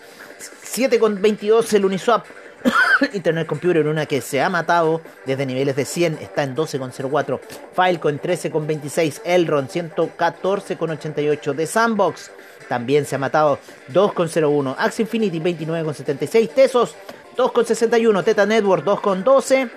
7,22 0.63 1.73
el 1.73 1.85
Uniswap. 1.85 2.25
Internet 3.13 3.47
Computer, 3.47 3.85
una 3.87 4.05
que 4.05 4.21
se 4.21 4.41
ha 4.41 4.49
matado 4.49 5.01
desde 5.25 5.45
niveles 5.45 5.75
de 5.75 5.85
100, 5.85 6.19
está 6.21 6.43
en 6.43 6.55
12,04. 6.55 7.39
Filecoin 7.73 8.19
13,26. 8.19 9.21
Elron 9.25 9.67
114,88. 9.67 11.55
The 11.55 11.67
Sandbox 11.67 12.31
también 12.67 13.05
se 13.05 13.15
ha 13.15 13.19
matado 13.19 13.59
2,01. 13.93 14.75
Axie 14.77 15.03
Infinity 15.03 15.39
29,76. 15.39 16.49
Tesos 16.49 16.95
2,61, 17.37 18.23
Teta 18.23 18.45
Network 18.45 18.83
2,12, 18.83 19.69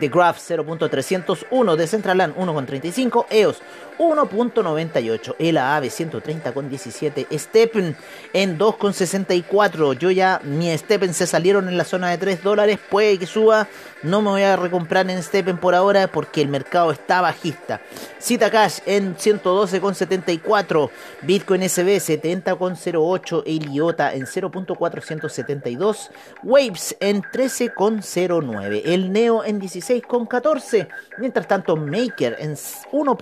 The 0.00 0.08
Graph 0.08 0.38
0.301, 0.38 1.76
Decentraland 1.76 2.34
1.35, 2.34 3.32
EOS 3.32 3.60
1.98, 3.98 5.36
el 5.38 5.58
AAVE 5.58 5.88
130.17, 5.88 7.38
Steppen 7.38 7.96
en 8.32 8.58
2.64. 8.58 9.98
Yo 9.98 10.10
ya, 10.10 10.40
mi 10.44 10.76
Steppen 10.76 11.14
se 11.14 11.26
salieron 11.26 11.68
en 11.68 11.76
la 11.76 11.84
zona 11.84 12.10
de 12.10 12.18
3 12.18 12.42
dólares, 12.42 12.78
puede 12.90 13.18
que 13.18 13.26
suba. 13.26 13.68
No 14.02 14.20
me 14.20 14.30
voy 14.30 14.42
a 14.42 14.56
recomprar 14.56 15.08
en 15.08 15.22
Steppen 15.22 15.58
por 15.58 15.74
ahora 15.74 16.08
porque 16.08 16.42
el 16.42 16.48
mercado 16.48 16.90
está 16.90 17.20
bajista. 17.20 17.80
Cita 18.18 18.50
Cash 18.50 18.78
en 18.86 19.16
112,74, 19.16 20.90
Bitcoin 21.22 21.68
SB 21.68 21.96
70,08, 21.96 23.42
Eliota 23.46 24.14
en 24.14 24.26
0.472, 24.26 26.10
Waves 26.42 26.96
en 27.00 27.22
13,09, 27.22 28.82
el 28.84 29.12
Neo 29.12 29.44
en 29.44 29.60
16,14. 29.60 30.88
Mientras 31.18 31.48
tanto, 31.48 31.76
Maker 31.76 32.36
en 32.38 32.56
1 32.90 33.16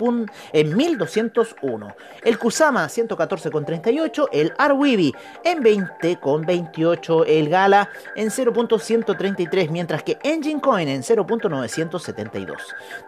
en 0.61 0.75
1201. 0.75 1.95
El 2.23 2.37
Kusama 2.37 2.85
114,38. 2.85 4.29
El 4.31 4.53
Arwibi 4.57 5.13
en 5.43 5.63
20,28. 5.63 7.23
El 7.27 7.49
Gala 7.49 7.89
en 8.15 8.29
0.133. 8.29 9.69
Mientras 9.69 10.03
que 10.03 10.19
Engine 10.23 10.61
Coin 10.61 10.87
en 10.87 11.01
0.972. 11.01 12.57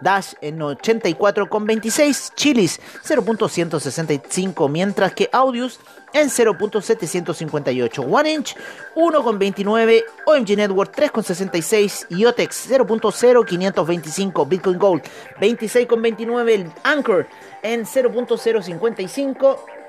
Dash 0.02 0.34
en 0.42 0.60
84,26. 0.60 2.34
Chilis 2.36 2.80
0.165. 3.06 4.70
Mientras 4.70 5.14
que 5.14 5.30
Audius 5.32 5.80
en 6.14 6.30
0.758. 6.30 8.06
One 8.10 8.32
Inch 8.32 8.56
1.29, 8.96 10.04
OMG 10.26 10.56
Network 10.56 10.96
3.66 10.96 12.06
y 12.10 12.26
OTEX 12.26 12.70
0.0525, 12.70 14.48
Bitcoin 14.48 14.80
Gold 14.80 15.04
26.29, 15.40 16.50
el 16.50 16.72
Anchor 16.84 17.28
en 17.62 17.86
0.055. 17.86 19.83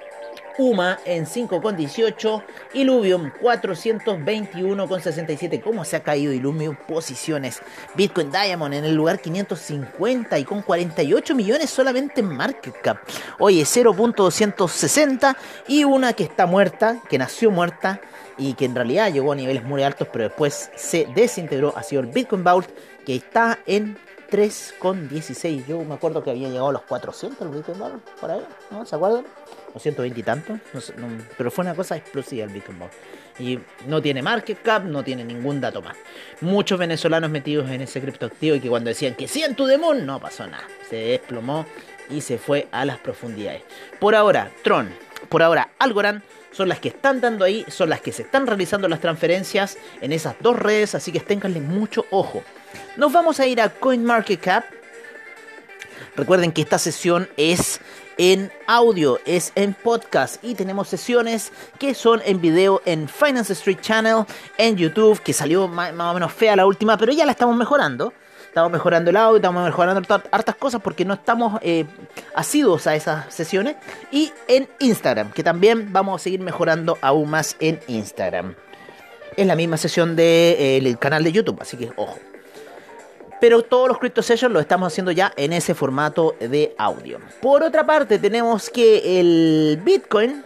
UMA 0.58 0.98
en 1.04 1.26
5,18, 1.26 2.42
Illuvium 2.74 3.30
421,67. 3.40 5.62
¿Cómo 5.62 5.84
se 5.84 5.96
ha 5.96 6.02
caído 6.02 6.32
Illuvium? 6.32 6.76
Posiciones. 6.76 7.60
Bitcoin 7.94 8.30
Diamond 8.30 8.74
en 8.74 8.84
el 8.84 8.94
lugar 8.94 9.20
550 9.20 10.38
y 10.38 10.44
con 10.44 10.62
48 10.62 11.34
millones 11.34 11.70
solamente 11.70 12.20
en 12.20 12.28
market 12.28 12.80
cap. 12.80 12.98
Oye, 13.38 13.62
0.260 13.62 15.36
y 15.68 15.84
una 15.84 16.12
que 16.12 16.24
está 16.24 16.46
muerta, 16.46 17.00
que 17.08 17.18
nació 17.18 17.50
muerta 17.50 18.00
y 18.36 18.54
que 18.54 18.64
en 18.64 18.74
realidad 18.74 19.12
llegó 19.12 19.32
a 19.32 19.36
niveles 19.36 19.64
muy 19.64 19.82
altos, 19.82 20.08
pero 20.12 20.24
después 20.24 20.70
se 20.76 21.06
desintegró. 21.14 21.72
Ha 21.76 21.82
sido 21.82 22.02
el 22.02 22.08
Bitcoin 22.08 22.44
Vault 22.44 22.68
que 23.04 23.16
está 23.16 23.58
en 23.66 23.96
3,16. 24.30 25.66
Yo 25.66 25.84
me 25.84 25.94
acuerdo 25.94 26.22
que 26.22 26.30
había 26.30 26.48
llegado 26.48 26.70
a 26.70 26.72
los 26.72 26.82
400 26.82 27.40
el 27.42 27.54
Bitcoin 27.54 27.78
Vault 27.78 28.02
por 28.20 28.30
ahí, 28.30 28.44
¿no? 28.70 28.84
¿Se 28.84 28.96
acuerdan? 28.96 29.24
O 29.74 29.78
120 29.78 30.20
y 30.20 30.22
tanto, 30.22 30.58
pero 31.36 31.50
fue 31.50 31.64
una 31.64 31.74
cosa 31.74 31.96
explosiva 31.96 32.44
el 32.44 32.50
Bitcoin 32.50 32.78
Vault. 32.78 32.92
Y 33.38 33.58
no 33.88 34.00
tiene 34.00 34.22
market 34.22 34.62
cap, 34.62 34.84
no 34.84 35.02
tiene 35.02 35.24
ningún 35.24 35.60
dato 35.60 35.82
más. 35.82 35.96
Muchos 36.40 36.78
venezolanos 36.78 37.28
metidos 37.30 37.68
en 37.68 37.80
ese 37.80 38.00
criptoactivo 38.00 38.56
y 38.56 38.60
que 38.60 38.68
cuando 38.68 38.88
decían 38.88 39.14
que 39.14 39.26
siento 39.26 39.66
de 39.66 39.76
Moon, 39.76 40.06
no 40.06 40.20
pasó 40.20 40.46
nada. 40.46 40.64
Se 40.88 40.96
desplomó 40.96 41.66
y 42.08 42.20
se 42.20 42.38
fue 42.38 42.68
a 42.70 42.84
las 42.84 42.98
profundidades. 42.98 43.62
Por 43.98 44.14
ahora, 44.14 44.50
Tron, 44.62 44.88
por 45.28 45.42
ahora, 45.42 45.70
Algorand 45.78 46.22
son 46.52 46.68
las 46.68 46.78
que 46.78 46.88
están 46.88 47.20
dando 47.20 47.44
ahí, 47.44 47.64
son 47.68 47.90
las 47.90 48.00
que 48.00 48.12
se 48.12 48.22
están 48.22 48.46
realizando 48.46 48.88
las 48.88 49.00
transferencias 49.00 49.76
en 50.00 50.12
esas 50.12 50.36
dos 50.40 50.56
redes, 50.56 50.94
así 50.94 51.10
que 51.10 51.18
ténganle 51.18 51.60
mucho 51.60 52.06
ojo. 52.10 52.44
Nos 52.96 53.12
vamos 53.12 53.40
a 53.40 53.46
ir 53.46 53.60
a 53.60 53.70
CoinMarketCap. 53.70 54.64
Recuerden 56.14 56.52
que 56.52 56.62
esta 56.62 56.78
sesión 56.78 57.28
es 57.36 57.80
en 58.18 58.52
audio, 58.66 59.18
es 59.24 59.52
en 59.54 59.74
podcast 59.74 60.42
y 60.42 60.54
tenemos 60.54 60.88
sesiones 60.88 61.52
que 61.78 61.94
son 61.94 62.20
en 62.24 62.40
video 62.40 62.82
en 62.84 63.08
Finance 63.08 63.52
Street 63.52 63.80
Channel, 63.80 64.24
en 64.58 64.76
YouTube, 64.76 65.20
que 65.20 65.32
salió 65.32 65.68
más, 65.68 65.92
o 65.92 66.14
menos 66.14 66.32
fea 66.32 66.56
la 66.56 66.66
última, 66.66 66.96
pero 66.96 67.12
ya 67.12 67.26
la 67.26 67.32
estamos 67.32 67.56
mejorando. 67.56 68.12
Estamos 68.46 68.70
mejorando 68.70 69.10
el 69.10 69.16
audio, 69.16 69.36
estamos 69.36 69.64
mejorando 69.64 70.22
hartas 70.30 70.54
cosas 70.54 70.80
porque 70.80 71.04
no 71.04 71.14
estamos 71.14 71.58
eh, 71.60 71.86
asiduos 72.36 72.86
a 72.86 72.94
esas 72.94 73.34
sesiones. 73.34 73.74
Y 74.12 74.32
en 74.46 74.68
Instagram, 74.78 75.32
que 75.32 75.42
también 75.42 75.92
vamos 75.92 76.20
a 76.20 76.22
seguir 76.22 76.38
mejorando 76.38 76.96
aún 77.00 77.30
más 77.30 77.56
en 77.58 77.80
Instagram. 77.88 78.54
Es 79.36 79.46
la 79.46 79.56
misma 79.56 79.76
sesión 79.76 80.14
del 80.14 80.86
eh, 80.86 80.96
canal 81.00 81.24
de 81.24 81.32
YouTube, 81.32 81.58
así 81.60 81.76
que 81.76 81.90
ojo. 81.96 82.16
Pero 83.40 83.62
todos 83.62 83.88
los 83.88 83.98
Crypto 83.98 84.22
Sessions 84.22 84.52
lo 84.52 84.60
estamos 84.60 84.92
haciendo 84.92 85.10
ya 85.10 85.32
en 85.36 85.52
ese 85.52 85.74
formato 85.74 86.34
de 86.40 86.74
audio. 86.78 87.18
Por 87.40 87.62
otra 87.62 87.84
parte, 87.84 88.18
tenemos 88.18 88.70
que 88.70 89.20
el 89.20 89.80
Bitcoin. 89.82 90.44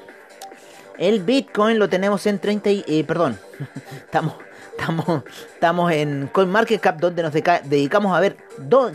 El 0.96 1.22
Bitcoin 1.22 1.78
lo 1.78 1.88
tenemos 1.88 2.26
en 2.26 2.40
30 2.40 2.70
y, 2.70 2.84
eh, 2.88 3.04
perdón, 3.04 3.38
estamos, 4.04 4.34
estamos, 4.76 5.22
estamos 5.54 5.92
en 5.92 6.28
CoinMarketCap 6.32 6.98
donde 6.98 7.22
nos 7.22 7.32
dedicamos 7.32 8.16
a 8.16 8.20
ver 8.20 8.36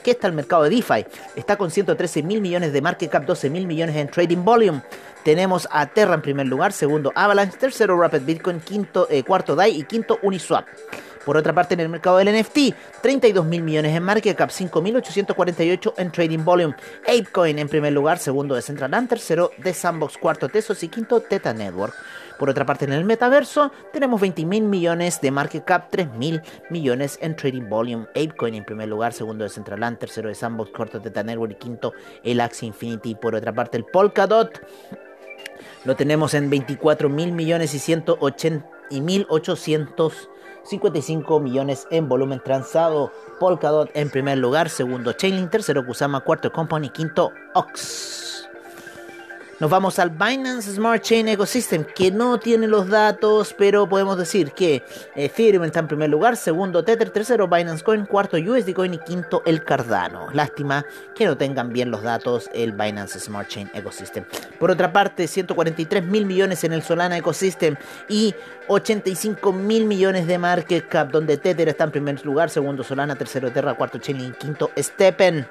qué 0.03 0.11
está 0.11 0.27
el 0.27 0.33
mercado 0.33 0.63
de 0.63 0.69
DeFi. 0.69 1.05
Está 1.35 1.55
con 1.55 1.71
113 1.71 2.23
mil 2.23 2.41
millones 2.41 2.73
de 2.73 2.81
market 2.81 3.09
cap, 3.09 3.23
12 3.23 3.49
mil 3.49 3.65
millones 3.65 3.95
en 3.95 4.09
trading 4.09 4.43
volume. 4.43 4.81
Tenemos 5.23 5.69
a 5.71 5.85
Terra 5.85 6.15
en 6.15 6.21
primer 6.21 6.47
lugar, 6.47 6.73
segundo 6.73 7.13
Avalanche, 7.15 7.57
tercero 7.57 7.97
Rapid 7.97 8.23
Bitcoin, 8.23 8.61
eh, 9.09 9.23
cuarto 9.23 9.55
DAI 9.55 9.79
y 9.79 9.83
quinto 9.83 10.19
Uniswap. 10.21 10.65
Por 11.25 11.37
otra 11.37 11.53
parte, 11.53 11.73
en 11.73 11.79
el 11.79 11.89
mercado 11.89 12.17
del 12.17 12.37
NFT, 12.37 12.75
32 13.01 13.45
mil 13.45 13.63
millones 13.63 13.95
en 13.95 14.03
market 14.03 14.35
cap, 14.37 14.49
5.848 14.49 15.93
en 15.97 16.11
trading 16.11 16.43
volume. 16.43 16.75
Apecoin 17.03 17.59
en 17.59 17.69
primer 17.69 17.93
lugar, 17.93 18.17
segundo 18.17 18.55
de 18.55 18.61
Central 18.61 18.93
tercero 19.07 19.51
de 19.57 19.73
Sandbox, 19.73 20.17
cuarto 20.17 20.49
Tesos 20.49 20.83
y 20.83 20.89
quinto 20.89 21.21
Teta 21.21 21.53
Network. 21.53 21.93
Por 22.37 22.49
otra 22.49 22.65
parte, 22.65 22.85
en 22.85 22.93
el 22.93 23.05
metaverso 23.05 23.71
tenemos 23.93 24.19
20 24.19 24.45
mil 24.45 24.63
millones 24.63 25.21
de 25.21 25.31
market 25.31 25.63
cap, 25.63 25.87
3 25.89 26.13
mil 26.15 26.41
millones 26.69 27.17
en 27.21 27.35
trading 27.35 27.69
volume. 27.69 28.07
Apecoin 28.09 28.55
en 28.55 28.65
primer 28.65 28.89
lugar, 28.89 29.13
segundo 29.13 29.43
de 29.43 29.49
Central 29.49 29.97
tercero 29.97 30.27
de 30.27 30.35
Sandbox, 30.35 30.71
cuarto 30.71 30.99
Teta 30.99 31.23
Network 31.23 31.53
y 31.53 31.55
quinto 31.55 31.93
el 32.23 32.41
Axie 32.41 32.67
Infinity. 32.67 33.15
Por 33.15 33.35
otra 33.35 33.53
parte, 33.53 33.77
el 33.77 33.85
Polkadot 33.85 34.61
lo 35.85 35.95
tenemos 35.95 36.33
en 36.33 36.49
24 36.49 37.09
mil 37.09 37.31
millones 37.31 37.73
y 37.73 37.79
180 37.79 38.67
y 38.89 39.01
1800 39.01 40.29
55 40.63 41.39
millones 41.39 41.87
en 41.91 42.07
volumen 42.07 42.41
transado. 42.43 43.11
Polkadot 43.39 43.89
en 43.93 44.09
primer 44.09 44.37
lugar, 44.37 44.69
segundo 44.69 45.13
Chainlink, 45.13 45.49
tercero 45.49 45.85
Kusama, 45.85 46.21
cuarto 46.21 46.51
Company, 46.51 46.89
quinto 46.89 47.31
Ox. 47.53 48.49
Nos 49.59 49.69
vamos 49.69 49.99
al 49.99 50.09
Binance 50.09 50.73
Smart 50.73 51.03
Chain 51.03 51.27
Ecosystem, 51.27 51.85
que 51.85 52.09
no 52.09 52.39
tiene 52.39 52.67
los 52.67 52.89
datos, 52.89 53.53
pero 53.55 53.87
podemos 53.87 54.17
decir 54.17 54.51
que 54.51 54.83
Ethereum 55.15 55.63
está 55.63 55.79
en 55.79 55.87
primer 55.87 56.09
lugar, 56.09 56.35
segundo 56.37 56.83
Tether, 56.83 57.11
tercero 57.11 57.47
Binance 57.47 57.83
Coin, 57.83 58.07
cuarto 58.07 58.35
USD 58.35 58.73
Coin 58.73 58.95
y 58.95 58.97
quinto 58.97 59.43
el 59.45 59.63
Cardano. 59.63 60.31
Lástima 60.33 60.83
que 61.15 61.27
no 61.27 61.37
tengan 61.37 61.71
bien 61.71 61.91
los 61.91 62.01
datos 62.01 62.49
el 62.53 62.71
Binance 62.71 63.19
Smart 63.19 63.47
Chain 63.47 63.69
Ecosystem. 63.75 64.25
Por 64.59 64.71
otra 64.71 64.91
parte, 64.91 65.27
143 65.27 66.03
mil 66.03 66.25
millones 66.25 66.63
en 66.63 66.73
el 66.73 66.81
Solana 66.81 67.17
Ecosystem 67.17 67.75
y 68.09 68.33
85 68.67 69.53
mil 69.53 69.85
millones 69.85 70.25
de 70.25 70.39
market 70.39 70.87
cap, 70.89 71.11
donde 71.11 71.37
Tether 71.37 71.69
está 71.69 71.83
en 71.83 71.91
primer 71.91 72.25
lugar, 72.25 72.49
segundo 72.49 72.83
Solana, 72.83 73.15
tercero 73.15 73.51
Terra, 73.51 73.75
cuarto 73.75 73.99
Chainlink, 73.99 74.35
quinto 74.35 74.71
Steppen. 74.77 75.45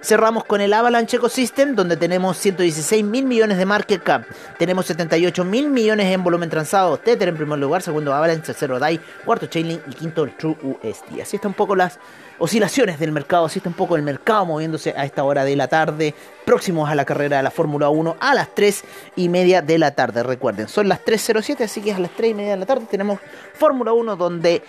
Cerramos 0.00 0.44
con 0.44 0.60
el 0.60 0.72
Avalanche 0.72 1.16
Ecosystem, 1.16 1.74
donde 1.74 1.96
tenemos 1.96 2.38
116 2.38 3.04
mil 3.04 3.24
millones 3.24 3.58
de 3.58 3.66
market 3.66 4.00
cap. 4.00 4.22
Tenemos 4.56 4.86
78 4.86 5.44
mil 5.44 5.70
millones 5.70 6.06
en 6.06 6.22
volumen 6.22 6.48
transado. 6.48 6.98
Tether 6.98 7.28
en 7.28 7.36
primer 7.36 7.58
lugar, 7.58 7.82
segundo 7.82 8.14
Avalanche, 8.14 8.46
tercero 8.46 8.78
DAI, 8.78 9.00
cuarto 9.24 9.46
Chainlink 9.46 9.82
y 9.88 9.94
quinto 9.94 10.22
el 10.22 10.36
True 10.36 10.56
USD. 10.62 11.20
Así 11.20 11.36
están 11.36 11.50
un 11.50 11.54
poco 11.54 11.74
las 11.74 11.98
oscilaciones 12.38 13.00
del 13.00 13.10
mercado, 13.10 13.46
así 13.46 13.58
está 13.58 13.68
un 13.68 13.74
poco 13.74 13.96
el 13.96 14.02
mercado 14.02 14.46
moviéndose 14.46 14.94
a 14.96 15.04
esta 15.04 15.24
hora 15.24 15.44
de 15.44 15.56
la 15.56 15.66
tarde, 15.66 16.14
próximos 16.44 16.88
a 16.88 16.94
la 16.94 17.04
carrera 17.04 17.38
de 17.38 17.42
la 17.42 17.50
Fórmula 17.50 17.88
1 17.88 18.16
a 18.20 18.34
las 18.34 18.54
3 18.54 18.84
y 19.16 19.28
media 19.28 19.62
de 19.62 19.78
la 19.78 19.90
tarde. 19.90 20.22
Recuerden, 20.22 20.68
son 20.68 20.88
las 20.88 21.04
3.07, 21.04 21.64
así 21.64 21.80
que 21.80 21.92
a 21.92 21.98
las 21.98 22.12
3 22.12 22.30
y 22.30 22.34
media 22.34 22.52
de 22.52 22.58
la 22.58 22.66
tarde 22.66 22.86
tenemos 22.88 23.18
Fórmula 23.54 23.92
1 23.92 24.14
donde 24.14 24.62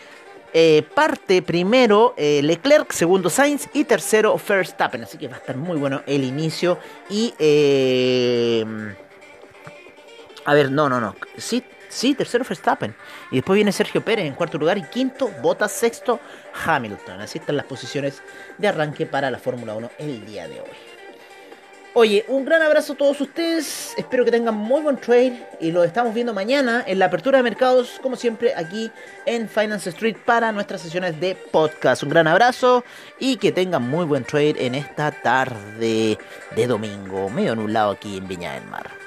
eh, 0.54 0.84
parte 0.94 1.42
primero 1.42 2.14
eh, 2.18 2.42
Leclerc, 2.44 2.92
segundo 2.92 3.30
Sainz 3.30 3.68
y 3.74 3.84
tercero 3.84 4.40
Verstappen. 4.48 5.04
Así 5.04 5.18
que 5.18 5.28
va 5.28 5.36
a 5.36 5.40
estar 5.40 5.58
muy 5.58 5.78
bueno 5.78 6.02
el 6.06 6.24
inicio. 6.24 6.80
Y. 7.10 7.34
Eh, 7.40 8.66
a 10.46 10.54
ver, 10.54 10.72
no, 10.72 10.90
no, 10.90 11.00
no. 11.00 11.16
Sí, 11.38 11.64
sí, 11.90 12.16
tercero 12.16 12.44
Verstappen. 12.48 12.96
Y 13.32 13.36
después 13.36 13.56
viene 13.56 13.72
Sergio 13.72 14.04
Pérez 14.04 14.26
en 14.26 14.34
cuarto 14.34 14.58
lugar. 14.58 14.78
Y 14.78 14.84
quinto, 14.84 15.30
Bottas, 15.42 15.72
sexto, 15.72 16.20
Hamilton. 16.66 17.22
Así 17.22 17.40
están 17.40 17.58
las 17.58 17.66
posiciones 17.66 18.22
de 18.58 18.68
arranque 18.68 19.06
para 19.06 19.30
la 19.30 19.38
Fórmula 19.38 19.76
1 19.76 19.92
el 20.00 20.26
día 20.26 20.48
de 20.48 20.62
hoy. 20.62 20.99
Oye, 21.96 22.24
un 22.28 22.46
gran 22.46 22.62
abrazo 22.62 22.94
a 22.94 22.96
todos 22.96 23.20
ustedes. 23.20 23.94
Espero 23.98 24.24
que 24.24 24.30
tengan 24.30 24.56
muy 24.56 24.82
buen 24.82 24.98
trade. 24.98 25.48
Y 25.60 25.72
lo 25.72 25.84
estamos 25.84 26.14
viendo 26.14 26.34
mañana 26.34 26.84
en 26.86 27.00
la 27.00 27.06
apertura 27.06 27.40
de 27.40 27.44
mercados, 27.44 28.00
como 28.04 28.16
siempre, 28.16 28.54
aquí 28.56 28.92
en 29.26 29.50
Finance 29.50 29.90
Street 29.90 30.16
para 30.24 30.52
nuestras 30.52 30.82
sesiones 30.82 31.20
de 31.20 31.36
podcast. 31.36 32.04
Un 32.04 32.10
gran 32.10 32.28
abrazo 32.28 32.84
y 33.20 33.38
que 33.38 33.52
tengan 33.52 33.90
muy 33.90 34.06
buen 34.06 34.24
trade 34.24 34.56
en 34.66 34.76
esta 34.76 35.12
tarde 35.12 36.20
de 36.56 36.68
domingo, 36.68 37.28
medio 37.30 37.56
lado 37.56 37.92
aquí 37.92 38.18
en 38.18 38.28
Viña 38.28 38.54
del 38.54 38.66
Mar. 38.66 38.99